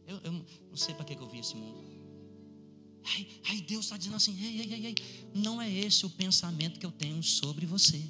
Eu, 0.05 0.19
eu 0.23 0.31
não 0.31 0.77
sei 0.77 0.95
para 0.95 1.05
que 1.05 1.13
eu 1.13 1.27
vi 1.27 1.39
esse 1.39 1.55
mundo. 1.55 1.97
Aí, 3.13 3.41
aí 3.49 3.61
Deus 3.61 3.85
está 3.85 3.97
dizendo 3.97 4.15
assim: 4.15 4.37
ei, 4.43 4.61
ei, 4.61 4.73
ei, 4.73 4.85
ei, 4.87 4.95
não 5.33 5.61
é 5.61 5.71
esse 5.71 6.05
o 6.05 6.09
pensamento 6.09 6.79
que 6.79 6.85
eu 6.85 6.91
tenho 6.91 7.21
sobre 7.23 7.65
você. 7.65 8.01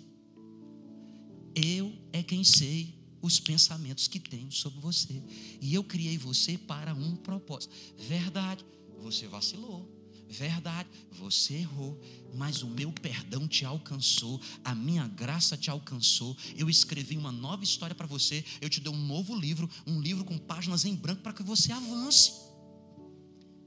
Eu 1.55 1.91
é 2.13 2.21
quem 2.23 2.43
sei 2.43 2.96
os 3.21 3.39
pensamentos 3.39 4.07
que 4.07 4.19
tenho 4.19 4.51
sobre 4.51 4.79
você. 4.79 5.21
E 5.61 5.73
eu 5.73 5.83
criei 5.83 6.17
você 6.17 6.57
para 6.57 6.93
um 6.93 7.15
propósito. 7.15 7.73
Verdade, 7.97 8.65
você 9.01 9.27
vacilou. 9.27 9.97
Verdade, 10.29 10.89
você 11.11 11.53
errou, 11.55 11.99
mas 12.35 12.61
o 12.61 12.67
meu 12.67 12.91
perdão 12.91 13.47
te 13.47 13.63
alcançou, 13.63 14.41
a 14.63 14.75
minha 14.75 15.07
graça 15.07 15.55
te 15.55 15.69
alcançou. 15.69 16.35
Eu 16.57 16.69
escrevi 16.69 17.17
uma 17.17 17.31
nova 17.31 17.63
história 17.63 17.95
para 17.95 18.05
você. 18.05 18.43
Eu 18.59 18.69
te 18.69 18.81
dei 18.81 18.91
um 18.91 18.97
novo 18.97 19.33
livro, 19.35 19.69
um 19.85 20.01
livro 20.01 20.25
com 20.25 20.37
páginas 20.37 20.83
em 20.83 20.93
branco 20.93 21.21
para 21.21 21.31
que 21.31 21.43
você 21.43 21.71
avance. 21.71 22.33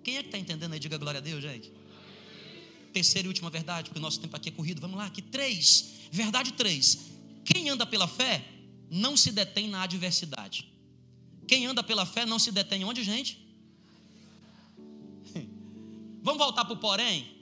Quem 0.05 0.19
é 0.19 0.23
que 0.23 0.29
está 0.29 0.39
entendendo 0.39 0.73
aí? 0.73 0.79
Diga 0.79 0.99
glória 0.99 1.19
a 1.19 1.23
Deus, 1.23 1.43
gente. 1.43 1.73
Terceira 2.93 3.27
e 3.27 3.29
última 3.29 3.49
verdade, 3.49 3.89
porque 3.89 3.99
o 3.99 4.03
nosso 4.03 4.21
tempo 4.21 4.37
aqui 4.37 4.51
é 4.51 4.53
corrido. 4.53 4.81
Vamos 4.83 4.99
lá, 4.99 5.07
aqui 5.07 5.23
três. 5.23 5.93
Verdade 6.13 6.53
três. 6.53 6.99
Quem 7.45 7.71
anda 7.71 7.87
pela 7.87 8.07
fé 8.07 8.45
não 8.91 9.17
se 9.17 9.31
detém 9.31 9.69
na 9.69 9.83
adversidade. 9.83 10.71
Quem 11.47 11.67
anda 11.67 11.83
pela 11.83 12.05
fé 12.05 12.27
não 12.27 12.39
se 12.39 12.51
detém 12.51 12.85
onde, 12.85 13.05
gente? 13.05 13.39
Vamos 16.23 16.39
voltar 16.39 16.65
para 16.65 16.75
o 16.75 16.77
porém? 16.77 17.41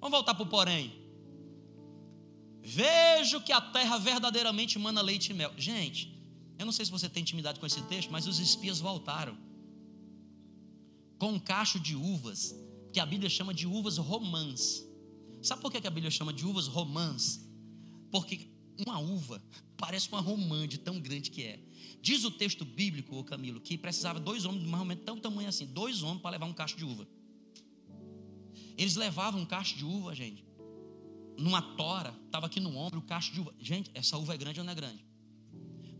Vamos 0.00 0.16
voltar 0.16 0.34
para 0.34 0.42
o 0.42 0.46
porém. 0.46 0.92
Vejo 2.62 3.40
que 3.42 3.52
a 3.52 3.60
terra 3.60 3.98
verdadeiramente 3.98 4.78
mana 4.78 5.00
leite 5.00 5.30
e 5.30 5.34
mel. 5.34 5.52
Gente, 5.56 6.18
eu 6.58 6.64
não 6.64 6.72
sei 6.72 6.84
se 6.84 6.90
você 6.90 7.08
tem 7.08 7.20
intimidade 7.20 7.60
com 7.60 7.66
esse 7.66 7.82
texto, 7.82 8.10
mas 8.10 8.26
os 8.26 8.38
espias 8.38 8.80
voltaram 8.80 9.36
com 11.18 11.32
um 11.32 11.38
cacho 11.38 11.78
de 11.78 11.94
uvas, 11.94 12.54
que 12.92 13.00
a 13.00 13.06
Bíblia 13.06 13.30
chama 13.30 13.52
de 13.54 13.66
uvas 13.66 13.98
romãs. 13.98 14.84
Sabe 15.42 15.62
por 15.62 15.70
que 15.70 15.86
a 15.86 15.90
Bíblia 15.90 16.10
chama 16.10 16.32
de 16.32 16.44
uvas 16.44 16.66
romãs? 16.66 17.40
Porque 18.10 18.48
uma 18.84 18.98
uva 18.98 19.42
parece 19.76 20.08
uma 20.08 20.20
romã 20.20 20.66
de 20.66 20.78
tão 20.78 21.00
grande 21.00 21.30
que 21.30 21.42
é. 21.42 21.60
Diz 22.00 22.24
o 22.24 22.30
texto 22.30 22.64
bíblico, 22.64 23.16
ô 23.16 23.24
Camilo, 23.24 23.60
que 23.60 23.76
precisava 23.76 24.18
dois 24.18 24.44
homens 24.44 24.62
de 24.62 24.68
mais 24.68 24.80
ou 24.80 24.86
menos 24.86 25.04
tão 25.04 25.18
tamanho 25.18 25.48
assim, 25.48 25.66
dois 25.66 26.02
homens 26.02 26.22
para 26.22 26.30
levar 26.30 26.46
um 26.46 26.52
cacho 26.52 26.76
de 26.76 26.84
uva. 26.84 27.06
Eles 28.76 28.96
levavam 28.96 29.40
um 29.40 29.46
cacho 29.46 29.76
de 29.76 29.84
uva, 29.84 30.14
gente, 30.14 30.44
numa 31.38 31.62
tora, 31.62 32.14
estava 32.26 32.46
aqui 32.46 32.60
no 32.60 32.76
ombro 32.76 33.00
o 33.00 33.02
cacho 33.02 33.32
de 33.32 33.40
uva. 33.40 33.54
Gente, 33.58 33.90
essa 33.94 34.16
uva 34.16 34.34
é 34.34 34.36
grande 34.36 34.60
ou 34.60 34.64
não 34.64 34.72
é 34.72 34.76
grande? 34.76 35.04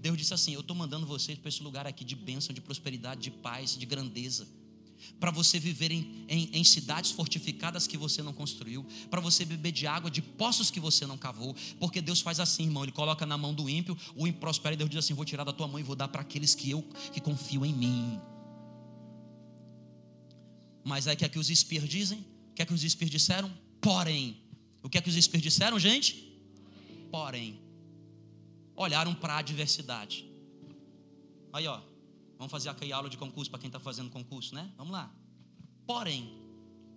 Deus 0.01 0.17
disse 0.17 0.35
assim: 0.35 0.53
Eu 0.53 0.61
estou 0.61 0.77
mandando 0.77 1.07
vocês 1.07 1.39
para 1.39 1.49
esse 1.49 1.63
lugar 1.63 1.87
aqui 1.87 2.05
de 2.05 2.15
bênção, 2.15 2.55
de 2.55 2.61
prosperidade, 2.61 3.23
de 3.23 3.31
paz, 3.31 3.77
de 3.77 3.87
grandeza 3.87 4.47
para 5.19 5.31
você 5.31 5.59
viver 5.59 5.91
em, 5.91 6.25
em, 6.29 6.51
em, 6.53 6.65
cidades 6.65 7.11
fortificadas 7.11 7.87
que 7.87 7.97
você 7.97 8.23
não 8.23 8.33
construiu, 8.33 8.85
para 9.11 9.21
você 9.21 9.45
beber 9.45 9.73
de 9.73 9.87
água 9.87 10.11
de 10.11 10.21
poços 10.21 10.71
que 10.71 10.81
você 10.81 11.07
não 11.07 11.17
cavou, 11.17 11.55
porque 11.79 12.01
Deus 12.01 12.21
faz 12.21 12.41
assim, 12.41 12.65
irmão, 12.65 12.83
Ele 12.83 12.93
coloca 12.93 13.25
na 13.25 13.39
mão 13.39 13.55
do 13.55 13.69
ímpio, 13.69 13.97
o 14.15 14.27
ímpio 14.27 14.41
prospera 14.41 14.75
e 14.75 14.77
Deus 14.77 14.91
diz 14.91 14.99
assim: 14.99 15.15
vou 15.15 15.25
tirar 15.25 15.45
da 15.45 15.53
tua 15.53 15.67
mão 15.67 15.79
e 15.81 15.83
vou 15.83 15.97
dar 15.97 16.09
para 16.09 16.21
aqueles 16.21 16.55
que 16.55 16.71
eu 16.71 16.83
que 17.13 17.21
confiam 17.21 17.65
em 17.65 17.73
mim. 17.73 18.21
Mas 20.85 21.09
aí 21.09 21.15
o 21.15 21.19
que 21.19 21.25
é 21.25 21.29
que 21.29 21.39
os 21.39 21.51
espias 21.51 21.89
dizem? 21.89 22.19
O 22.51 22.55
que 22.55 22.63
é 22.63 22.65
que 22.65 22.73
os 22.73 22.85
espias 22.85 23.11
disseram? 23.11 23.53
Porém, 23.81 24.37
o 24.83 24.89
que 24.89 24.99
é 24.99 25.01
que 25.01 25.09
os 25.09 25.17
espias 25.17 25.43
disseram, 25.43 25.79
gente? 25.79 26.41
Porém, 27.11 27.61
olharam 28.77 29.15
para 29.15 29.35
a 29.35 29.39
adversidade. 29.39 30.31
Aí, 31.53 31.67
ó, 31.67 31.81
Vamos 32.39 32.51
fazer 32.51 32.69
aqui 32.69 32.93
aula 32.93 33.09
de 33.09 33.17
concurso 33.17 33.51
para 33.51 33.59
quem 33.59 33.69
está 33.69 33.81
fazendo 33.81 34.11
concurso, 34.11 34.55
né? 34.55 34.73
Vamos 34.77 34.93
lá. 34.93 35.13
Porém, 35.87 36.47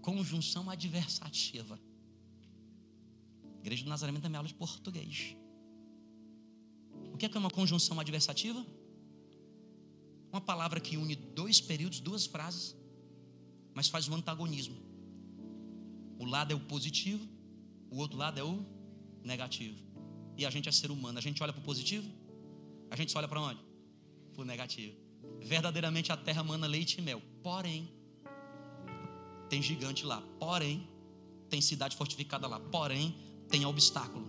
conjunção 0.01 0.69
adversativa. 0.69 1.79
Igreja 3.59 3.83
do 3.83 3.89
Nazareno 3.89 4.19
também 4.19 4.37
aula 4.37 4.47
de 4.47 4.53
português. 4.53 5.35
O 7.13 7.17
que 7.17 7.25
é, 7.25 7.29
que 7.29 7.37
é 7.37 7.39
uma 7.39 7.49
conjunção 7.49 7.99
adversativa? 7.99 8.65
Uma 10.31 10.41
palavra 10.41 10.79
que 10.79 10.97
une 10.97 11.15
dois 11.15 11.59
períodos, 11.59 11.99
duas 11.99 12.25
frases, 12.25 12.75
mas 13.73 13.87
faz 13.87 14.07
um 14.07 14.15
antagonismo. 14.15 14.77
O 16.17 16.25
lado 16.25 16.51
é 16.51 16.55
o 16.55 16.59
positivo, 16.59 17.27
o 17.89 17.97
outro 17.97 18.17
lado 18.17 18.39
é 18.39 18.43
o 18.43 18.65
negativo. 19.23 19.77
E 20.37 20.45
a 20.45 20.49
gente 20.49 20.69
é 20.69 20.71
ser 20.71 20.91
humano, 20.91 21.17
a 21.17 21.21
gente 21.21 21.41
olha 21.41 21.51
para 21.51 21.61
o 21.61 21.65
positivo, 21.65 22.09
a 22.89 22.95
gente 22.95 23.11
só 23.11 23.19
olha 23.19 23.27
para 23.27 23.41
onde? 23.41 23.59
Para 24.33 24.41
o 24.41 24.45
negativo. 24.45 25.08
Verdadeiramente 25.41 26.11
a 26.11 26.17
terra 26.17 26.43
mana 26.43 26.67
leite 26.67 26.99
e 26.99 27.01
mel. 27.01 27.21
Porém, 27.41 27.89
tem 29.49 29.61
gigante 29.61 30.05
lá. 30.05 30.21
Porém, 30.39 30.87
tem 31.49 31.61
cidade 31.61 31.95
fortificada 31.95 32.47
lá. 32.47 32.59
Porém, 32.59 33.15
tem 33.49 33.65
obstáculo. 33.65 34.27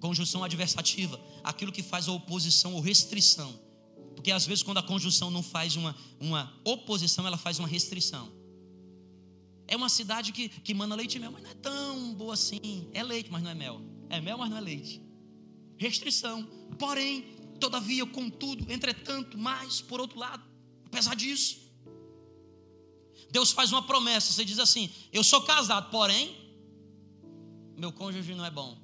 Conjunção 0.00 0.42
adversativa, 0.42 1.20
aquilo 1.44 1.70
que 1.70 1.82
faz 1.82 2.08
a 2.08 2.12
oposição 2.12 2.74
ou 2.74 2.80
restrição. 2.80 3.58
Porque 4.14 4.30
às 4.30 4.46
vezes, 4.46 4.62
quando 4.62 4.78
a 4.78 4.82
conjunção 4.82 5.30
não 5.30 5.42
faz 5.42 5.76
uma, 5.76 5.94
uma 6.18 6.52
oposição, 6.64 7.26
ela 7.26 7.36
faz 7.36 7.58
uma 7.58 7.68
restrição. 7.68 8.32
É 9.66 9.76
uma 9.76 9.88
cidade 9.88 10.32
que, 10.32 10.48
que 10.48 10.74
manda 10.74 10.94
leite 10.94 11.16
e 11.16 11.20
mel, 11.20 11.30
mas 11.30 11.42
não 11.42 11.50
é 11.50 11.54
tão 11.54 12.14
boa 12.14 12.34
assim. 12.34 12.88
É 12.92 13.02
leite, 13.02 13.30
mas 13.30 13.42
não 13.42 13.50
é 13.50 13.54
mel. 13.54 13.80
É 14.08 14.20
mel, 14.20 14.36
mas 14.36 14.50
não 14.50 14.56
é 14.56 14.60
leite. 14.60 15.00
Restrição. 15.78 16.42
Porém, 16.78 17.24
todavia, 17.60 18.04
contudo, 18.06 18.70
entretanto, 18.72 19.38
mas, 19.38 19.80
por 19.80 20.00
outro 20.00 20.18
lado, 20.18 20.42
apesar 20.86 21.14
disso, 21.14 21.60
Deus 23.30 23.52
faz 23.52 23.70
uma 23.70 23.82
promessa. 23.82 24.32
Você 24.32 24.44
diz 24.44 24.58
assim: 24.58 24.90
Eu 25.12 25.22
sou 25.22 25.42
casado, 25.42 25.90
porém, 25.90 26.36
meu 27.76 27.92
cônjuge 27.92 28.34
não 28.34 28.44
é 28.44 28.50
bom. 28.50 28.76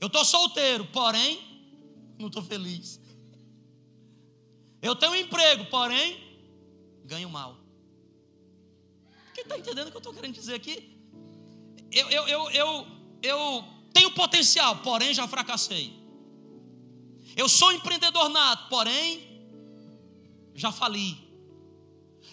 Eu 0.00 0.06
estou 0.06 0.24
solteiro, 0.24 0.84
porém, 0.86 1.40
não 2.18 2.28
estou 2.28 2.42
feliz. 2.42 3.00
Eu 4.80 4.96
tenho 4.96 5.12
um 5.12 5.16
emprego, 5.16 5.66
porém, 5.66 6.18
ganho 7.04 7.30
mal. 7.30 7.56
Quem 9.34 9.44
está 9.44 9.58
entendendo 9.58 9.88
o 9.88 9.90
que 9.90 9.96
eu 9.96 10.00
estou 10.00 10.14
querendo 10.14 10.34
dizer 10.34 10.54
aqui? 10.54 10.96
Eu, 11.90 12.10
eu, 12.10 12.28
eu, 12.28 12.50
eu, 12.50 12.86
eu 13.22 13.64
tenho 13.92 14.10
potencial, 14.12 14.78
porém 14.78 15.14
já 15.14 15.28
fracassei. 15.28 16.01
Eu 17.36 17.48
sou 17.48 17.72
empreendedor 17.72 18.28
nato, 18.28 18.68
porém 18.68 19.32
já 20.54 20.70
fali. 20.70 21.16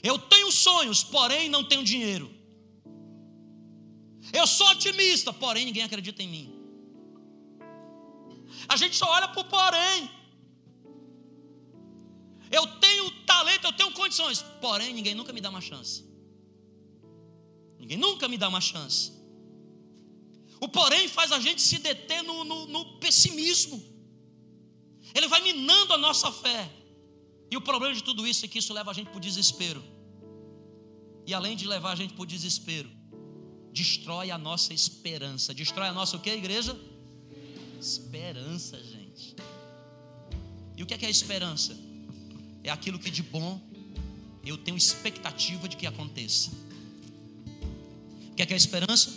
Eu 0.04 0.18
tenho 0.18 0.52
sonhos, 0.52 1.04
porém 1.04 1.50
não 1.50 1.64
tenho 1.64 1.84
dinheiro. 1.84 2.30
Eu 4.34 4.46
sou 4.46 4.68
otimista, 4.70 5.34
porém 5.34 5.66
ninguém 5.66 5.84
acredita 5.84 6.22
em 6.22 6.28
mim. 6.28 6.60
A 8.68 8.76
gente 8.76 8.96
só 8.96 9.10
olha 9.10 9.28
para 9.28 9.42
o 9.42 9.46
porém. 9.46 10.10
Eu 12.52 12.66
tenho 12.80 13.10
talento, 13.26 13.66
eu 13.66 13.74
tenho 13.74 13.92
condições, 13.92 14.42
porém 14.62 14.94
ninguém 14.94 15.16
nunca 15.16 15.32
me 15.32 15.42
dá 15.42 15.50
uma 15.50 15.62
chance. 15.62 16.04
Ninguém 17.78 17.98
nunca 17.98 18.28
me 18.28 18.38
dá 18.38 18.48
uma 18.48 18.62
chance. 18.62 19.14
O 20.60 20.68
porém 20.68 21.08
faz 21.08 21.32
a 21.32 21.40
gente 21.40 21.62
se 21.62 21.80
deter 21.80 22.22
no, 22.24 22.44
no, 22.44 22.66
no 22.66 23.00
pessimismo. 23.00 23.82
Ele 25.14 25.28
vai 25.28 25.42
minando 25.42 25.94
a 25.94 25.98
nossa 25.98 26.32
fé. 26.32 26.70
E 27.52 27.58
o 27.58 27.62
problema 27.62 27.94
de 27.96 28.04
tudo 28.04 28.28
isso 28.28 28.46
é 28.46 28.48
que 28.48 28.60
isso 28.60 28.74
leva 28.74 28.92
a 28.92 28.94
gente 28.94 29.08
para 29.08 29.18
o 29.18 29.20
desespero. 29.20 29.84
E 31.26 31.34
além 31.34 31.56
de 31.56 31.68
levar 31.68 31.92
a 31.92 31.96
gente 31.96 32.14
para 32.14 32.24
o 32.24 32.26
desespero, 32.26 32.90
destrói 33.72 34.32
a 34.32 34.38
nossa 34.38 34.74
esperança. 34.74 35.54
Destrói 35.54 35.88
a 35.88 35.94
nossa 35.94 36.18
o 36.18 36.20
que, 36.20 36.30
igreja? 36.30 36.80
Esperança, 37.80 38.82
gente. 38.84 39.36
E 40.76 40.84
o 40.84 40.86
que 40.86 40.94
é, 40.94 40.98
que 40.98 41.06
é 41.06 41.10
esperança? 41.10 41.78
É 42.64 42.70
aquilo 42.70 43.00
que 43.00 43.10
de 43.10 43.24
bom 43.24 43.62
eu 44.46 44.58
tenho 44.58 44.78
expectativa 44.78 45.68
de 45.68 45.76
que 45.76 45.86
aconteça. 45.86 46.52
O 48.32 48.36
que 48.36 48.42
é, 48.42 48.46
que 48.46 48.54
é 48.54 48.58
esperança? 48.58 49.12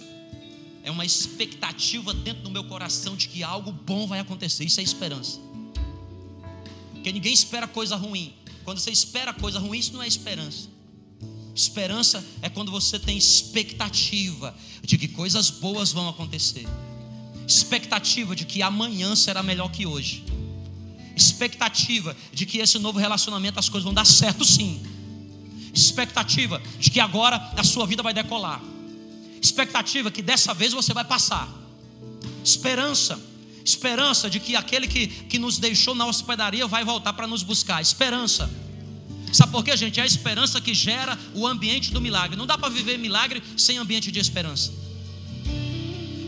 É 0.82 0.90
uma 0.90 1.05
expectativa 1.05 2.12
dentro 2.12 2.43
do 2.43 2.51
meu 2.51 2.64
coração 2.64 3.16
de 3.16 3.28
que 3.28 3.43
algo 3.43 3.70
bom 3.72 4.07
vai 4.07 4.18
acontecer. 4.18 4.64
Isso 4.64 4.80
é 4.80 4.82
esperança. 4.82 5.38
Porque 7.03 7.11
ninguém 7.11 7.32
espera 7.32 7.66
coisa 7.66 7.96
ruim. 7.96 8.32
Quando 8.62 8.78
você 8.78 8.92
espera 8.92 9.34
coisa 9.34 9.59
ruim, 9.59 9.76
isso 9.76 9.92
não 9.92 10.05
é 10.05 10.07
esperança. 10.07 10.68
Esperança 11.53 12.24
é 12.40 12.48
quando 12.48 12.70
você 12.70 12.96
tem 12.96 13.18
expectativa 13.18 14.55
de 14.84 14.96
que 14.96 15.09
coisas 15.09 15.50
boas 15.50 15.90
vão 15.90 16.09
acontecer. 16.09 16.64
Expectativa 17.44 18.36
de 18.36 18.44
que 18.44 18.62
amanhã 18.62 19.16
será 19.16 19.42
melhor 19.42 19.68
que 19.72 19.84
hoje. 19.84 20.24
Expectativa 21.16 22.16
de 22.32 22.46
que 22.46 22.59
esse 22.59 22.78
novo 22.78 23.00
relacionamento 23.00 23.59
as 23.59 23.68
coisas 23.68 23.82
vão 23.82 23.92
dar 23.92 24.07
certo 24.07 24.44
sim. 24.44 24.80
Expectativa 25.74 26.62
de 26.78 26.88
que 26.88 27.00
agora 27.00 27.53
a 27.57 27.64
sua 27.64 27.84
vida 27.84 28.00
vai 28.00 28.14
decolar. 28.14 28.62
Expectativa 29.42 30.09
que 30.09 30.22
dessa 30.22 30.55
vez 30.55 30.72
você 30.72 30.94
vai 30.94 31.05
passar. 31.05 31.53
Esperança. 32.44 33.32
Esperança 33.65 34.29
de 34.29 34.41
que 34.41 34.57
aquele 34.57 34.87
que, 34.87 35.07
que 35.07 35.39
nos 35.39 35.59
deixou 35.59 35.95
na 35.95 36.07
hospedaria 36.07 36.67
vai 36.67 36.85
voltar 36.85 37.13
para 37.13 37.27
nos 37.27 37.43
buscar. 37.43 37.81
Esperança 37.81 38.51
Sabe 39.33 39.51
por 39.51 39.65
quê, 39.65 39.75
gente? 39.77 39.99
É 39.99 40.03
a 40.03 40.07
esperança 40.07 40.61
que 40.61 40.75
gera 40.75 41.19
o 41.35 41.47
ambiente 41.47 41.91
do 41.91 42.01
milagre. 42.01 42.37
Não 42.37 42.47
dá 42.47 42.59
para 42.59 42.69
viver 42.69 42.99
milagre 42.99 43.43
sem 43.57 43.79
ambiente 43.79 44.13
de 44.13 44.21
esperança. 44.21 44.71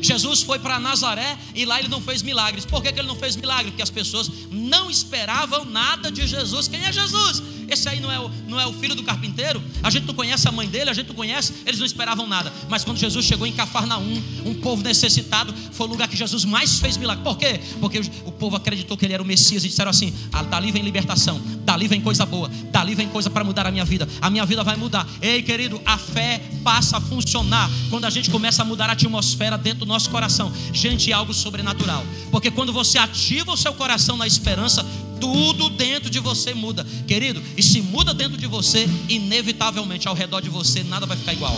Jesus 0.01 0.43
foi 0.43 0.59
para 0.59 0.79
Nazaré 0.79 1.39
e 1.55 1.65
lá 1.67 1.79
ele 1.79 1.89
não 1.89 2.01
fez 2.01 2.23
milagres. 2.23 2.65
Por 2.65 2.83
que, 2.83 2.93
que 2.93 2.99
ele 2.99 3.09
não 3.09 3.17
fez 3.17 3.37
milagre? 3.37 3.71
Porque 3.71 3.83
as 3.83 3.91
pessoas 3.91 4.31
não 4.51 4.91
esperavam 4.91 5.65
nada 5.67 6.11
de 6.11 6.27
Jesus. 6.27 6.67
Quem 6.67 6.83
é 6.83 6.93
Jesus? 6.93 7.43
Esse 7.69 7.89
aí 7.89 8.01
não 8.01 8.11
é, 8.11 8.19
o, 8.19 8.31
não 8.49 8.61
é 8.61 8.67
o 8.67 8.73
filho 8.73 8.95
do 8.95 9.03
carpinteiro? 9.03 9.63
A 9.83 9.91
gente 9.91 10.07
não 10.07 10.15
conhece 10.15 10.49
a 10.49 10.53
mãe 10.53 10.69
dele, 10.69 10.91
a 10.91 10.95
gente 10.95 11.09
não 11.09 11.15
conhece, 11.15 11.53
eles 11.67 11.79
não 11.79 11.87
esperavam 11.87 12.27
nada. 12.27 12.53
Mas 12.69 12.85
quando 12.85 12.99
Jesus 12.99 13.25
chegou 13.25 13.47
em 13.47 13.53
Cafarnaum, 13.53 14.23
um 14.45 14.55
povo 14.55 14.83
necessitado, 14.83 15.55
foi 15.73 15.87
o 15.87 15.91
lugar 15.91 16.09
que 16.09 16.17
Jesus 16.17 16.45
mais 16.45 16.79
fez 16.79 16.97
milagre. 16.97 17.23
Por 17.25 17.37
quê? 17.37 17.61
Porque 17.81 18.01
o 18.25 18.33
povo 18.33 18.57
acreditou 18.57 18.97
que 18.97 19.05
ele 19.05 19.15
era 19.15 19.23
o 19.23 19.27
Messias 19.27 19.65
e 19.65 19.69
disseram 19.69 19.91
assim: 19.91 20.13
ah, 20.33 20.43
dali 20.43 20.71
vem 20.71 20.83
libertação, 20.83 21.41
dali 21.65 21.89
vem 21.89 22.01
coisa 22.01 22.25
boa, 22.27 22.51
dali 22.71 22.95
vem 22.95 23.09
coisa 23.09 23.31
para 23.31 23.45
mudar 23.45 23.67
a 23.67 23.71
minha 23.71 23.85
vida. 23.85 24.09
A 24.21 24.31
minha 24.31 24.45
vida 24.45 24.63
vai 24.63 24.77
mudar. 24.77 25.07
Ei, 25.21 25.43
querido, 25.43 25.81
a 25.85 25.99
fé 25.99 26.41
passa 26.63 26.97
a 26.97 27.01
funcionar 27.01 27.71
quando 27.91 28.05
a 28.05 28.11
gente 28.11 28.31
começa 28.31 28.63
a 28.63 28.65
mudar 28.65 28.89
a 28.89 28.93
atmosfera 28.93 29.57
dentro 29.59 29.81
do 29.81 29.87
nosso 29.87 30.11
coração. 30.11 30.53
Gente, 30.73 31.11
é 31.11 31.15
algo 31.15 31.33
sobrenatural. 31.33 32.05
Porque 32.31 32.51
quando 32.51 32.73
você 32.73 32.99
ativa 32.99 33.53
o 33.53 33.57
seu 33.57 33.75
coração 33.75 34.17
na 34.17 34.27
esperança, 34.27 34.85
tudo 35.25 35.71
dentro 35.71 36.11
de 36.11 36.21
você 36.21 36.53
muda, 36.53 36.87
querido. 37.07 37.43
E 37.57 37.63
se 37.63 37.81
muda 37.81 38.13
dentro 38.13 38.37
de 38.37 38.47
você, 38.47 38.87
inevitavelmente 39.09 40.07
ao 40.07 40.15
redor 40.15 40.43
de 40.43 40.51
você 40.51 40.85
nada 40.85 41.07
vai 41.07 41.17
ficar 41.17 41.33
igual. 41.33 41.57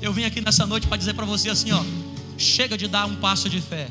Eu 0.00 0.12
vim 0.14 0.24
aqui 0.24 0.40
nessa 0.40 0.64
noite 0.64 0.86
para 0.86 0.96
dizer 0.96 1.12
para 1.12 1.26
você 1.26 1.50
assim, 1.50 1.72
ó, 1.72 1.84
chega 2.38 2.78
de 2.78 2.88
dar 2.88 3.04
um 3.06 3.16
passo 3.16 3.50
de 3.50 3.60
fé. 3.60 3.88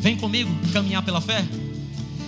Vem 0.00 0.16
comigo 0.16 0.50
caminhar 0.72 1.04
pela 1.04 1.20
fé. 1.20 1.44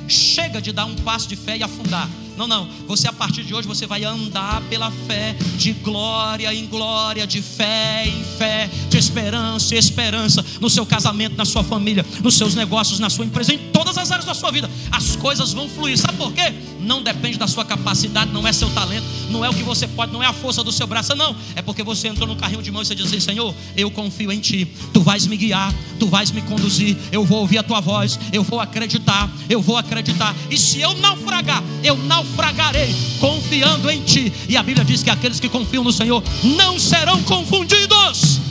Chega 0.07 0.63
de 0.63 0.71
dar 0.71 0.85
um 0.85 0.95
passo 0.97 1.29
de 1.29 1.35
fé 1.35 1.57
e 1.57 1.63
afundar. 1.63 2.09
Não, 2.37 2.47
não. 2.47 2.69
Você 2.87 3.09
a 3.09 3.13
partir 3.13 3.43
de 3.43 3.55
hoje 3.55 3.67
você 3.67 3.87
vai 3.87 4.05
andar 4.05 4.61
pela 4.63 4.91
fé, 4.91 5.35
de 5.57 5.73
glória 5.73 6.53
em 6.55 6.67
glória, 6.67 7.27
de 7.27 7.41
fé 7.41 8.05
em 8.07 8.25
fé, 8.37 8.69
de 8.95 8.99
esperança 8.99 9.75
esperança, 9.77 10.45
no 10.61 10.71
seu 10.71 10.87
casamento, 10.87 11.37
na 11.37 11.45
sua 11.45 11.65
família, 11.65 12.07
nos 12.23 12.37
seus 12.37 12.55
negócios, 12.55 13.01
na 13.01 13.11
sua 13.11 13.25
empresa, 13.25 13.53
em 13.53 13.59
todas 13.73 13.99
as 13.99 14.11
áreas 14.11 14.25
da 14.25 14.35
sua 14.35 14.51
vida. 14.53 14.71
As 14.91 15.17
coisas 15.17 15.53
vão 15.53 15.69
fluir. 15.69 15.99
Sabe 15.99 16.17
por 16.17 16.33
quê? 16.33 16.53
Não 16.81 17.03
depende 17.03 17.39
da 17.39 17.47
sua 17.47 17.65
capacidade, 17.65 18.31
não 18.31 18.47
é 18.47 18.53
seu 18.53 18.71
talento, 18.71 19.05
não 19.31 19.45
é 19.45 19.49
o 19.49 19.55
que 19.55 19.63
você 19.63 19.89
pode, 19.89 20.13
não 20.13 20.23
é 20.23 20.27
a 20.27 20.33
força 20.33 20.63
do 20.63 20.71
seu 20.71 20.87
braço, 20.87 21.15
não. 21.17 21.35
É 21.57 21.63
porque 21.63 21.83
você 21.83 22.09
entrou 22.09 22.29
no 22.29 22.37
carrinho 22.37 22.63
de 22.63 22.71
mão 22.71 22.83
e 22.83 22.85
você 22.85 22.95
diz 22.95 23.07
assim: 23.07 23.21
Senhor, 23.21 23.55
eu 23.77 23.91
confio 23.91 24.31
em 24.31 24.39
Ti, 24.39 24.67
Tu 24.93 25.01
vais 25.01 25.27
me 25.27 25.37
guiar, 25.37 25.75
Tu 25.99 26.07
vais 26.07 26.31
me 26.31 26.43
conduzir, 26.43 26.97
eu 27.11 27.25
vou 27.25 27.41
ouvir 27.41 27.59
a 27.59 27.63
Tua 27.63 27.81
voz, 27.81 28.19
eu 28.33 28.45
vou 28.45 28.61
acreditar, 28.61 29.31
eu 29.49 29.61
vou 29.61 29.77
acreditar. 29.77 30.35
E 30.51 30.59
se 30.59 30.81
eu 30.81 30.95
naufragar, 30.95 31.63
eu 31.83 31.97
naufragarei 31.97 32.95
confiando 33.19 33.91
em 33.91 34.03
Ti. 34.03 34.33
E 34.49 34.57
a 34.57 34.63
Bíblia 34.63 34.85
diz 34.85 35.03
que 35.03 35.11
aqueles 35.11 35.41
que 35.41 35.49
confiam 35.49 35.83
no 35.83 35.93
Senhor 35.93 36.23
não 36.43 36.79
serão 36.79 37.23
confundidos. 37.23 38.44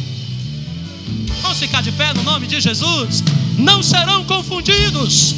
Vamos 1.43 1.59
ficar 1.59 1.83
de 1.83 1.91
pé 1.91 2.11
no 2.15 2.23
nome 2.23 2.47
de 2.47 2.59
Jesus. 2.59 3.23
Não 3.55 3.83
serão 3.83 4.25
confundidos. 4.25 5.35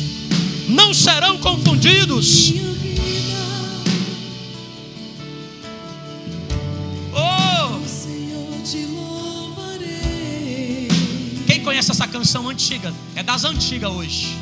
Não 0.69 0.93
serão 0.93 1.37
confundidos. 1.37 2.53
conhece 11.65 11.91
essa 11.91 12.07
canção 12.07 12.47
antiga. 12.47 12.93
É 13.15 13.23
das 13.23 13.43
antigas 13.43 13.91
hoje. 13.91 14.37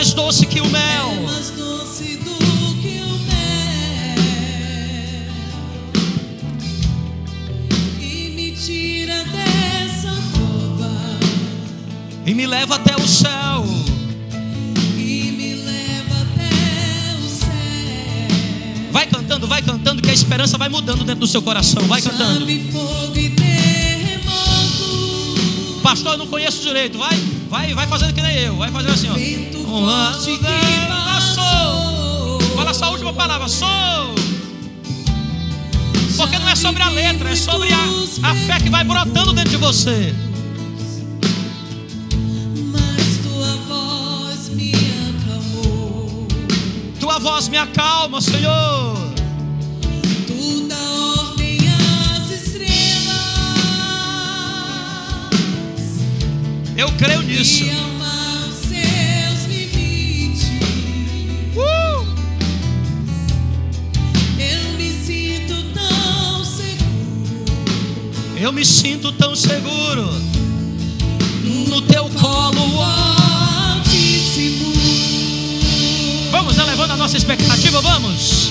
Mais 0.00 0.14
doce 0.14 0.46
que 0.46 0.62
o 0.62 0.70
mel. 0.70 1.10
É 1.10 1.20
mais 1.26 1.50
doce 1.50 2.16
do 2.16 2.30
e 12.26 12.34
me 12.34 12.46
leva 12.46 12.76
até 12.76 12.96
o 12.96 13.06
céu. 13.06 13.66
E 14.96 15.32
me 15.36 15.54
leva 15.56 16.22
até 16.22 17.16
o 17.18 17.28
céu. 17.28 17.50
Vai 18.90 19.06
cantando, 19.06 19.46
vai 19.46 19.60
cantando. 19.60 20.08
a 20.08 20.12
esperança 20.12 20.56
vai 20.56 20.70
mudando 20.70 21.04
dentro 21.04 21.20
do 21.20 21.26
seu 21.26 21.42
coração. 21.42 21.82
Vai 21.82 22.00
cantando. 22.00 22.46
Fogo 22.72 23.18
e 23.18 23.28
terremoto. 23.30 24.80
Pastor, 25.82 26.12
eu 26.12 26.18
não 26.18 26.26
conheço 26.26 26.62
direito. 26.62 26.96
Vai, 26.96 27.18
vai, 27.50 27.74
vai 27.74 27.86
fazendo 27.86 28.14
que 28.14 28.22
nem 28.22 28.38
eu. 28.38 28.56
Vai 28.56 28.70
fazendo 28.70 28.94
assim, 28.94 29.10
ó. 29.10 29.49
Forte 29.70 30.36
que 30.36 30.88
passou. 30.88 32.40
Fala 32.56 32.74
só 32.74 32.86
a 32.86 32.90
última 32.90 33.12
palavra. 33.12 33.46
Sou. 33.46 33.68
Porque 36.16 36.36
não 36.40 36.48
é 36.48 36.56
sobre 36.56 36.82
a 36.82 36.88
letra, 36.88 37.30
é 37.30 37.36
sobre 37.36 37.68
a, 37.72 37.78
a 38.24 38.34
fé 38.34 38.58
que 38.58 38.68
vai 38.68 38.82
brotando 38.82 39.32
dentro 39.32 39.50
de 39.50 39.56
você. 39.58 40.12
Mas 42.72 43.18
tua 43.22 43.56
voz 43.68 44.48
me 44.48 44.72
acalmou. 45.08 46.26
Tua 46.98 47.20
voz 47.20 47.46
me 47.48 47.56
acalma, 47.56 48.20
Senhor. 48.20 48.96
Tu 50.26 50.66
dá 50.68 51.22
ordem 51.22 51.58
às 52.18 52.28
estrelas. 52.28 53.20
Eu 56.76 56.90
creio 56.98 57.22
nisso. 57.22 57.99
Eu 68.50 68.54
me 68.54 68.64
sinto 68.64 69.12
tão 69.12 69.36
seguro 69.36 70.10
no 71.68 71.80
teu 71.82 72.10
colo. 72.20 72.82
altíssimo. 73.76 74.72
Vamos 76.32 76.58
elevando 76.58 76.94
a 76.94 76.96
nossa 76.96 77.16
expectativa, 77.16 77.80
vamos. 77.80 78.49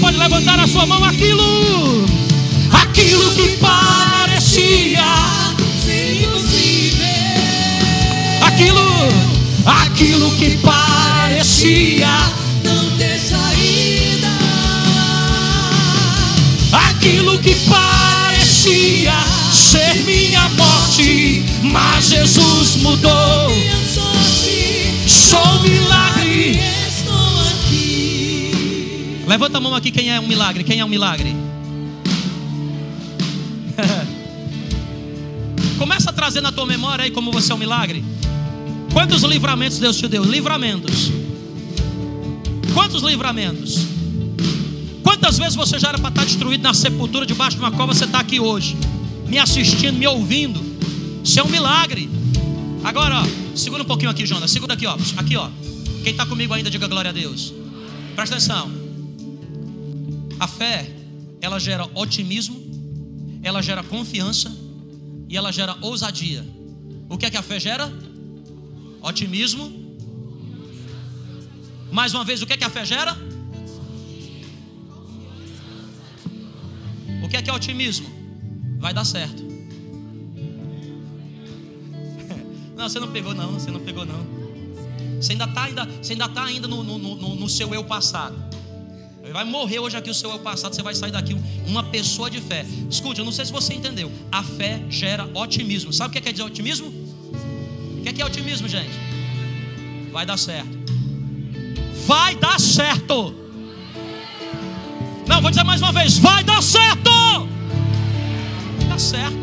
Pode 0.00 0.16
levantar 0.16 0.58
a 0.60 0.66
sua 0.66 0.86
mão? 0.86 1.02
Aquilo, 1.04 2.04
aquilo 2.70 3.30
que 3.34 3.48
parecia, 3.58 5.04
aquilo, 8.42 9.08
aquilo 9.64 10.30
que 10.36 10.56
parecia, 10.58 12.08
Não 12.64 12.90
ter 12.96 13.18
saída. 13.18 14.28
aquilo 16.72 17.38
que 17.38 17.54
parecia 17.68 19.12
ser 19.52 20.02
minha 20.04 20.48
morte, 20.50 21.44
mas 21.62 22.08
Jesus 22.08 22.76
mudou. 22.76 23.53
Levanta 29.34 29.58
a 29.58 29.60
mão 29.60 29.74
aqui 29.74 29.90
quem 29.90 30.12
é 30.12 30.20
um 30.20 30.28
milagre. 30.28 30.62
Quem 30.62 30.78
é 30.78 30.84
um 30.84 30.88
milagre? 30.88 31.34
Começa 35.76 36.10
a 36.10 36.12
trazer 36.12 36.40
na 36.40 36.52
tua 36.52 36.64
memória 36.64 37.04
aí 37.04 37.10
como 37.10 37.32
você 37.32 37.50
é 37.50 37.54
um 37.56 37.58
milagre. 37.58 38.04
Quantos 38.92 39.24
livramentos 39.24 39.80
Deus 39.80 39.96
te 39.96 40.06
deu? 40.06 40.22
Livramentos. 40.22 41.10
Quantos 42.72 43.02
livramentos? 43.02 43.88
Quantas 45.02 45.36
vezes 45.36 45.56
você 45.56 45.80
já 45.80 45.88
era 45.88 45.98
para 45.98 46.10
estar 46.10 46.24
destruído 46.24 46.62
na 46.62 46.72
sepultura 46.72 47.26
debaixo 47.26 47.56
de 47.56 47.62
uma 47.64 47.72
cova? 47.72 47.92
Você 47.92 48.04
está 48.04 48.20
aqui 48.20 48.38
hoje, 48.38 48.76
me 49.26 49.40
assistindo, 49.40 49.98
me 49.98 50.06
ouvindo. 50.06 50.62
Isso 51.24 51.40
é 51.40 51.42
um 51.42 51.48
milagre. 51.48 52.08
Agora, 52.84 53.20
ó, 53.20 53.26
segura 53.56 53.82
um 53.82 53.86
pouquinho 53.86 54.12
aqui, 54.12 54.24
Jonas. 54.24 54.52
Segura 54.52 54.74
aqui, 54.74 54.86
ó. 54.86 54.96
Aqui, 55.16 55.36
ó. 55.36 55.48
Quem 56.04 56.12
está 56.12 56.24
comigo 56.24 56.54
ainda, 56.54 56.70
diga 56.70 56.86
glória 56.86 57.08
a 57.08 57.12
Deus. 57.12 57.52
Presta 58.14 58.36
atenção. 58.36 58.83
A 60.44 60.46
fé, 60.46 60.86
ela 61.40 61.58
gera 61.58 61.88
otimismo, 61.94 62.60
ela 63.42 63.62
gera 63.62 63.82
confiança 63.82 64.54
e 65.26 65.38
ela 65.38 65.50
gera 65.50 65.74
ousadia. 65.80 66.44
O 67.08 67.16
que 67.16 67.24
é 67.24 67.30
que 67.30 67.38
a 67.38 67.42
fé 67.42 67.58
gera? 67.58 67.90
Otimismo. 69.00 69.72
Mais 71.90 72.12
uma 72.12 72.24
vez, 72.24 72.42
o 72.42 72.46
que 72.46 72.52
é 72.52 72.58
que 72.58 72.64
a 72.64 72.68
fé 72.68 72.84
gera? 72.84 73.16
O 77.22 77.28
que 77.30 77.38
é 77.38 77.40
que 77.40 77.48
é 77.48 77.52
otimismo? 77.54 78.06
Vai 78.78 78.92
dar 78.92 79.06
certo. 79.06 79.42
Não, 82.76 82.86
você 82.86 83.00
não 83.00 83.10
pegou 83.10 83.34
não, 83.34 83.54
você 83.54 83.70
não 83.70 83.80
pegou 83.80 84.04
não. 84.04 84.26
Você 85.22 85.32
ainda 85.32 85.46
está 85.46 85.62
ainda, 85.62 85.86
você 85.86 86.12
ainda 86.12 86.28
tá 86.28 86.44
ainda 86.44 86.68
no, 86.68 86.84
no, 86.84 86.98
no, 86.98 87.34
no 87.34 87.48
seu 87.48 87.72
eu 87.72 87.82
passado. 87.84 88.36
Vai 89.34 89.42
morrer 89.42 89.80
hoje 89.80 89.96
aqui 89.96 90.08
o 90.08 90.14
seu 90.14 90.30
eu 90.30 90.38
passado, 90.38 90.76
você 90.76 90.80
vai 90.80 90.94
sair 90.94 91.10
daqui 91.10 91.36
uma 91.66 91.82
pessoa 91.82 92.30
de 92.30 92.40
fé. 92.40 92.64
Escute, 92.88 93.18
eu 93.18 93.24
não 93.24 93.32
sei 93.32 93.44
se 93.44 93.50
você 93.50 93.74
entendeu. 93.74 94.08
A 94.30 94.44
fé 94.44 94.80
gera 94.88 95.28
otimismo. 95.34 95.92
Sabe 95.92 96.10
o 96.10 96.12
que 96.12 96.20
quer 96.20 96.30
dizer 96.30 96.44
otimismo? 96.44 96.86
O 96.86 98.00
que 98.00 98.22
é 98.22 98.24
otimismo, 98.24 98.68
gente? 98.68 98.92
Vai 100.12 100.24
dar 100.24 100.36
certo. 100.36 100.70
Vai 102.06 102.36
dar 102.36 102.60
certo. 102.60 103.34
Não, 105.26 105.42
vou 105.42 105.50
dizer 105.50 105.64
mais 105.64 105.82
uma 105.82 105.90
vez: 105.90 106.16
vai 106.16 106.44
dar 106.44 106.62
certo. 106.62 107.10
Vai 108.78 108.86
dar 108.88 109.00
certo. 109.00 109.36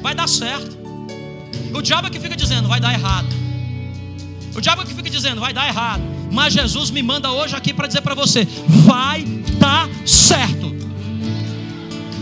Vai 0.00 0.14
dar 0.14 0.28
certo. 0.28 0.78
O 1.74 1.82
diabo 1.82 2.06
é 2.06 2.10
que 2.10 2.20
fica 2.20 2.36
dizendo: 2.36 2.68
vai 2.68 2.78
dar 2.78 2.92
errado. 2.92 3.26
O 4.54 4.60
diabo 4.60 4.82
é 4.82 4.84
que 4.84 4.94
fica 4.94 5.10
dizendo: 5.10 5.40
vai 5.40 5.52
dar 5.52 5.66
errado. 5.66 6.21
Mas 6.32 6.54
Jesus 6.54 6.90
me 6.90 7.02
manda 7.02 7.30
hoje 7.30 7.54
aqui 7.54 7.72
para 7.74 7.86
dizer 7.86 8.00
para 8.00 8.14
você: 8.14 8.46
vai 8.86 9.22
dar 9.58 9.88
certo. 10.06 10.74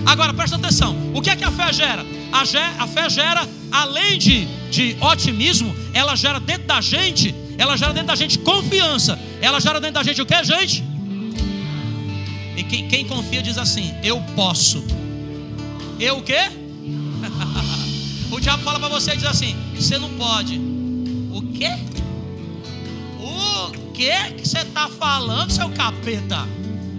Agora 0.05 0.35
presta 0.35 0.57
atenção: 0.57 0.97
o 1.15 1.23
que 1.23 1.31
é 1.31 1.37
que 1.37 1.45
a 1.45 1.51
fé 1.53 1.73
gera? 1.73 2.05
A, 2.33 2.45
ge- 2.45 2.59
a 2.59 2.87
fé 2.87 3.09
gera, 3.09 3.49
além 3.71 4.19
de 4.19 4.47
de 4.71 4.97
otimismo, 5.01 5.75
ela 5.93 6.15
gera 6.15 6.39
dentro 6.39 6.65
da 6.65 6.81
gente, 6.81 7.35
ela 7.59 7.77
gera 7.77 7.93
dentro 7.93 8.09
da 8.09 8.15
gente 8.15 8.39
confiança. 8.39 9.19
Ela 9.41 9.61
gera 9.61 9.81
dentro 9.81 9.95
da 9.95 10.03
gente 10.05 10.21
o 10.23 10.27
que, 10.27 10.45
gente? 10.45 10.85
E 12.57 12.63
quem, 12.65 12.89
quem 12.89 13.05
confia 13.05 13.43
diz 13.43 13.59
assim: 13.59 13.93
Eu 14.03 14.21
posso. 14.37 14.85
Eu 15.99 16.19
o 16.19 16.23
quê? 16.23 16.51
o 18.31 18.41
diabo 18.41 18.63
fala 18.63 18.79
para 18.81 18.89
você 18.89 19.13
e 19.13 19.17
diz 19.17 19.25
assim: 19.27 19.57
Você 19.75 19.99
não 19.99 20.11
pode. 20.11 20.57
O 21.33 21.43
quê? 21.55 21.71
Que 24.01 24.33
que 24.33 24.49
você 24.49 24.61
está 24.61 24.89
falando, 24.89 25.51
seu 25.51 25.69
capeta? 25.69 26.49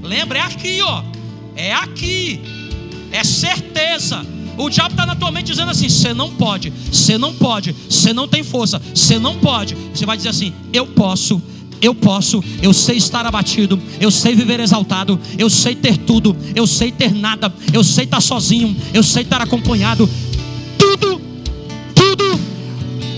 Lembra, 0.03 0.37
é 0.37 0.41
aqui, 0.43 0.83
ó. 0.83 1.03
É 1.55 1.73
aqui. 1.73 2.39
É 3.11 3.23
certeza. 3.23 4.23
O 4.55 4.69
diabo 4.69 4.91
está 4.91 5.03
na 5.07 5.15
tua 5.15 5.31
mente 5.31 5.47
dizendo 5.47 5.71
assim: 5.71 5.89
você 5.89 6.13
não 6.13 6.29
pode, 6.29 6.71
você 6.91 7.17
não 7.17 7.33
pode, 7.33 7.75
você 7.89 8.13
não 8.13 8.27
tem 8.27 8.43
força, 8.43 8.79
você 8.93 9.17
não 9.17 9.39
pode. 9.39 9.75
Você 9.91 10.05
vai 10.05 10.15
dizer 10.15 10.29
assim: 10.29 10.53
eu 10.71 10.85
posso, 10.85 11.41
eu 11.81 11.95
posso, 11.95 12.43
eu 12.61 12.71
sei 12.71 12.97
estar 12.97 13.25
abatido, 13.25 13.81
eu 13.99 14.11
sei 14.11 14.35
viver 14.35 14.59
exaltado, 14.59 15.19
eu 15.39 15.49
sei 15.49 15.73
ter 15.73 15.97
tudo, 15.97 16.37
eu 16.53 16.67
sei 16.67 16.91
ter 16.91 17.15
nada, 17.15 17.51
eu 17.73 17.83
sei 17.83 18.03
estar 18.03 18.21
sozinho, 18.21 18.77
eu 18.93 19.01
sei 19.01 19.23
estar 19.23 19.41
acompanhado. 19.41 20.07
Tudo, 20.77 21.19
tudo, 21.95 22.39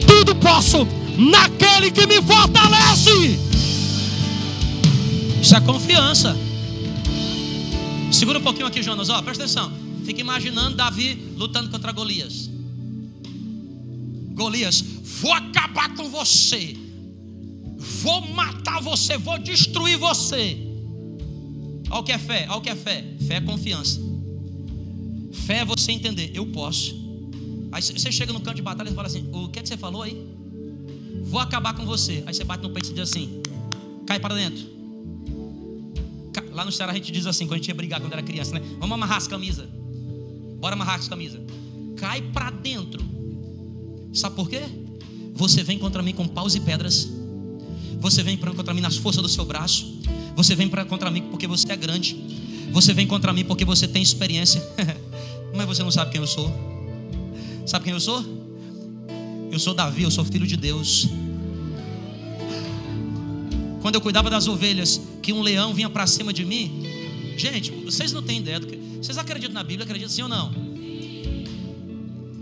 tudo 0.07 0.35
posso 0.35 0.87
naquele 1.17 1.91
que 1.91 2.07
me 2.07 2.21
fortalece. 2.21 3.51
Isso 5.43 5.57
é 5.57 5.59
confiança. 5.59 6.37
Segura 8.09 8.39
um 8.39 8.41
pouquinho 8.41 8.65
aqui, 8.65 8.81
Jonas. 8.81 9.09
Ó, 9.09 9.21
presta 9.21 9.43
atenção. 9.43 9.73
Fica 10.05 10.21
imaginando 10.21 10.77
Davi 10.77 11.33
lutando 11.35 11.69
contra 11.69 11.91
Golias. 11.91 12.49
Golias, 14.33 14.81
vou 15.19 15.33
acabar 15.33 15.93
com 15.95 16.07
você. 16.09 16.77
Vou 17.77 18.21
matar 18.29 18.81
você, 18.81 19.17
vou 19.17 19.37
destruir 19.37 19.97
você. 19.97 20.57
Olha 21.89 21.99
o 21.99 22.03
que 22.03 22.13
é 22.13 22.17
fé, 22.17 22.45
olha 22.47 22.59
o 22.59 22.61
que 22.61 22.69
é 22.69 22.75
fé. 22.75 23.03
Fé 23.27 23.35
é 23.35 23.41
confiança. 23.41 23.99
Fé 25.33 25.57
é 25.57 25.65
você 25.65 25.91
entender, 25.91 26.31
eu 26.33 26.45
posso. 26.45 26.95
Aí 27.69 27.81
você 27.81 28.13
chega 28.13 28.31
no 28.31 28.39
campo 28.39 28.55
de 28.55 28.61
batalha 28.61 28.89
e 28.89 28.93
fala 28.93 29.07
assim: 29.07 29.29
O 29.33 29.49
que 29.49 29.59
é 29.59 29.61
que 29.61 29.67
você 29.67 29.75
falou 29.75 30.03
aí? 30.03 30.25
Vou 31.25 31.41
acabar 31.41 31.73
com 31.73 31.85
você. 31.85 32.23
Aí 32.25 32.33
você 32.33 32.45
bate 32.45 32.63
no 32.63 32.69
peito 32.69 32.91
e 32.91 32.93
diz 32.93 33.09
assim: 33.09 33.41
Cai 34.07 34.21
para 34.21 34.35
dentro. 34.35 34.72
Lá 36.53 36.63
no 36.63 36.71
Ceará 36.71 36.91
a 36.91 36.95
gente 36.95 37.11
diz 37.11 37.25
assim, 37.25 37.45
quando 37.45 37.53
a 37.53 37.57
gente 37.57 37.67
ia 37.67 37.75
brigar 37.75 37.99
quando 37.99 38.13
era 38.13 38.21
criança, 38.21 38.53
né? 38.53 38.61
Vamos 38.79 38.91
amarrar 38.91 39.17
as 39.17 39.27
camisas. 39.27 39.67
Bora 40.59 40.75
amarrar 40.75 40.99
as 40.99 41.07
camisas. 41.07 41.41
Cai 41.97 42.21
para 42.21 42.51
dentro. 42.51 43.03
Sabe 44.13 44.35
por 44.35 44.49
quê? 44.49 44.61
Você 45.33 45.63
vem 45.63 45.79
contra 45.79 46.03
mim 46.03 46.13
com 46.13 46.27
paus 46.27 46.55
e 46.55 46.59
pedras. 46.59 47.09
Você 47.99 48.21
vem 48.21 48.37
contra 48.37 48.73
mim 48.73 48.81
nas 48.81 48.95
forças 48.95 49.21
do 49.21 49.29
seu 49.29 49.45
braço. 49.45 49.99
Você 50.35 50.55
vem 50.55 50.69
contra 50.69 51.09
mim 51.09 51.23
porque 51.23 51.47
você 51.47 51.71
é 51.71 51.75
grande. 51.75 52.15
Você 52.71 52.93
vem 52.93 53.07
contra 53.07 53.33
mim 53.33 53.43
porque 53.43 53.65
você 53.65 53.87
tem 53.87 54.01
experiência. 54.01 54.61
Mas 55.55 55.65
você 55.65 55.83
não 55.83 55.91
sabe 55.91 56.11
quem 56.11 56.21
eu 56.21 56.27
sou. 56.27 56.51
Sabe 57.65 57.85
quem 57.85 57.93
eu 57.93 57.99
sou? 57.99 58.23
Eu 59.51 59.59
sou 59.59 59.73
Davi, 59.73 60.03
eu 60.03 60.11
sou 60.11 60.25
filho 60.25 60.47
de 60.47 60.57
Deus. 60.57 61.07
Quando 63.83 63.95
eu 63.95 64.01
cuidava 64.01 64.29
das 64.29 64.47
ovelhas, 64.47 65.01
que 65.21 65.33
um 65.33 65.41
leão 65.41 65.73
vinha 65.73 65.89
para 65.89 66.07
cima 66.07 66.31
de 66.31 66.45
mim. 66.45 66.83
Gente, 67.35 67.69
vocês 67.69 68.13
não 68.13 68.23
têm 68.23 68.39
ideia 68.39 68.57
do 68.57 68.65
que. 68.65 68.77
Vocês 68.77 69.17
acreditam 69.17 69.53
na 69.53 69.61
Bíblia? 69.61 69.83
Acreditam 69.83 70.09
sim 70.09 70.21
ou 70.21 70.29
não? 70.29 70.53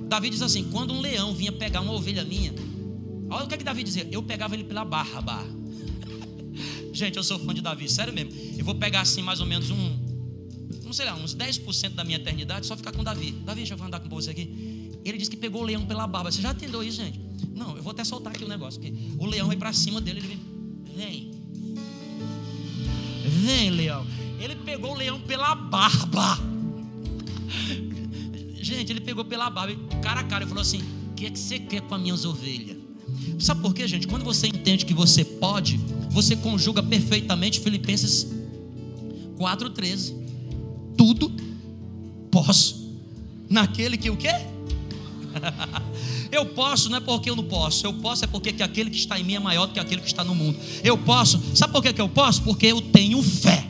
Davi 0.08 0.30
diz 0.30 0.44
assim: 0.44 0.66
quando 0.66 0.94
um 0.94 1.02
leão 1.02 1.34
vinha 1.34 1.52
pegar 1.52 1.82
uma 1.82 1.94
ovelha 1.94 2.24
minha, 2.24 2.54
olha 3.28 3.46
o 3.46 3.48
que, 3.48 3.56
é 3.56 3.58
que 3.58 3.64
Davi 3.64 3.82
dizia: 3.82 4.08
eu 4.12 4.22
pegava 4.22 4.54
ele 4.54 4.64
pela 4.64 4.86
barba. 4.86 5.44
Gente, 6.94 7.18
eu 7.18 7.24
sou 7.24 7.40
fã 7.40 7.56
de 7.56 7.62
Davi, 7.62 7.90
sério 7.90 8.14
mesmo. 8.14 8.32
Eu 8.56 8.64
vou 8.64 8.76
pegar 8.76 9.02
assim 9.02 9.24
mais 9.24 9.40
ou 9.40 9.48
menos 9.48 9.72
um, 9.72 9.98
não 10.84 10.94
sei 10.94 11.08
lá, 11.08 11.16
uns 11.16 11.36
10% 11.36 11.96
da 11.96 12.04
minha 12.04 12.18
eternidade 12.18 12.68
só 12.68 12.78
ficar 12.78 12.92
com 12.92 13.04
Davi. 13.04 13.32
Davi, 13.32 13.62
deixa 13.62 13.74
eu 13.74 13.84
andar 13.84 14.00
com 14.00 14.10
você 14.10 14.30
aqui. 14.30 14.92
Ele 15.04 15.18
disse 15.18 15.32
que 15.32 15.38
pegou 15.38 15.64
o 15.64 15.66
leão 15.66 15.88
pela 15.88 16.06
barba. 16.06 16.32
Você 16.32 16.40
já 16.40 16.52
entendeu 16.52 16.84
isso, 16.84 16.98
gente? 16.98 17.20
Não, 17.56 17.76
eu 17.76 17.82
vou 17.82 17.90
até 17.90 18.04
soltar 18.04 18.32
aqui 18.32 18.44
o 18.44 18.46
um 18.46 18.50
negócio. 18.50 18.80
o 19.18 19.26
leão 19.26 19.48
vai 19.48 19.58
para 19.58 19.74
cima 19.74 20.00
dele, 20.00 20.20
ele 20.20 20.28
vem 20.28 20.52
Vem. 20.96 21.31
Vem, 23.52 23.70
leão. 23.70 24.08
Ele 24.40 24.56
pegou 24.56 24.94
o 24.94 24.98
leão 24.98 25.20
pela 25.20 25.54
barba. 25.54 26.40
Gente, 28.56 28.94
ele 28.94 29.02
pegou 29.02 29.26
pela 29.26 29.50
barba, 29.50 29.76
cara 30.02 30.22
a 30.22 30.24
cara, 30.24 30.46
e 30.46 30.48
falou 30.48 30.62
assim: 30.62 30.82
O 31.12 31.16
que 31.16 31.26
é 31.26 31.30
que 31.30 31.38
você 31.38 31.60
quer 31.60 31.82
com 31.82 31.96
as 31.96 32.02
minhas 32.02 32.24
ovelhas? 32.24 32.78
Sabe 33.40 33.62
por 33.62 33.74
quê, 33.74 33.86
gente? 33.88 34.08
Quando 34.08 34.24
você 34.24 34.48
entende 34.48 34.86
que 34.86 34.94
você 34.94 35.26
pode, 35.26 35.78
você 36.10 36.36
conjuga 36.36 36.82
perfeitamente 36.82 37.60
Filipenses 37.60 38.28
4,13. 39.38 40.16
Tudo 40.98 41.30
posso 42.32 42.90
naquele 43.50 43.98
que 43.98 44.10
o 44.10 44.16
quê? 44.16 44.30
Eu 46.32 46.46
posso, 46.46 46.90
não 46.90 46.98
é 46.98 47.02
porque 47.02 47.30
eu 47.30 47.36
não 47.36 47.44
posso. 47.44 47.86
Eu 47.86 47.94
posso 47.94 48.24
é 48.24 48.28
porque 48.28 48.54
que 48.54 48.64
aquele 48.64 48.90
que 48.90 48.98
está 48.98 49.20
em 49.20 49.24
mim 49.24 49.36
é 49.36 49.40
maior 49.40 49.66
do 49.66 49.74
que 49.74 49.80
aquele 49.80 50.02
que 50.02 50.08
está 50.08 50.24
no 50.24 50.34
mundo. 50.34 50.58
Eu 50.82 50.98
posso, 50.98 51.42
sabe 51.54 51.74
por 51.74 51.84
que, 51.84 51.92
que 51.92 52.02
eu 52.02 52.08
posso? 52.08 52.42
Porque 52.44 52.68
eu 52.68 52.80
tenho 52.82 53.22
fé. 53.22 53.68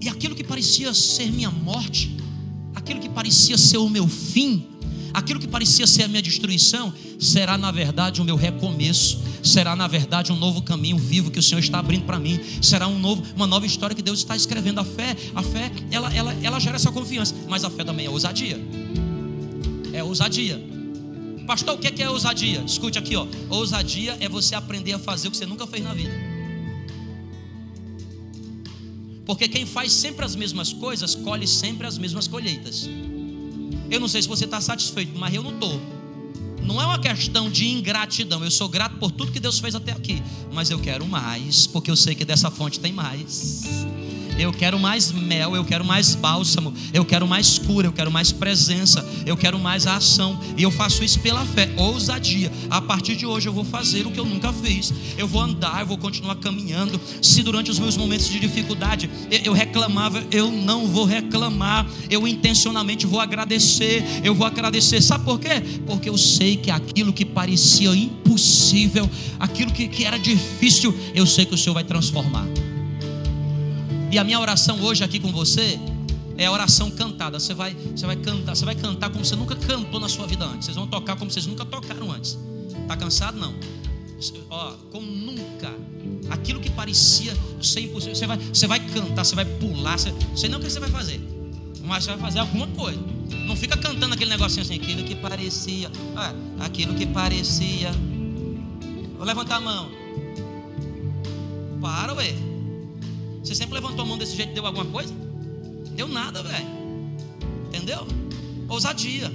E 0.00 0.08
aquilo 0.08 0.34
que 0.34 0.44
parecia 0.44 0.92
ser 0.92 1.32
minha 1.32 1.50
morte, 1.50 2.14
aquilo 2.74 3.00
que 3.00 3.08
parecia 3.08 3.56
ser 3.56 3.78
o 3.78 3.88
meu 3.88 4.06
fim, 4.06 4.66
aquilo 5.14 5.40
que 5.40 5.48
parecia 5.48 5.86
ser 5.86 6.02
a 6.02 6.08
minha 6.08 6.22
destruição, 6.22 6.92
será 7.18 7.56
na 7.56 7.70
verdade 7.70 8.20
o 8.20 8.24
meu 8.24 8.36
recomeço, 8.36 9.18
será 9.42 9.74
na 9.74 9.88
verdade 9.88 10.30
um 10.30 10.36
novo 10.36 10.60
caminho 10.60 10.98
vivo 10.98 11.30
que 11.30 11.38
o 11.38 11.42
Senhor 11.42 11.60
está 11.60 11.78
abrindo 11.78 12.04
para 12.04 12.18
mim, 12.18 12.38
será 12.60 12.86
um 12.86 12.98
novo, 12.98 13.22
uma 13.34 13.46
nova 13.46 13.64
história 13.64 13.96
que 13.96 14.02
Deus 14.02 14.18
está 14.18 14.36
escrevendo. 14.36 14.78
A 14.78 14.84
fé, 14.84 15.16
a 15.34 15.42
fé, 15.42 15.72
ela, 15.90 16.14
ela, 16.14 16.34
ela 16.42 16.60
gera 16.60 16.76
essa 16.76 16.92
confiança, 16.92 17.34
mas 17.48 17.64
a 17.64 17.70
fé 17.70 17.82
também 17.82 18.04
é 18.04 18.10
ousadia 18.10 18.60
ousadia. 20.08 20.60
Pastor, 21.46 21.74
o 21.74 21.78
que 21.78 22.02
é 22.02 22.10
ousadia? 22.10 22.62
Escute 22.66 22.98
aqui, 22.98 23.16
ó. 23.16 23.26
Ousadia 23.48 24.16
é 24.20 24.28
você 24.28 24.54
aprender 24.54 24.92
a 24.92 24.98
fazer 24.98 25.28
o 25.28 25.30
que 25.30 25.36
você 25.36 25.46
nunca 25.46 25.66
fez 25.66 25.82
na 25.82 25.94
vida. 25.94 26.12
Porque 29.24 29.46
quem 29.46 29.66
faz 29.66 29.92
sempre 29.92 30.24
as 30.24 30.34
mesmas 30.34 30.72
coisas, 30.72 31.14
colhe 31.14 31.46
sempre 31.46 31.86
as 31.86 31.98
mesmas 31.98 32.26
colheitas. 32.26 32.88
Eu 33.90 34.00
não 34.00 34.08
sei 34.08 34.22
se 34.22 34.28
você 34.28 34.44
está 34.44 34.60
satisfeito, 34.60 35.18
mas 35.18 35.34
eu 35.34 35.42
não 35.42 35.52
estou. 35.52 35.80
Não 36.62 36.80
é 36.82 36.84
uma 36.84 36.98
questão 36.98 37.50
de 37.50 37.66
ingratidão. 37.66 38.44
Eu 38.44 38.50
sou 38.50 38.68
grato 38.68 38.96
por 38.96 39.10
tudo 39.10 39.32
que 39.32 39.40
Deus 39.40 39.58
fez 39.58 39.74
até 39.74 39.92
aqui. 39.92 40.22
Mas 40.52 40.70
eu 40.70 40.78
quero 40.78 41.06
mais, 41.06 41.66
porque 41.66 41.90
eu 41.90 41.96
sei 41.96 42.14
que 42.14 42.24
dessa 42.24 42.50
fonte 42.50 42.78
tem 42.78 42.92
mais. 42.92 43.62
Eu 44.38 44.52
quero 44.52 44.78
mais 44.78 45.10
mel, 45.10 45.56
eu 45.56 45.64
quero 45.64 45.84
mais 45.84 46.14
bálsamo, 46.14 46.72
eu 46.92 47.04
quero 47.04 47.26
mais 47.26 47.58
cura, 47.58 47.88
eu 47.88 47.92
quero 47.92 48.10
mais 48.10 48.30
presença, 48.30 49.04
eu 49.26 49.36
quero 49.36 49.58
mais 49.58 49.86
ação. 49.86 50.38
E 50.56 50.62
eu 50.62 50.70
faço 50.70 51.02
isso 51.02 51.18
pela 51.18 51.44
fé, 51.44 51.68
ousadia. 51.76 52.52
A 52.70 52.80
partir 52.80 53.16
de 53.16 53.26
hoje 53.26 53.48
eu 53.48 53.52
vou 53.52 53.64
fazer 53.64 54.06
o 54.06 54.12
que 54.12 54.20
eu 54.20 54.24
nunca 54.24 54.52
fiz. 54.52 54.94
Eu 55.16 55.26
vou 55.26 55.42
andar, 55.42 55.80
eu 55.80 55.86
vou 55.86 55.98
continuar 55.98 56.36
caminhando. 56.36 57.00
Se 57.20 57.42
durante 57.42 57.68
os 57.68 57.80
meus 57.80 57.96
momentos 57.96 58.28
de 58.28 58.38
dificuldade 58.38 59.10
eu 59.44 59.52
reclamava, 59.52 60.24
eu 60.30 60.52
não 60.52 60.86
vou 60.86 61.04
reclamar. 61.04 61.84
Eu 62.08 62.26
intencionalmente 62.28 63.06
vou 63.06 63.20
agradecer. 63.20 64.04
Eu 64.22 64.36
vou 64.36 64.46
agradecer. 64.46 65.02
Sabe 65.02 65.24
por 65.24 65.40
quê? 65.40 65.60
Porque 65.84 66.08
eu 66.08 66.16
sei 66.16 66.56
que 66.56 66.70
aquilo 66.70 67.12
que 67.12 67.24
parecia 67.24 67.90
impossível, 67.94 69.10
aquilo 69.40 69.72
que, 69.72 69.88
que 69.88 70.04
era 70.04 70.16
difícil, 70.16 70.94
eu 71.12 71.26
sei 71.26 71.44
que 71.44 71.54
o 71.54 71.58
Senhor 71.58 71.74
vai 71.74 71.84
transformar. 71.84 72.46
E 74.10 74.18
a 74.18 74.24
minha 74.24 74.40
oração 74.40 74.80
hoje 74.80 75.04
aqui 75.04 75.20
com 75.20 75.30
você 75.30 75.78
é 76.38 76.46
a 76.46 76.50
oração 76.50 76.90
cantada. 76.90 77.38
Você 77.38 77.52
vai, 77.52 77.74
você 77.74 78.06
vai 78.06 78.16
cantar, 78.16 78.56
você 78.56 78.64
vai 78.64 78.74
cantar 78.74 79.10
como 79.10 79.22
você 79.22 79.36
nunca 79.36 79.54
cantou 79.54 80.00
na 80.00 80.08
sua 80.08 80.26
vida 80.26 80.46
antes. 80.46 80.64
Vocês 80.64 80.76
vão 80.76 80.86
tocar 80.86 81.14
como 81.16 81.30
vocês 81.30 81.46
nunca 81.46 81.64
tocaram 81.64 82.10
antes. 82.10 82.38
Tá 82.86 82.96
cansado 82.96 83.38
não? 83.38 83.54
Ó, 84.48 84.72
como 84.90 85.06
nunca. 85.06 85.70
Aquilo 86.30 86.58
que 86.58 86.70
parecia 86.70 87.36
ser 87.62 87.80
impossível, 87.80 88.14
você 88.14 88.26
vai, 88.26 88.38
você 88.38 88.66
vai 88.66 88.80
cantar, 88.80 89.24
você 89.24 89.34
vai 89.34 89.44
pular, 89.44 89.98
você, 89.98 90.12
sei 90.34 90.48
não 90.48 90.58
o 90.58 90.62
que 90.62 90.70
você 90.70 90.80
vai 90.80 90.90
fazer, 90.90 91.20
mas 91.84 92.04
você 92.04 92.10
vai 92.10 92.18
fazer 92.18 92.38
alguma 92.40 92.66
coisa. 92.68 93.00
Não 93.46 93.56
fica 93.56 93.76
cantando 93.76 94.14
aquele 94.14 94.30
negocinho 94.30 94.62
assim, 94.62 94.74
aquilo 94.74 95.04
que 95.04 95.14
parecia, 95.14 95.90
ah, 96.16 96.32
aquilo 96.60 96.94
que 96.94 97.06
parecia. 97.06 97.90
Vou 99.16 99.26
levantar 99.26 99.56
a 99.56 99.60
mão. 99.60 99.90
Para, 101.80 102.14
ué. 102.14 102.57
Você 103.48 103.54
sempre 103.54 103.76
levantou 103.76 104.04
a 104.04 104.06
mão 104.06 104.18
desse 104.18 104.36
jeito 104.36 104.50
e 104.50 104.54
deu 104.54 104.66
alguma 104.66 104.84
coisa? 104.84 105.10
Deu 105.96 106.06
nada, 106.06 106.42
velho. 106.42 106.66
Entendeu? 107.68 108.06
Ousadia. 108.68 109.32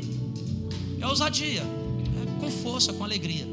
É 1.02 1.08
ousadia. 1.08 1.62
É 1.64 2.40
com 2.40 2.52
força, 2.52 2.94
com 2.94 3.04
alegria. 3.04 3.48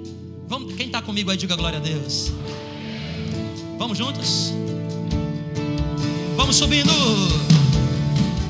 Vamos, 0.47 0.75
quem 0.75 0.89
está 0.89 1.01
comigo 1.01 1.31
aí, 1.31 1.39
diga 1.39 1.57
glória 1.57 1.79
a 1.79 1.81
Deus. 1.81 2.31
Vamos 3.79 3.97
juntos? 3.97 4.53
Vamos 6.37 6.57
subindo. 6.57 6.93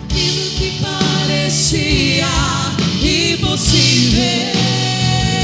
Aquilo 0.09 0.51
que 0.59 0.81
parecia 0.83 2.27
impossível 3.01 3.35
impossível. 3.35 4.23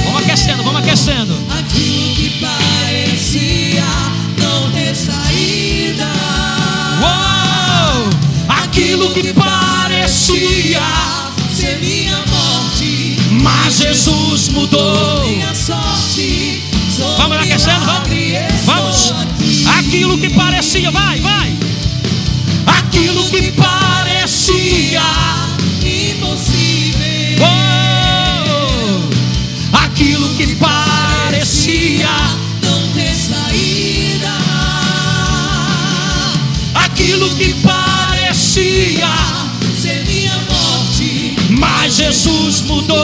Vamos 0.07 0.23
aquecendo, 0.25 0.65
vamos 0.65 0.83
aquecendo. 0.83 1.33
Aquilo 1.49 2.15
que 2.17 2.41
parecia 2.41 4.06
Aquilo 8.97 9.13
que 9.13 9.35
parecia, 9.35 10.81
ser 11.55 11.79
minha 11.81 12.17
morte, 12.29 13.19
mas 13.43 13.77
Jesus 13.77 14.49
mudou. 14.49 15.27
minha 15.27 15.55
sorte. 15.55 16.63
Vamos 17.19 17.37
aquecendo, 17.37 17.85
vamos. 17.85 18.09
Vamos. 18.65 19.11
aqui. 19.11 19.67
Aquilo 19.69 20.17
que 20.17 20.31
parecia, 20.31 20.91
vai, 20.91 21.21
vai. 21.21 21.55
Aquilo 22.67 23.29
que 23.29 23.53
parecia. 23.53 25.03
impossível. 25.85 27.45
Oh, 27.45 29.11
aquilo 29.77 30.35
que 30.37 30.55
parecia, 30.57 32.09
não 32.63 32.93
ter 32.95 33.15
saída. 33.15 34.33
aquilo 36.75 37.29
que 37.37 37.53
parecia, 37.55 37.76
Jesus 42.07 42.61
mudou. 42.63 42.97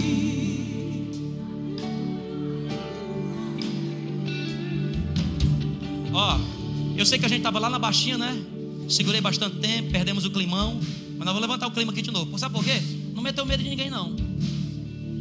Ó, 6.14 6.38
eu 6.98 7.06
sei 7.06 7.20
que 7.20 7.26
a 7.26 7.30
gente 7.30 7.42
tava 7.42 7.60
lá 7.60 7.70
na 7.70 7.80
baixinha, 7.80 8.18
né? 8.18 8.38
Segurei 8.90 9.20
bastante 9.22 9.58
tempo, 9.58 9.92
perdemos 9.92 10.26
o 10.26 10.30
climão, 10.32 10.80
mas 11.18 11.20
nós 11.26 11.28
vamos 11.28 11.42
levantar 11.42 11.68
o 11.68 11.72
clima 11.72 11.92
aqui 11.92 12.02
de 12.02 12.12
novo. 12.12 12.38
Sabe 12.38 12.54
por 12.56 12.64
quê? 12.64 12.82
Não 13.14 13.22
meteu 13.24 13.46
medo 13.46 13.64
de 13.64 13.70
ninguém, 13.70 13.90
não. 13.90 14.16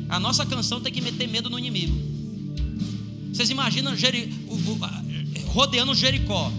A 0.08 0.20
nossa 0.20 0.44
canção 0.44 0.80
tem 0.80 0.92
que 0.92 1.00
meter 1.00 1.26
medo 1.28 1.48
no 1.48 1.58
inimigo. 1.58 1.94
Vocês 3.32 3.50
imaginam 3.50 3.96
Jeri- 3.96 4.32
rodeando 5.46 5.94
Jericó? 5.94 6.52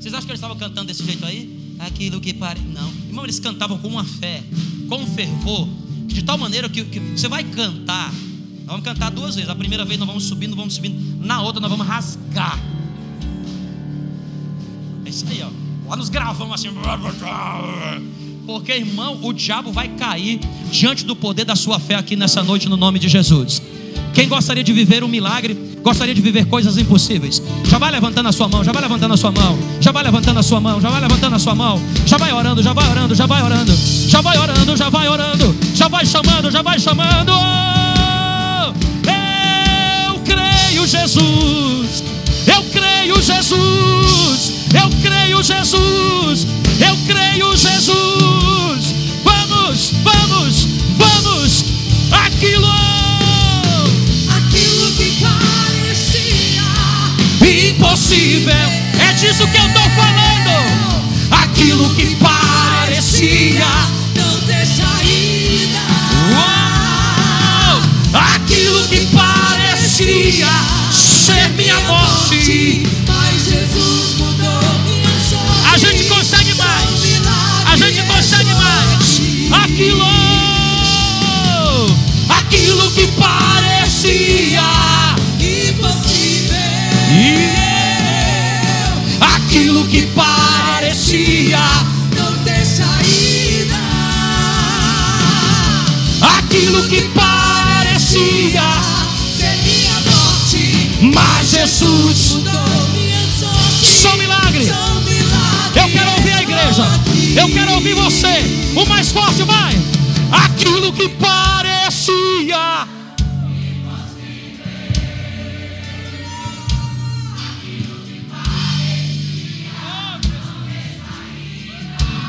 Vocês 0.00 0.14
acham 0.14 0.24
que 0.24 0.32
eles 0.32 0.38
estavam 0.38 0.56
cantando 0.56 0.86
desse 0.86 1.04
jeito 1.04 1.24
aí? 1.26 1.76
Aquilo 1.78 2.22
que 2.22 2.32
pare. 2.32 2.58
Não. 2.60 2.90
Irmão, 3.06 3.24
eles 3.24 3.38
cantavam 3.38 3.76
com 3.76 3.86
uma 3.86 4.02
fé, 4.02 4.42
com 4.88 4.96
um 4.96 5.06
fervor, 5.06 5.68
de 6.06 6.22
tal 6.22 6.38
maneira 6.38 6.70
que, 6.70 6.82
que 6.84 6.98
você 6.98 7.28
vai 7.28 7.44
cantar. 7.44 8.10
Nós 8.10 8.66
vamos 8.66 8.82
cantar 8.82 9.10
duas 9.10 9.34
vezes. 9.34 9.50
A 9.50 9.54
primeira 9.54 9.84
vez 9.84 9.98
nós 9.98 10.08
vamos 10.08 10.24
subindo, 10.24 10.56
vamos 10.56 10.74
subindo. 10.74 10.98
Na 11.22 11.42
outra 11.42 11.60
nós 11.60 11.70
vamos 11.70 11.86
rasgar. 11.86 12.58
É 15.04 15.10
isso 15.10 15.26
aí, 15.28 15.42
ó. 15.42 15.50
Lá 15.86 15.96
nos 15.96 16.08
gravamos 16.08 16.54
assim. 16.54 16.70
Porque, 18.46 18.72
irmão, 18.72 19.20
o 19.22 19.34
diabo 19.34 19.70
vai 19.70 19.88
cair 19.96 20.40
diante 20.72 21.04
do 21.04 21.14
poder 21.14 21.44
da 21.44 21.54
sua 21.54 21.78
fé 21.78 21.96
aqui 21.96 22.16
nessa 22.16 22.42
noite, 22.42 22.70
no 22.70 22.76
nome 22.76 22.98
de 22.98 23.08
Jesus. 23.08 23.60
Quem 24.12 24.28
gostaria 24.28 24.62
de 24.62 24.72
viver 24.72 25.02
um 25.04 25.08
milagre, 25.08 25.54
gostaria 25.82 26.14
de 26.14 26.20
viver 26.20 26.46
coisas 26.46 26.76
impossíveis, 26.76 27.42
já 27.64 27.78
vai 27.78 27.90
levantando 27.90 28.28
a 28.28 28.32
sua 28.32 28.48
mão, 28.48 28.64
já 28.64 28.72
vai 28.72 28.82
levantando 28.82 29.14
a 29.14 29.16
sua 29.16 29.30
mão, 29.30 29.58
já 29.80 29.92
vai 29.92 30.02
levantando 30.02 30.38
a 30.38 30.42
sua 30.42 30.60
mão, 30.60 30.80
já 30.80 30.90
vai 30.90 31.00
levantando 31.00 31.36
a 31.36 31.38
sua 31.38 31.54
mão, 31.54 31.82
já 32.06 32.18
vai 32.18 32.32
orando, 32.32 32.62
já 32.62 32.72
vai 32.72 32.90
orando, 32.90 33.14
já 33.14 33.26
vai 33.26 33.42
orando, 33.42 33.72
já 34.08 34.20
vai 34.20 34.38
orando, 34.38 34.76
já 34.76 34.88
vai 34.90 35.08
orando, 35.08 35.56
já 35.74 35.88
vai 35.88 36.06
chamando, 36.06 36.50
já 36.50 36.62
vai 36.62 36.78
chamando. 36.78 37.32
Eu 39.06 40.20
creio, 40.24 40.86
Jesus. 40.86 42.02
Eu 42.46 42.62
creio, 42.72 43.22
Jesus. 43.22 44.52
Eu 44.74 44.90
creio, 45.02 45.42
Jesus. 45.42 46.46
Eu 46.80 46.96
creio, 47.06 47.49
É 59.40 59.46
disso 59.46 59.52
que 59.52 59.58
eu 59.58 59.66
estou 59.66 59.90
falando. 59.90 60.54
Aquilo 61.30 61.94
que 61.94 62.14
parecia. 62.16 63.64
não 64.14 64.40
ter 64.42 64.66
saída. 64.66 65.80
Uau! 66.32 67.82
Aquilo 68.34 68.86
que 68.88 69.06
parecia 69.06 70.46
ser 70.92 71.48
minha 71.56 71.80
morte. 71.80 72.86
Mas 73.06 73.44
Jesus 73.44 74.14
mudou 74.18 74.60
minha 74.84 75.08
sorte. 75.30 75.72
A 75.72 75.78
gente 75.78 76.04
consegue 76.04 76.54
mais. 76.54 77.20
A 77.64 77.76
gente 77.76 78.02
consegue 78.02 78.54
mais. 78.54 79.20
Aquilo, 79.64 80.06
aquilo 82.28 82.90
que 82.90 83.06
parecia, 83.18 83.49
que 89.90 90.02
parecia, 90.14 91.58
Não 92.16 92.32
ter 92.44 92.64
saída. 92.64 93.74
aquilo 96.38 96.88
que 96.88 97.02
parecia, 97.14 98.62
Ser 99.38 99.56
minha 99.64 99.94
morte. 100.10 100.90
mas 101.14 101.50
Jesus, 101.50 102.30
Mudou 102.32 102.88
minha 102.92 103.26
sorte. 103.38 103.84
sou 103.84 104.16
milagre. 104.16 104.66
Sou 104.66 105.00
milagre. 105.02 105.80
Eu 105.80 105.88
quero 105.90 106.10
ouvir 106.12 106.32
a 106.32 106.42
igreja. 106.42 106.84
Eu 107.36 107.48
quero 107.48 107.72
ouvir 107.74 107.94
você. 107.94 108.44
O 108.76 108.86
mais 108.86 109.10
forte 109.10 109.42
vai. 109.42 109.76
Aquilo 110.32 110.92
que 110.92 111.08
parecia. 111.08 112.86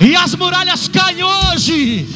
E 0.02 0.16
as 0.16 0.34
muralhas 0.36 0.88
caem 0.88 1.24
hoje. 1.24 2.08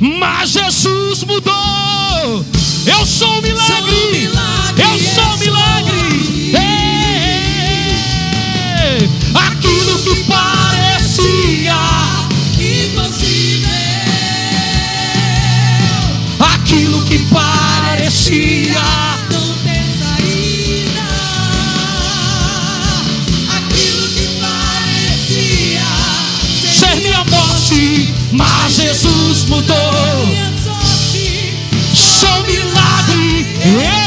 Mas 0.00 0.50
Jesus 0.50 1.24
mudou. 1.24 2.44
Eu 2.86 3.04
sou 3.04 3.38
um 3.38 3.42
milagre. 3.42 3.66
Sou 3.66 3.82
milagre, 4.12 4.82
Eu 4.82 4.98
sou 5.14 5.24
um 5.24 5.36
milagre. 5.38 6.52
Ei, 8.94 9.08
Aquilo 9.34 9.98
que 10.04 10.24
parecia, 10.24 11.74
Impossível. 12.54 13.68
aquilo 16.38 17.04
que 17.04 17.18
parecia, 17.26 18.80
mas 28.32 28.74
Jesus 28.74 29.44
mudou. 29.46 29.76
Sou 31.94 32.42
milagre, 32.44 33.46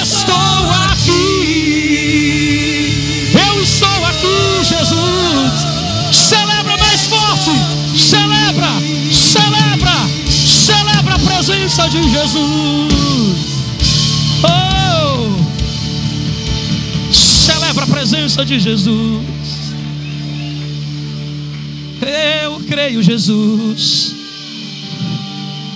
estou 0.05 0.69
aqui. 0.91 1.71
Eu 3.33 3.63
estou 3.63 4.05
aqui, 4.05 4.63
Jesus. 4.63 5.51
Celebra 6.11 6.77
mais 6.77 7.07
forte. 7.07 7.51
Celebra, 7.97 8.69
celebra, 9.11 10.07
celebra 10.29 11.15
a 11.15 11.19
presença 11.19 11.89
de 11.89 12.03
Jesus. 12.09 13.33
Oh, 14.43 15.35
celebra 17.11 17.83
a 17.83 17.87
presença 17.87 18.45
de 18.45 18.59
Jesus. 18.59 19.40
Creio, 22.71 23.03
Jesus. 23.03 24.15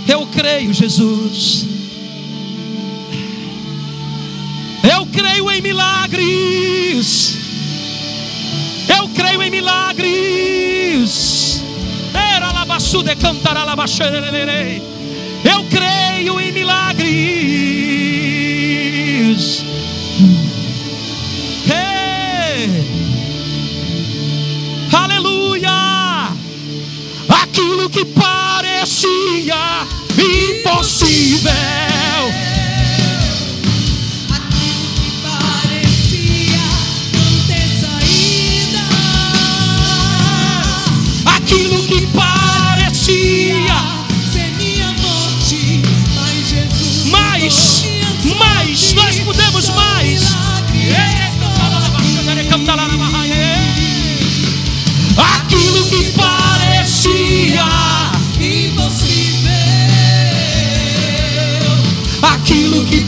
Eu 0.08 0.26
creio, 0.28 0.74
Jesus. 0.74 1.66
Eu 4.90 5.06
creio 5.08 5.52
em 5.52 5.62
milagres. 5.62 7.38
Eu 8.88 9.10
creio 9.10 9.44
em 9.44 9.50
milagres. 9.50 11.62
Eu 15.44 15.66
creio 15.66 16.40
em 16.40 16.54
milagres. 16.54 17.75
que 27.96 28.04
parecia 28.04 29.88
impossível. 30.18 31.54
Aquilo 34.30 34.88
que 34.96 35.10
parecia 35.24 36.66
não 37.14 37.32
ter 37.48 37.70
saída. 37.80 38.84
Aquilo 41.38 41.80
que 41.88 42.02
parecia. 42.08 43.45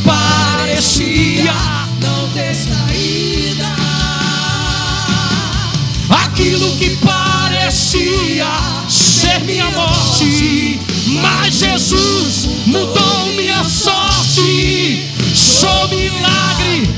parecia 0.08 1.54
não 2.02 2.30
ter 2.30 2.56
saída. 2.56 3.68
Aquilo 6.10 6.78
que 6.78 6.96
parecia 6.98 8.48
ser 8.88 9.40
minha 9.42 9.70
morte, 9.72 10.80
mas 11.22 11.56
Jesus 11.56 12.48
mudou 12.66 13.26
minha 13.36 13.64
sorte. 13.66 15.12
Sou 15.36 15.88
milagre. 15.90 16.90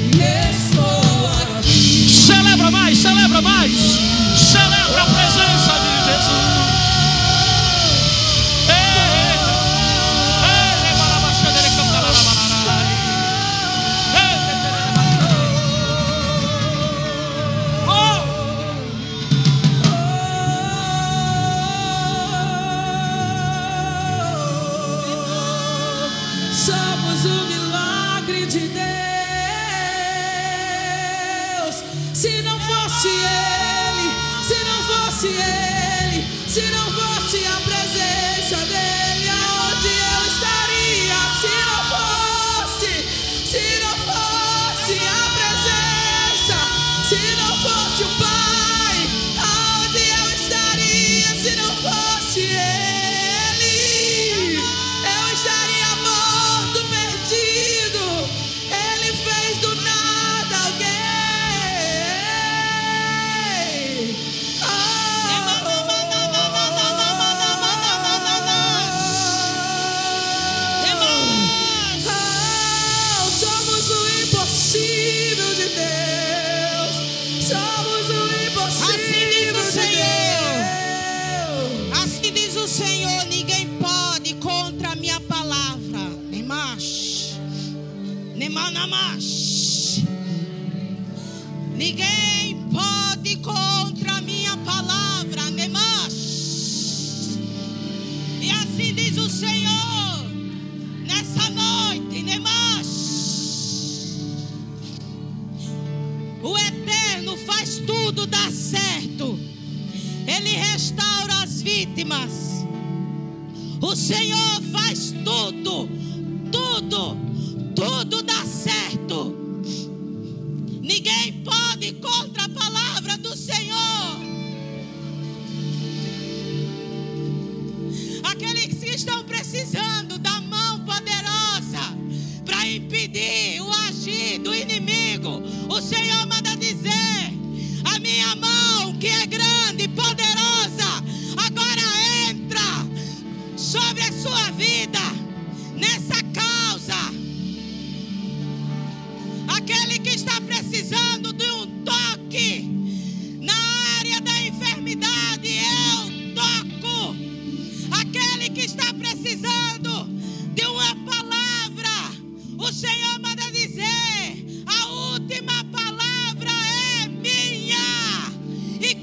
fosse 35.19 35.27
Ele, 35.27 36.25
se 36.47 36.61
não 36.71 36.91
fosse 36.93 37.08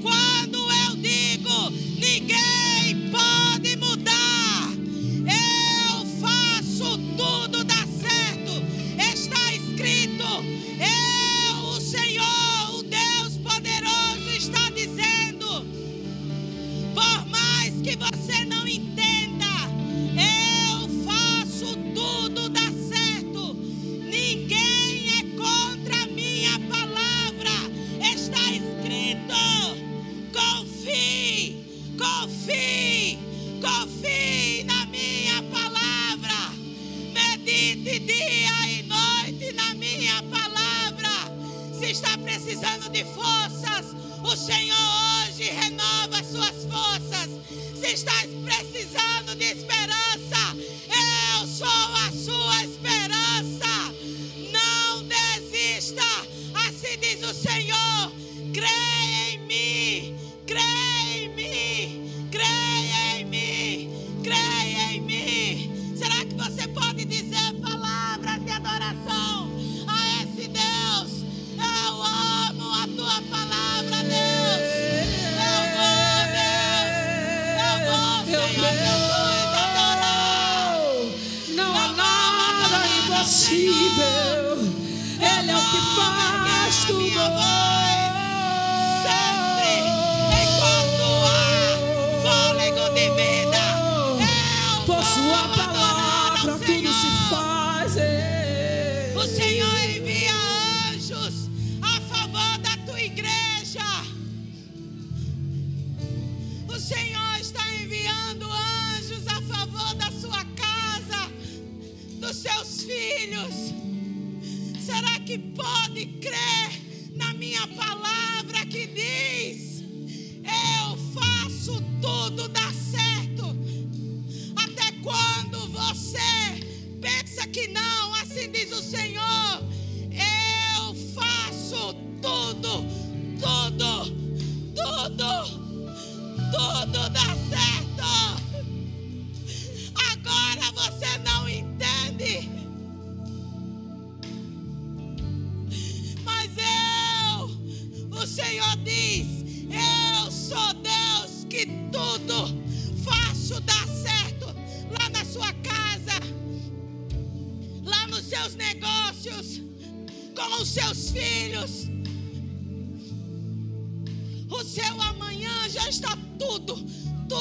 quando 0.03 0.65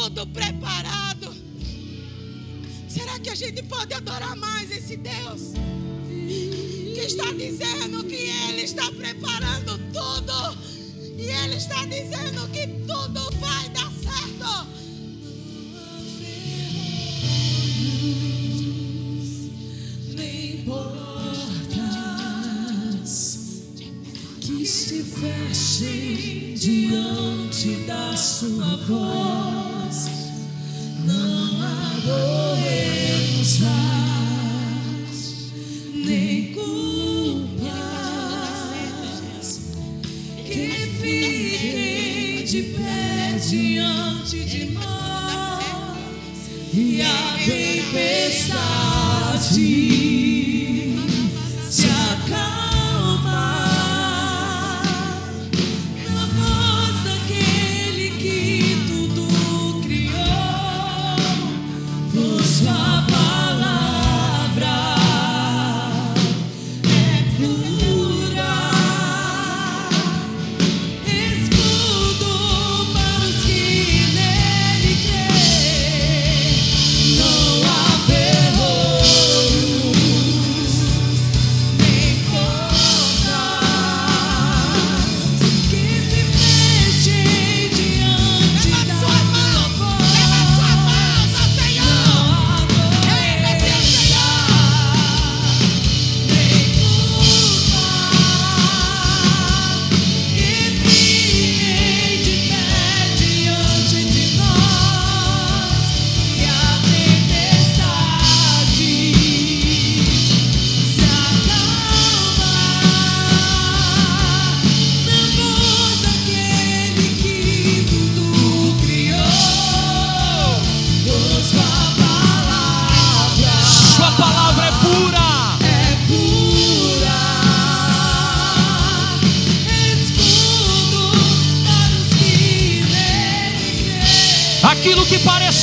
tudo 0.05 0.27
preparado. 0.27 1.33
Será 2.87 3.19
que 3.19 3.31
a 3.31 3.35
gente 3.35 3.63
pode 3.63 3.91
adorar 3.95 4.35
mais 4.35 4.69
esse 4.69 4.97
Deus? 4.97 5.53
Que 6.93 6.99
está 6.99 7.31
dizendo 7.33 8.03
que 8.03 8.29
Ele 8.47 8.61
está 8.61 8.91
preparando 8.91 9.79
tudo. 9.91 10.57
E 11.17 11.23
Ele 11.23 11.55
está 11.55 11.83
dizendo 11.85 12.47
que 12.51 12.67
tudo 12.85 13.31
vai 13.39 13.67
dar 13.69 13.91
certo. 13.93 14.67
Nem 20.13 20.63
portas 20.65 21.55
que 24.39 24.65
se 24.67 25.03
fechem 25.03 26.53
diante 26.53 27.87
da 27.87 28.15
sua 28.15 28.75
voz. 28.87 29.24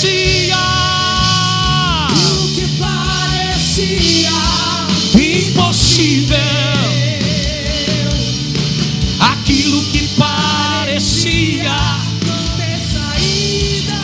Parecia. 0.03 0.59
O 2.43 2.49
que 2.55 2.67
parecia 2.79 4.33
impossível, 5.15 6.39
aquilo 9.21 9.83
que 9.93 10.09
parecia, 10.19 11.73
não 12.27 12.45
ter 12.57 12.81
saída, 12.93 13.95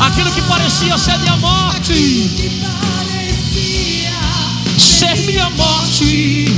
aquilo 0.00 0.32
que 0.32 0.42
parecia 0.42 0.96
ser 0.96 1.18
minha 1.18 1.36
morte, 1.36 2.30
ser 4.78 5.16
minha 5.26 5.50
morte. 5.50 6.49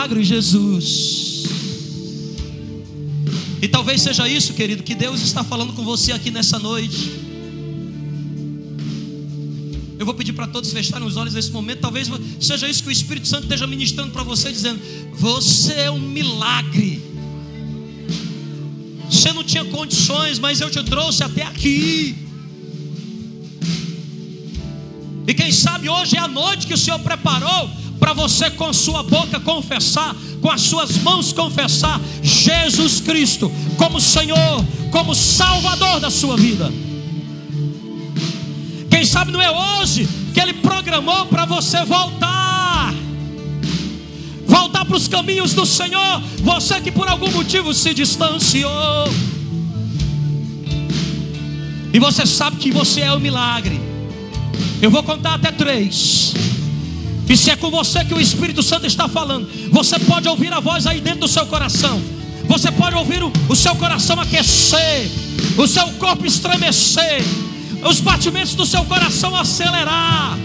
Milagre, 0.00 0.24
Jesus. 0.24 1.44
E 3.60 3.68
talvez 3.68 4.00
seja 4.00 4.26
isso, 4.26 4.54
querido, 4.54 4.82
que 4.82 4.94
Deus 4.94 5.20
está 5.20 5.44
falando 5.44 5.74
com 5.74 5.84
você 5.84 6.10
aqui 6.12 6.30
nessa 6.30 6.58
noite. 6.58 7.12
Eu 9.98 10.06
vou 10.06 10.14
pedir 10.14 10.32
para 10.32 10.46
todos 10.46 10.72
fecharem 10.72 11.06
os 11.06 11.18
olhos 11.18 11.34
nesse 11.34 11.50
momento. 11.50 11.80
Talvez 11.80 12.08
seja 12.40 12.66
isso 12.66 12.82
que 12.82 12.88
o 12.88 12.90
Espírito 12.90 13.28
Santo 13.28 13.42
esteja 13.42 13.66
ministrando 13.66 14.10
para 14.10 14.22
você, 14.22 14.50
dizendo: 14.50 14.80
Você 15.12 15.74
é 15.74 15.90
um 15.90 16.00
milagre. 16.00 17.02
Você 19.10 19.34
não 19.34 19.44
tinha 19.44 19.66
condições, 19.66 20.38
mas 20.38 20.62
eu 20.62 20.70
te 20.70 20.82
trouxe 20.82 21.22
até 21.22 21.42
aqui. 21.42 22.16
E 25.26 25.34
quem 25.34 25.52
sabe 25.52 25.90
hoje 25.90 26.16
é 26.16 26.20
a 26.20 26.26
noite 26.26 26.66
que 26.66 26.72
o 26.72 26.78
Senhor 26.78 26.98
preparou 27.00 27.79
para 28.00 28.14
você 28.14 28.50
com 28.50 28.72
sua 28.72 29.02
boca 29.02 29.38
confessar, 29.38 30.16
com 30.40 30.50
as 30.50 30.62
suas 30.62 30.96
mãos 30.98 31.32
confessar 31.32 32.00
Jesus 32.22 32.98
Cristo 33.00 33.52
como 33.76 34.00
Senhor, 34.00 34.64
como 34.90 35.14
Salvador 35.14 36.00
da 36.00 36.10
sua 36.10 36.36
vida. 36.36 36.72
Quem 38.90 39.04
sabe 39.04 39.30
não 39.30 39.40
é 39.40 39.50
hoje 39.50 40.08
que 40.32 40.40
Ele 40.40 40.54
programou 40.54 41.26
para 41.26 41.44
você 41.44 41.84
voltar, 41.84 42.94
voltar 44.46 44.84
para 44.86 44.96
os 44.96 45.06
caminhos 45.06 45.52
do 45.52 45.66
Senhor. 45.66 46.22
Você 46.42 46.80
que 46.80 46.90
por 46.90 47.06
algum 47.06 47.30
motivo 47.30 47.72
se 47.74 47.92
distanciou, 47.92 49.08
E 51.92 51.98
você 51.98 52.24
sabe 52.24 52.56
que 52.56 52.70
você 52.70 53.00
é 53.00 53.12
o 53.12 53.18
milagre. 53.18 53.80
Eu 54.80 54.90
vou 54.90 55.02
contar 55.02 55.34
até 55.34 55.50
três. 55.50 56.32
E 57.30 57.36
se 57.36 57.48
é 57.48 57.54
com 57.54 57.70
você 57.70 58.04
que 58.04 58.12
o 58.12 58.20
Espírito 58.20 58.60
Santo 58.60 58.86
está 58.86 59.08
falando, 59.08 59.48
você 59.70 60.00
pode 60.00 60.26
ouvir 60.26 60.52
a 60.52 60.58
voz 60.58 60.84
aí 60.84 61.00
dentro 61.00 61.20
do 61.20 61.28
seu 61.28 61.46
coração. 61.46 62.02
Você 62.48 62.72
pode 62.72 62.96
ouvir 62.96 63.22
o, 63.22 63.32
o 63.48 63.54
seu 63.54 63.76
coração 63.76 64.18
aquecer, 64.18 65.08
o 65.56 65.64
seu 65.68 65.86
corpo 65.92 66.26
estremecer, 66.26 67.22
os 67.88 68.00
batimentos 68.00 68.56
do 68.56 68.66
seu 68.66 68.84
coração 68.84 69.36
acelerar. 69.36 70.36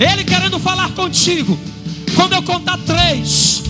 Ele 0.00 0.24
querendo 0.24 0.58
falar 0.58 0.88
contigo. 0.92 1.58
Quando 2.16 2.32
eu 2.32 2.42
contar 2.42 2.78
três, 2.78 3.62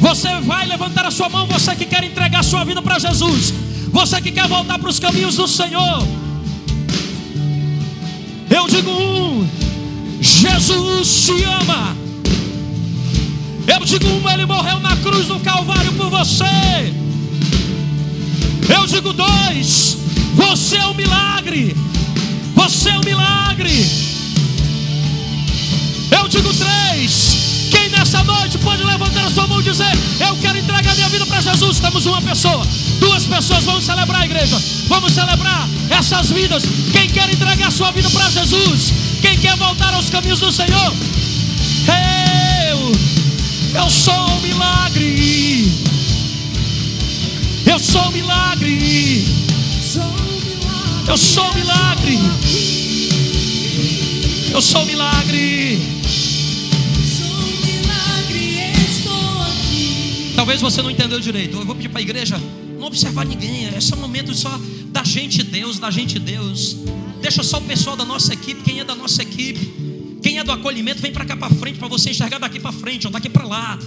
você 0.00 0.40
vai 0.40 0.64
levantar 0.64 1.04
a 1.04 1.10
sua 1.10 1.28
mão. 1.28 1.46
Você 1.48 1.76
que 1.76 1.84
quer 1.84 2.02
entregar 2.02 2.40
a 2.40 2.42
sua 2.42 2.64
vida 2.64 2.80
para 2.80 2.98
Jesus, 2.98 3.52
você 3.92 4.22
que 4.22 4.32
quer 4.32 4.48
voltar 4.48 4.78
para 4.78 4.88
os 4.88 4.98
caminhos 4.98 5.36
do 5.36 5.46
Senhor. 5.46 6.02
Eu 8.48 8.66
digo 8.66 8.90
um, 8.90 9.46
Jesus 10.20 11.26
te 11.26 11.44
ama. 11.44 11.96
Eu 13.66 13.84
digo 13.84 14.06
um, 14.08 14.30
ele 14.30 14.46
morreu 14.46 14.80
na 14.80 14.96
cruz 14.96 15.26
do 15.26 15.38
Calvário 15.40 15.92
por 15.92 16.10
você. 16.10 16.92
Eu 18.68 18.86
digo 18.86 19.12
dois, 19.12 19.96
você 20.34 20.76
é 20.76 20.86
um 20.86 20.94
milagre. 20.94 21.76
Você 22.54 22.90
é 22.90 22.98
um 22.98 23.02
milagre. 23.04 23.86
Eu 26.10 26.28
digo 26.28 26.52
três, 26.54 27.68
quem 27.70 27.88
nessa 27.90 28.24
noite 28.24 28.58
pode 28.58 28.82
levantar 28.82 29.26
a 29.26 29.30
sua 29.30 29.46
mão 29.46 29.60
e 29.60 29.64
dizer: 29.64 29.92
Eu 30.20 30.36
quero 30.36 30.58
entregar 30.58 30.94
minha 30.94 31.08
vida 31.08 31.24
para 31.26 31.40
Jesus. 31.40 31.78
Temos 31.78 32.04
uma 32.06 32.20
pessoa, 32.20 32.66
duas 32.98 33.24
pessoas. 33.24 33.64
Vamos 33.64 33.84
celebrar 33.84 34.22
a 34.22 34.24
igreja. 34.24 34.60
Vamos 34.88 35.12
celebrar 35.12 35.68
essas 35.90 36.30
vidas. 36.30 36.64
Quem 36.92 37.08
quer 37.08 37.30
entregar 37.30 37.70
sua 37.70 37.90
vida 37.92 38.10
para 38.10 38.28
Jesus? 38.30 38.92
Quer 39.40 39.56
voltar 39.56 39.94
aos 39.94 40.10
caminhos 40.10 40.40
do 40.40 40.50
Senhor? 40.50 40.92
Eu, 42.68 42.92
eu 43.80 43.90
sou 43.90 44.30
um 44.30 44.40
milagre. 44.40 45.72
Eu 47.66 47.78
sou 47.78 48.08
um 48.08 48.10
milagre. 48.10 49.24
Eu 51.06 51.16
sou 51.16 51.44
um 51.44 51.54
milagre. 51.54 52.18
Eu 54.52 54.62
sou 54.62 54.82
um 54.82 54.86
milagre. 54.86 55.98
Talvez 60.34 60.60
você 60.60 60.82
não 60.82 60.90
entendeu 60.90 61.20
direito. 61.20 61.56
Eu 61.56 61.64
vou 61.64 61.74
pedir 61.74 61.88
para 61.88 62.00
a 62.00 62.02
igreja 62.02 62.40
não 62.78 62.86
observar 62.86 63.26
ninguém. 63.26 63.68
Esse 63.76 63.92
é 63.92 63.96
um 63.96 64.00
momento 64.00 64.34
só 64.34 64.58
da 64.86 65.02
gente 65.04 65.42
Deus, 65.42 65.78
da 65.78 65.90
gente 65.90 66.18
Deus. 66.18 66.76
Deixa 67.28 67.42
só 67.42 67.58
o 67.58 67.60
pessoal 67.60 67.94
da 67.94 68.06
nossa 68.06 68.32
equipe, 68.32 68.62
quem 68.62 68.80
é 68.80 68.84
da 68.84 68.94
nossa 68.94 69.20
equipe, 69.20 70.18
quem 70.22 70.38
é 70.38 70.44
do 70.44 70.50
acolhimento, 70.50 71.02
vem 71.02 71.12
para 71.12 71.26
cá 71.26 71.36
para 71.36 71.54
frente 71.56 71.78
para 71.78 71.86
você 71.86 72.08
enxergar 72.08 72.38
daqui 72.38 72.58
para 72.58 72.72
frente 72.72 73.06
ou 73.06 73.12
daqui 73.12 73.28
para 73.28 73.44
lá. 73.44 73.78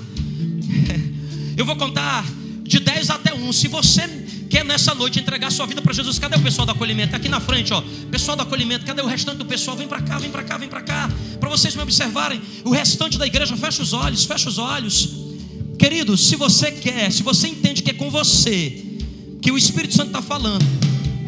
Eu 1.58 1.66
vou 1.66 1.76
contar 1.76 2.24
de 2.62 2.80
10 2.80 3.10
até 3.10 3.34
1. 3.34 3.52
Se 3.52 3.68
você 3.68 4.08
quer 4.48 4.64
nessa 4.64 4.94
noite 4.94 5.20
entregar 5.20 5.52
sua 5.52 5.66
vida 5.66 5.82
para 5.82 5.92
Jesus, 5.92 6.20
cadê 6.20 6.36
o 6.36 6.40
pessoal 6.40 6.68
do 6.68 6.74
acolhimento? 6.74 7.16
Aqui 7.16 7.28
na 7.28 7.40
frente, 7.40 7.74
ó. 7.74 7.82
Pessoal 8.12 8.38
do 8.38 8.44
acolhimento, 8.44 8.86
cadê 8.86 9.02
o 9.02 9.08
restante 9.08 9.38
do 9.38 9.46
pessoal? 9.46 9.76
Vem 9.76 9.88
para 9.88 10.04
cá, 10.04 10.20
vem 10.20 10.30
para 10.30 10.44
cá, 10.44 10.58
vem 10.60 10.70
para 10.70 10.82
cá. 10.84 11.10
Para 11.40 11.50
vocês 11.50 11.76
me 11.76 11.82
observarem. 11.82 12.40
O 12.64 12.70
restante 12.70 13.18
da 13.18 13.26
igreja, 13.26 13.58
fecha 13.58 13.82
os 13.82 13.92
olhos, 13.92 14.24
fecha 14.24 14.50
os 14.50 14.60
olhos. 14.60 15.16
Querido, 15.80 16.16
se 16.16 16.36
você 16.36 16.72
quer, 16.72 17.12
se 17.12 17.24
você 17.24 17.48
entende 17.48 17.82
que 17.82 17.90
é 17.90 17.94
com 17.96 18.12
você 18.12 18.86
que 19.42 19.52
o 19.52 19.58
Espírito 19.58 19.96
Santo 19.96 20.10
está 20.10 20.22
falando, 20.22 20.64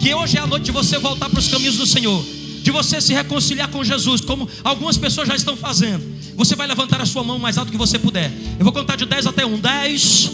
que 0.03 0.13
hoje 0.13 0.37
é 0.37 0.41
a 0.41 0.45
noite 0.45 0.65
de 0.65 0.71
você 0.73 0.99
voltar 0.99 1.29
para 1.29 1.39
os 1.39 1.47
caminhos 1.47 1.77
do 1.77 1.85
Senhor, 1.85 2.25
de 2.61 2.69
você 2.71 2.99
se 2.99 3.13
reconciliar 3.13 3.69
com 3.69 3.81
Jesus, 3.85 4.19
como 4.19 4.49
algumas 4.61 4.97
pessoas 4.97 5.29
já 5.29 5.33
estão 5.33 5.55
fazendo. 5.55 6.03
Você 6.35 6.57
vai 6.57 6.67
levantar 6.67 6.99
a 6.99 7.05
sua 7.05 7.23
mão 7.23 7.39
mais 7.39 7.57
alto 7.57 7.71
que 7.71 7.77
você 7.77 7.97
puder. 7.97 8.29
Eu 8.59 8.65
vou 8.65 8.73
contar 8.73 8.97
de 8.97 9.05
10 9.05 9.27
até 9.27 9.45
1. 9.45 9.59
10, 9.61 10.31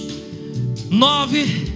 9, 0.89 1.74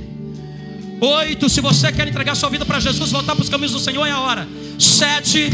8. 0.99 1.49
Se 1.49 1.61
você 1.61 1.91
quer 1.91 2.07
entregar 2.07 2.33
sua 2.33 2.49
vida 2.49 2.65
para 2.65 2.79
Jesus, 2.79 3.11
voltar 3.11 3.35
para 3.35 3.43
os 3.43 3.49
caminhos 3.49 3.73
do 3.73 3.79
Senhor, 3.79 4.03
é 4.07 4.11
a 4.11 4.19
hora. 4.19 4.47
7. 4.79 5.51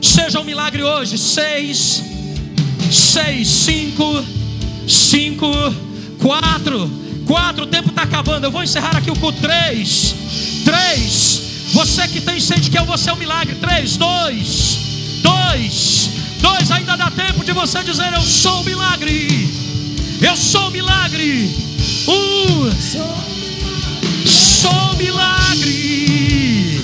Seja 0.00 0.40
um 0.40 0.44
milagre 0.44 0.82
hoje. 0.82 1.18
6, 1.18 2.02
6, 2.90 3.46
5, 3.46 4.24
5, 4.88 5.46
4, 6.22 6.90
4. 7.26 7.64
O 7.64 7.66
tempo 7.66 7.90
está 7.90 8.04
acabando. 8.04 8.46
Eu 8.46 8.50
vou 8.50 8.62
encerrar 8.62 8.96
aqui 8.96 9.10
o 9.10 9.16
culto. 9.16 9.42
3, 9.42 10.14
3. 10.64 11.39
Você 11.72 12.08
que 12.08 12.20
tem 12.20 12.40
sente 12.40 12.70
que 12.70 12.78
é 12.78 12.84
você 12.84 13.10
é 13.10 13.12
um 13.12 13.16
milagre. 13.16 13.54
3, 13.54 13.96
2, 13.96 14.78
2, 15.22 16.10
2. 16.40 16.70
Ainda 16.72 16.96
dá 16.96 17.10
tempo 17.10 17.44
de 17.44 17.52
você 17.52 17.82
dizer: 17.82 18.12
Eu 18.12 18.22
sou 18.22 18.60
um 18.60 18.64
milagre. 18.64 19.48
Eu 20.20 20.36
sou 20.36 20.68
um 20.68 20.70
milagre. 20.70 21.50
Um. 22.08 22.70
Sou 24.26 24.96
milagre. 24.96 26.80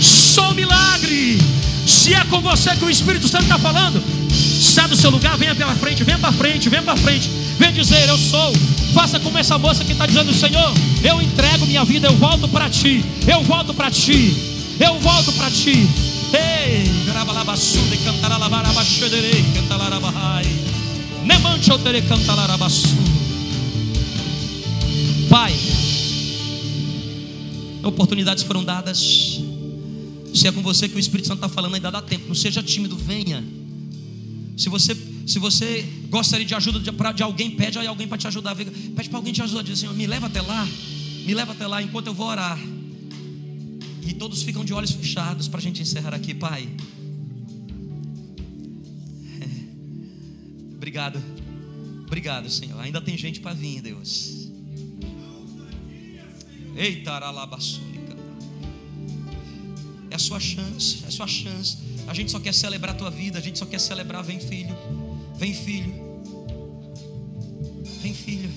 Sou 0.00 0.54
milagre. 0.54 1.38
Se 1.86 2.14
é 2.14 2.24
com 2.24 2.40
você 2.40 2.74
que 2.76 2.84
o 2.84 2.90
Espírito 2.90 3.28
Santo 3.28 3.44
está 3.44 3.58
falando, 3.58 4.02
sai 4.30 4.88
do 4.88 4.96
seu 4.96 5.10
lugar, 5.10 5.36
venha 5.36 5.54
pela 5.54 5.74
frente, 5.74 6.04
venha 6.04 6.18
para 6.18 6.32
frente, 6.32 6.68
venha 6.68 6.82
para 6.82 6.96
frente. 6.96 7.28
Venha 7.58 7.72
dizer, 7.72 8.08
eu 8.08 8.18
sou. 8.18 8.52
Faça 8.92 9.18
como 9.18 9.38
essa 9.38 9.56
moça 9.58 9.84
que 9.84 9.92
está 9.92 10.06
dizendo, 10.06 10.32
Senhor, 10.32 10.72
eu 11.02 11.20
entrego 11.22 11.66
minha 11.66 11.84
vida, 11.84 12.08
eu 12.08 12.16
volto 12.16 12.48
para 12.48 12.68
ti. 12.68 13.04
Eu 13.26 13.42
volto 13.42 13.72
para 13.72 13.90
ti. 13.90 14.36
Eu 14.78 14.98
volto 15.00 15.32
para 15.32 15.50
ti. 15.50 15.88
Ei, 16.32 16.84
grabalabassude, 17.04 17.98
cantaralabarabachederei, 17.98 19.44
cantalarabahai. 19.54 20.46
Nemante 21.24 21.70
eu 21.70 21.78
terei 21.78 22.02
cantalarabassu. 22.02 22.88
Pai, 25.28 25.54
oportunidades 27.82 28.42
foram 28.42 28.64
dadas. 28.64 29.40
Se 30.34 30.48
é 30.48 30.52
com 30.52 30.62
você 30.62 30.88
que 30.88 30.96
o 30.96 30.98
Espírito 30.98 31.28
Santo 31.28 31.44
está 31.44 31.48
falando, 31.48 31.74
ainda 31.74 31.90
dá 31.90 32.00
tempo. 32.00 32.26
Não 32.28 32.34
seja 32.34 32.62
tímido, 32.62 32.96
venha. 32.96 33.44
Se 34.56 34.68
você, 34.68 34.96
se 35.26 35.38
você 35.38 35.82
gostaria 36.08 36.44
de 36.44 36.54
ajuda 36.54 36.80
de, 36.80 36.90
de 37.14 37.22
alguém, 37.22 37.50
pede 37.50 37.78
a 37.78 37.88
alguém 37.88 38.08
para 38.08 38.18
te 38.18 38.26
ajudar. 38.26 38.56
Pede 38.56 39.08
para 39.08 39.18
alguém 39.18 39.32
te 39.32 39.42
ajudar. 39.42 39.62
Diz 39.62 39.78
Senhor, 39.78 39.94
me 39.94 40.06
leva 40.06 40.26
até 40.26 40.40
lá. 40.40 40.66
Me 41.24 41.34
leva 41.34 41.52
até 41.52 41.66
lá 41.66 41.82
enquanto 41.82 42.08
eu 42.08 42.14
vou 42.14 42.26
orar. 42.26 42.58
E 44.06 44.12
todos 44.14 44.42
ficam 44.42 44.64
de 44.64 44.74
olhos 44.74 44.90
fechados 44.90 45.48
para 45.48 45.60
a 45.60 45.62
gente 45.62 45.80
encerrar 45.80 46.14
aqui, 46.14 46.34
Pai. 46.34 46.68
Obrigado. 50.74 51.22
Obrigado, 52.06 52.50
Senhor. 52.50 52.80
Ainda 52.80 53.00
tem 53.00 53.16
gente 53.16 53.40
para 53.40 53.54
vir, 53.54 53.80
Deus. 53.80 54.50
Eita, 56.76 57.12
aralabassúnica. 57.12 58.16
É 60.10 60.16
a 60.16 60.18
sua 60.18 60.40
chance, 60.40 61.00
é 61.04 61.08
a 61.08 61.10
sua 61.10 61.26
chance. 61.26 61.78
A 62.06 62.14
gente 62.14 62.30
só 62.30 62.40
quer 62.40 62.52
celebrar 62.52 62.94
a 62.94 62.98
tua 62.98 63.10
vida, 63.10 63.38
a 63.38 63.40
gente 63.40 63.58
só 63.58 63.64
quer 63.64 63.78
celebrar, 63.78 64.22
vem 64.22 64.40
filho. 64.40 64.76
Vem 65.42 65.52
filho. 65.52 65.92
Vem 68.00 68.14
filho. 68.14 68.48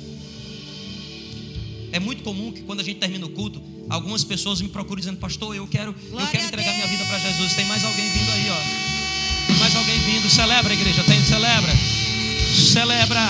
É 1.92 2.00
muito 2.00 2.22
comum 2.22 2.52
que 2.52 2.62
quando 2.62 2.82
a 2.82 2.84
gente 2.84 3.00
termina 3.00 3.26
o 3.26 3.30
culto, 3.30 3.60
algumas 3.90 4.24
pessoas 4.24 4.62
me 4.62 4.70
procuram 4.70 5.00
dizendo, 5.00 5.18
pastor, 5.18 5.56
eu 5.56 5.68
quero, 5.68 5.96
eu 6.12 6.28
quero 6.28 6.46
entregar 6.46 6.72
minha 6.76 6.86
vida 6.86 7.04
para 7.06 7.18
Jesus. 7.18 7.56
Tem 7.56 7.66
mais 7.66 7.84
alguém 7.84 8.08
vindo 8.08 8.30
aí, 8.30 8.50
ó. 8.52 9.48
Tem 9.48 9.56
mais 9.58 9.76
alguém 9.76 9.98
vindo. 9.98 10.30
Celebra, 10.30 10.72
igreja. 10.72 11.04
Tem, 11.06 11.20
celebra. 11.24 11.74
Celebra. 12.54 13.22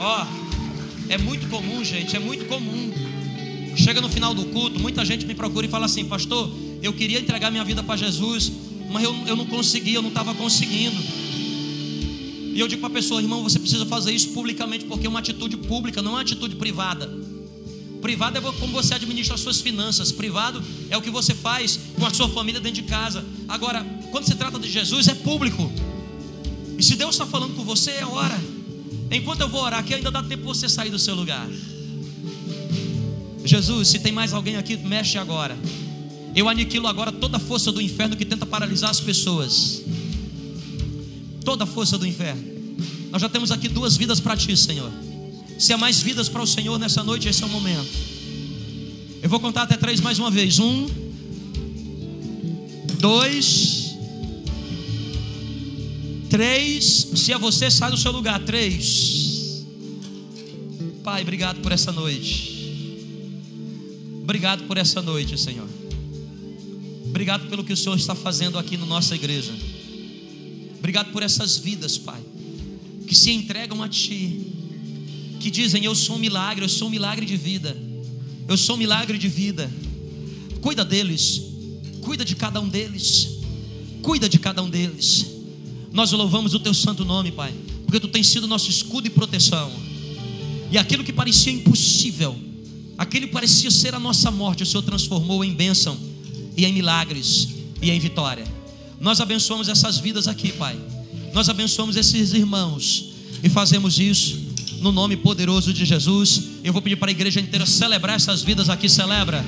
Ó, 0.00 0.26
é 1.10 1.18
muito 1.18 1.48
comum, 1.50 1.84
gente, 1.84 2.16
é 2.16 2.18
muito 2.18 2.46
comum. 2.46 2.94
Chega 3.76 4.00
no 4.00 4.08
final 4.08 4.32
do 4.32 4.46
culto, 4.46 4.80
muita 4.80 5.04
gente 5.04 5.26
me 5.26 5.34
procura 5.34 5.66
e 5.66 5.68
fala 5.68 5.84
assim, 5.84 6.06
pastor, 6.06 6.50
eu 6.82 6.92
queria 6.92 7.18
entregar 7.18 7.50
minha 7.50 7.64
vida 7.64 7.82
para 7.82 7.96
Jesus, 7.96 8.52
mas 8.90 9.02
eu, 9.02 9.14
eu 9.26 9.36
não 9.36 9.46
conseguia, 9.46 9.96
eu 9.96 10.02
não 10.02 10.08
estava 10.08 10.34
conseguindo. 10.34 10.96
E 12.54 12.60
eu 12.60 12.66
digo 12.66 12.80
para 12.80 12.90
a 12.90 12.92
pessoa, 12.92 13.20
irmão, 13.20 13.42
você 13.42 13.58
precisa 13.58 13.86
fazer 13.86 14.12
isso 14.12 14.30
publicamente, 14.30 14.84
porque 14.84 15.06
é 15.06 15.10
uma 15.10 15.20
atitude 15.20 15.56
pública, 15.56 16.02
não 16.02 16.12
é 16.12 16.14
uma 16.14 16.20
atitude 16.22 16.56
privada. 16.56 17.08
Privado 18.00 18.38
é 18.38 18.40
como 18.40 18.72
você 18.72 18.94
administra 18.94 19.34
as 19.34 19.40
suas 19.40 19.60
finanças. 19.60 20.12
Privado 20.12 20.62
é 20.88 20.96
o 20.96 21.02
que 21.02 21.10
você 21.10 21.34
faz 21.34 21.78
com 21.96 22.06
a 22.06 22.14
sua 22.14 22.28
família 22.28 22.60
dentro 22.60 22.82
de 22.82 22.88
casa. 22.88 23.24
Agora, 23.48 23.84
quando 24.10 24.24
se 24.24 24.34
trata 24.34 24.58
de 24.58 24.70
Jesus, 24.70 25.08
é 25.08 25.14
público. 25.14 25.70
E 26.78 26.82
se 26.82 26.94
Deus 26.94 27.14
está 27.14 27.26
falando 27.26 27.54
com 27.54 27.64
você, 27.64 27.90
é 27.90 28.06
hora. 28.06 28.40
Enquanto 29.10 29.40
eu 29.40 29.48
vou 29.48 29.62
orar 29.62 29.80
aqui, 29.80 29.94
ainda 29.94 30.10
dá 30.10 30.22
tempo 30.22 30.44
você 30.44 30.68
sair 30.68 30.90
do 30.90 30.98
seu 30.98 31.14
lugar. 31.14 31.48
Jesus, 33.44 33.88
se 33.88 33.98
tem 33.98 34.12
mais 34.12 34.32
alguém 34.32 34.56
aqui, 34.56 34.76
mexe 34.76 35.18
agora. 35.18 35.56
Eu 36.34 36.48
aniquilo 36.48 36.86
agora 36.86 37.10
toda 37.10 37.36
a 37.36 37.40
força 37.40 37.72
do 37.72 37.80
inferno 37.80 38.16
que 38.16 38.24
tenta 38.24 38.46
paralisar 38.46 38.90
as 38.90 39.00
pessoas. 39.00 39.82
Toda 41.44 41.64
a 41.64 41.66
força 41.66 41.98
do 41.98 42.06
inferno. 42.06 42.42
Nós 43.10 43.22
já 43.22 43.28
temos 43.28 43.50
aqui 43.50 43.68
duas 43.68 43.96
vidas 43.96 44.20
para 44.20 44.36
ti, 44.36 44.56
Senhor. 44.56 44.90
Se 45.58 45.72
há 45.72 45.78
mais 45.78 46.00
vidas 46.00 46.28
para 46.28 46.42
o 46.42 46.46
Senhor 46.46 46.78
nessa 46.78 47.02
noite, 47.02 47.28
esse 47.28 47.42
é 47.42 47.46
o 47.46 47.48
momento. 47.48 47.88
Eu 49.22 49.28
vou 49.28 49.40
contar 49.40 49.62
até 49.62 49.76
três 49.76 50.00
mais 50.00 50.18
uma 50.18 50.30
vez. 50.30 50.58
Um, 50.58 50.86
dois, 53.00 53.96
três. 56.30 57.08
Se 57.14 57.32
é 57.32 57.38
você, 57.38 57.70
sai 57.70 57.90
do 57.90 57.96
seu 57.96 58.12
lugar. 58.12 58.38
Três. 58.44 59.64
Pai, 61.02 61.22
obrigado 61.22 61.60
por 61.60 61.72
essa 61.72 61.90
noite. 61.90 62.56
Obrigado 64.22 64.64
por 64.64 64.76
essa 64.76 65.00
noite, 65.00 65.38
Senhor. 65.38 65.77
Obrigado 67.18 67.48
pelo 67.48 67.64
que 67.64 67.72
o 67.72 67.76
Senhor 67.76 67.96
está 67.96 68.14
fazendo 68.14 68.56
aqui 68.58 68.76
na 68.76 68.86
nossa 68.86 69.12
igreja. 69.12 69.52
Obrigado 70.78 71.10
por 71.10 71.20
essas 71.20 71.58
vidas, 71.58 71.98
Pai, 71.98 72.20
que 73.08 73.14
se 73.14 73.32
entregam 73.32 73.82
a 73.82 73.88
Ti, 73.88 74.40
que 75.40 75.50
dizem: 75.50 75.84
Eu 75.84 75.96
sou 75.96 76.14
um 76.14 76.18
milagre, 76.20 76.64
eu 76.64 76.68
sou 76.68 76.86
um 76.86 76.90
milagre 76.92 77.26
de 77.26 77.36
vida, 77.36 77.76
eu 78.46 78.56
sou 78.56 78.76
um 78.76 78.78
milagre 78.78 79.18
de 79.18 79.26
vida. 79.26 79.68
Cuida 80.60 80.84
deles, 80.84 81.42
cuida 82.02 82.24
de 82.24 82.36
cada 82.36 82.60
um 82.60 82.68
deles, 82.68 83.30
cuida 84.00 84.28
de 84.28 84.38
cada 84.38 84.62
um 84.62 84.70
deles. 84.70 85.26
Nós 85.90 86.12
louvamos 86.12 86.54
o 86.54 86.60
Teu 86.60 86.72
santo 86.72 87.04
nome, 87.04 87.32
Pai, 87.32 87.52
porque 87.84 87.98
Tu 87.98 88.06
tens 88.06 88.28
sido 88.28 88.46
nosso 88.46 88.70
escudo 88.70 89.08
e 89.08 89.10
proteção. 89.10 89.72
E 90.70 90.78
aquilo 90.78 91.02
que 91.02 91.12
parecia 91.12 91.52
impossível, 91.52 92.38
Aquele 92.96 93.28
que 93.28 93.32
parecia 93.32 93.70
ser 93.70 93.94
a 93.94 94.00
nossa 94.00 94.28
morte, 94.28 94.64
o 94.64 94.66
Senhor 94.66 94.82
transformou 94.82 95.44
em 95.44 95.54
bênção 95.54 96.07
e 96.58 96.66
em 96.66 96.72
milagres 96.72 97.48
e 97.80 97.88
em 97.88 98.00
vitória. 98.00 98.44
Nós 99.00 99.20
abençoamos 99.20 99.68
essas 99.68 99.98
vidas 99.98 100.26
aqui, 100.26 100.50
Pai. 100.52 100.76
Nós 101.32 101.48
abençoamos 101.48 101.94
esses 101.94 102.32
irmãos 102.34 103.10
e 103.44 103.48
fazemos 103.48 104.00
isso 104.00 104.40
no 104.80 104.90
nome 104.90 105.16
poderoso 105.16 105.72
de 105.72 105.84
Jesus. 105.84 106.42
Eu 106.64 106.72
vou 106.72 106.82
pedir 106.82 106.96
para 106.96 107.10
a 107.10 107.12
igreja 107.12 107.40
inteira 107.40 107.64
celebrar 107.64 108.16
essas 108.16 108.42
vidas 108.42 108.68
aqui, 108.68 108.88
celebra. 108.88 109.44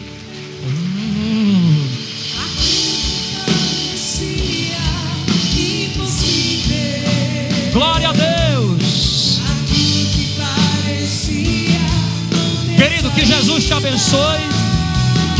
Glória 7.72 8.08
a 8.08 8.12
Deus. 8.12 9.40
Querido, 12.76 13.10
que 13.10 13.26
Jesus 13.26 13.66
te 13.66 13.72
abençoe. 13.72 14.59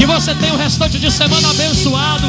Que 0.01 0.07
você 0.07 0.35
tenha 0.35 0.55
o 0.55 0.57
restante 0.57 0.99
de 0.99 1.11
semana 1.11 1.51
abençoado. 1.51 2.27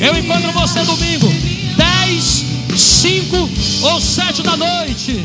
Eu 0.00 0.18
encontro 0.18 0.50
você 0.50 0.82
domingo, 0.82 1.32
10, 1.76 2.44
5 2.76 3.50
ou 3.82 4.00
7 4.00 4.42
da 4.42 4.56
noite. 4.56 5.24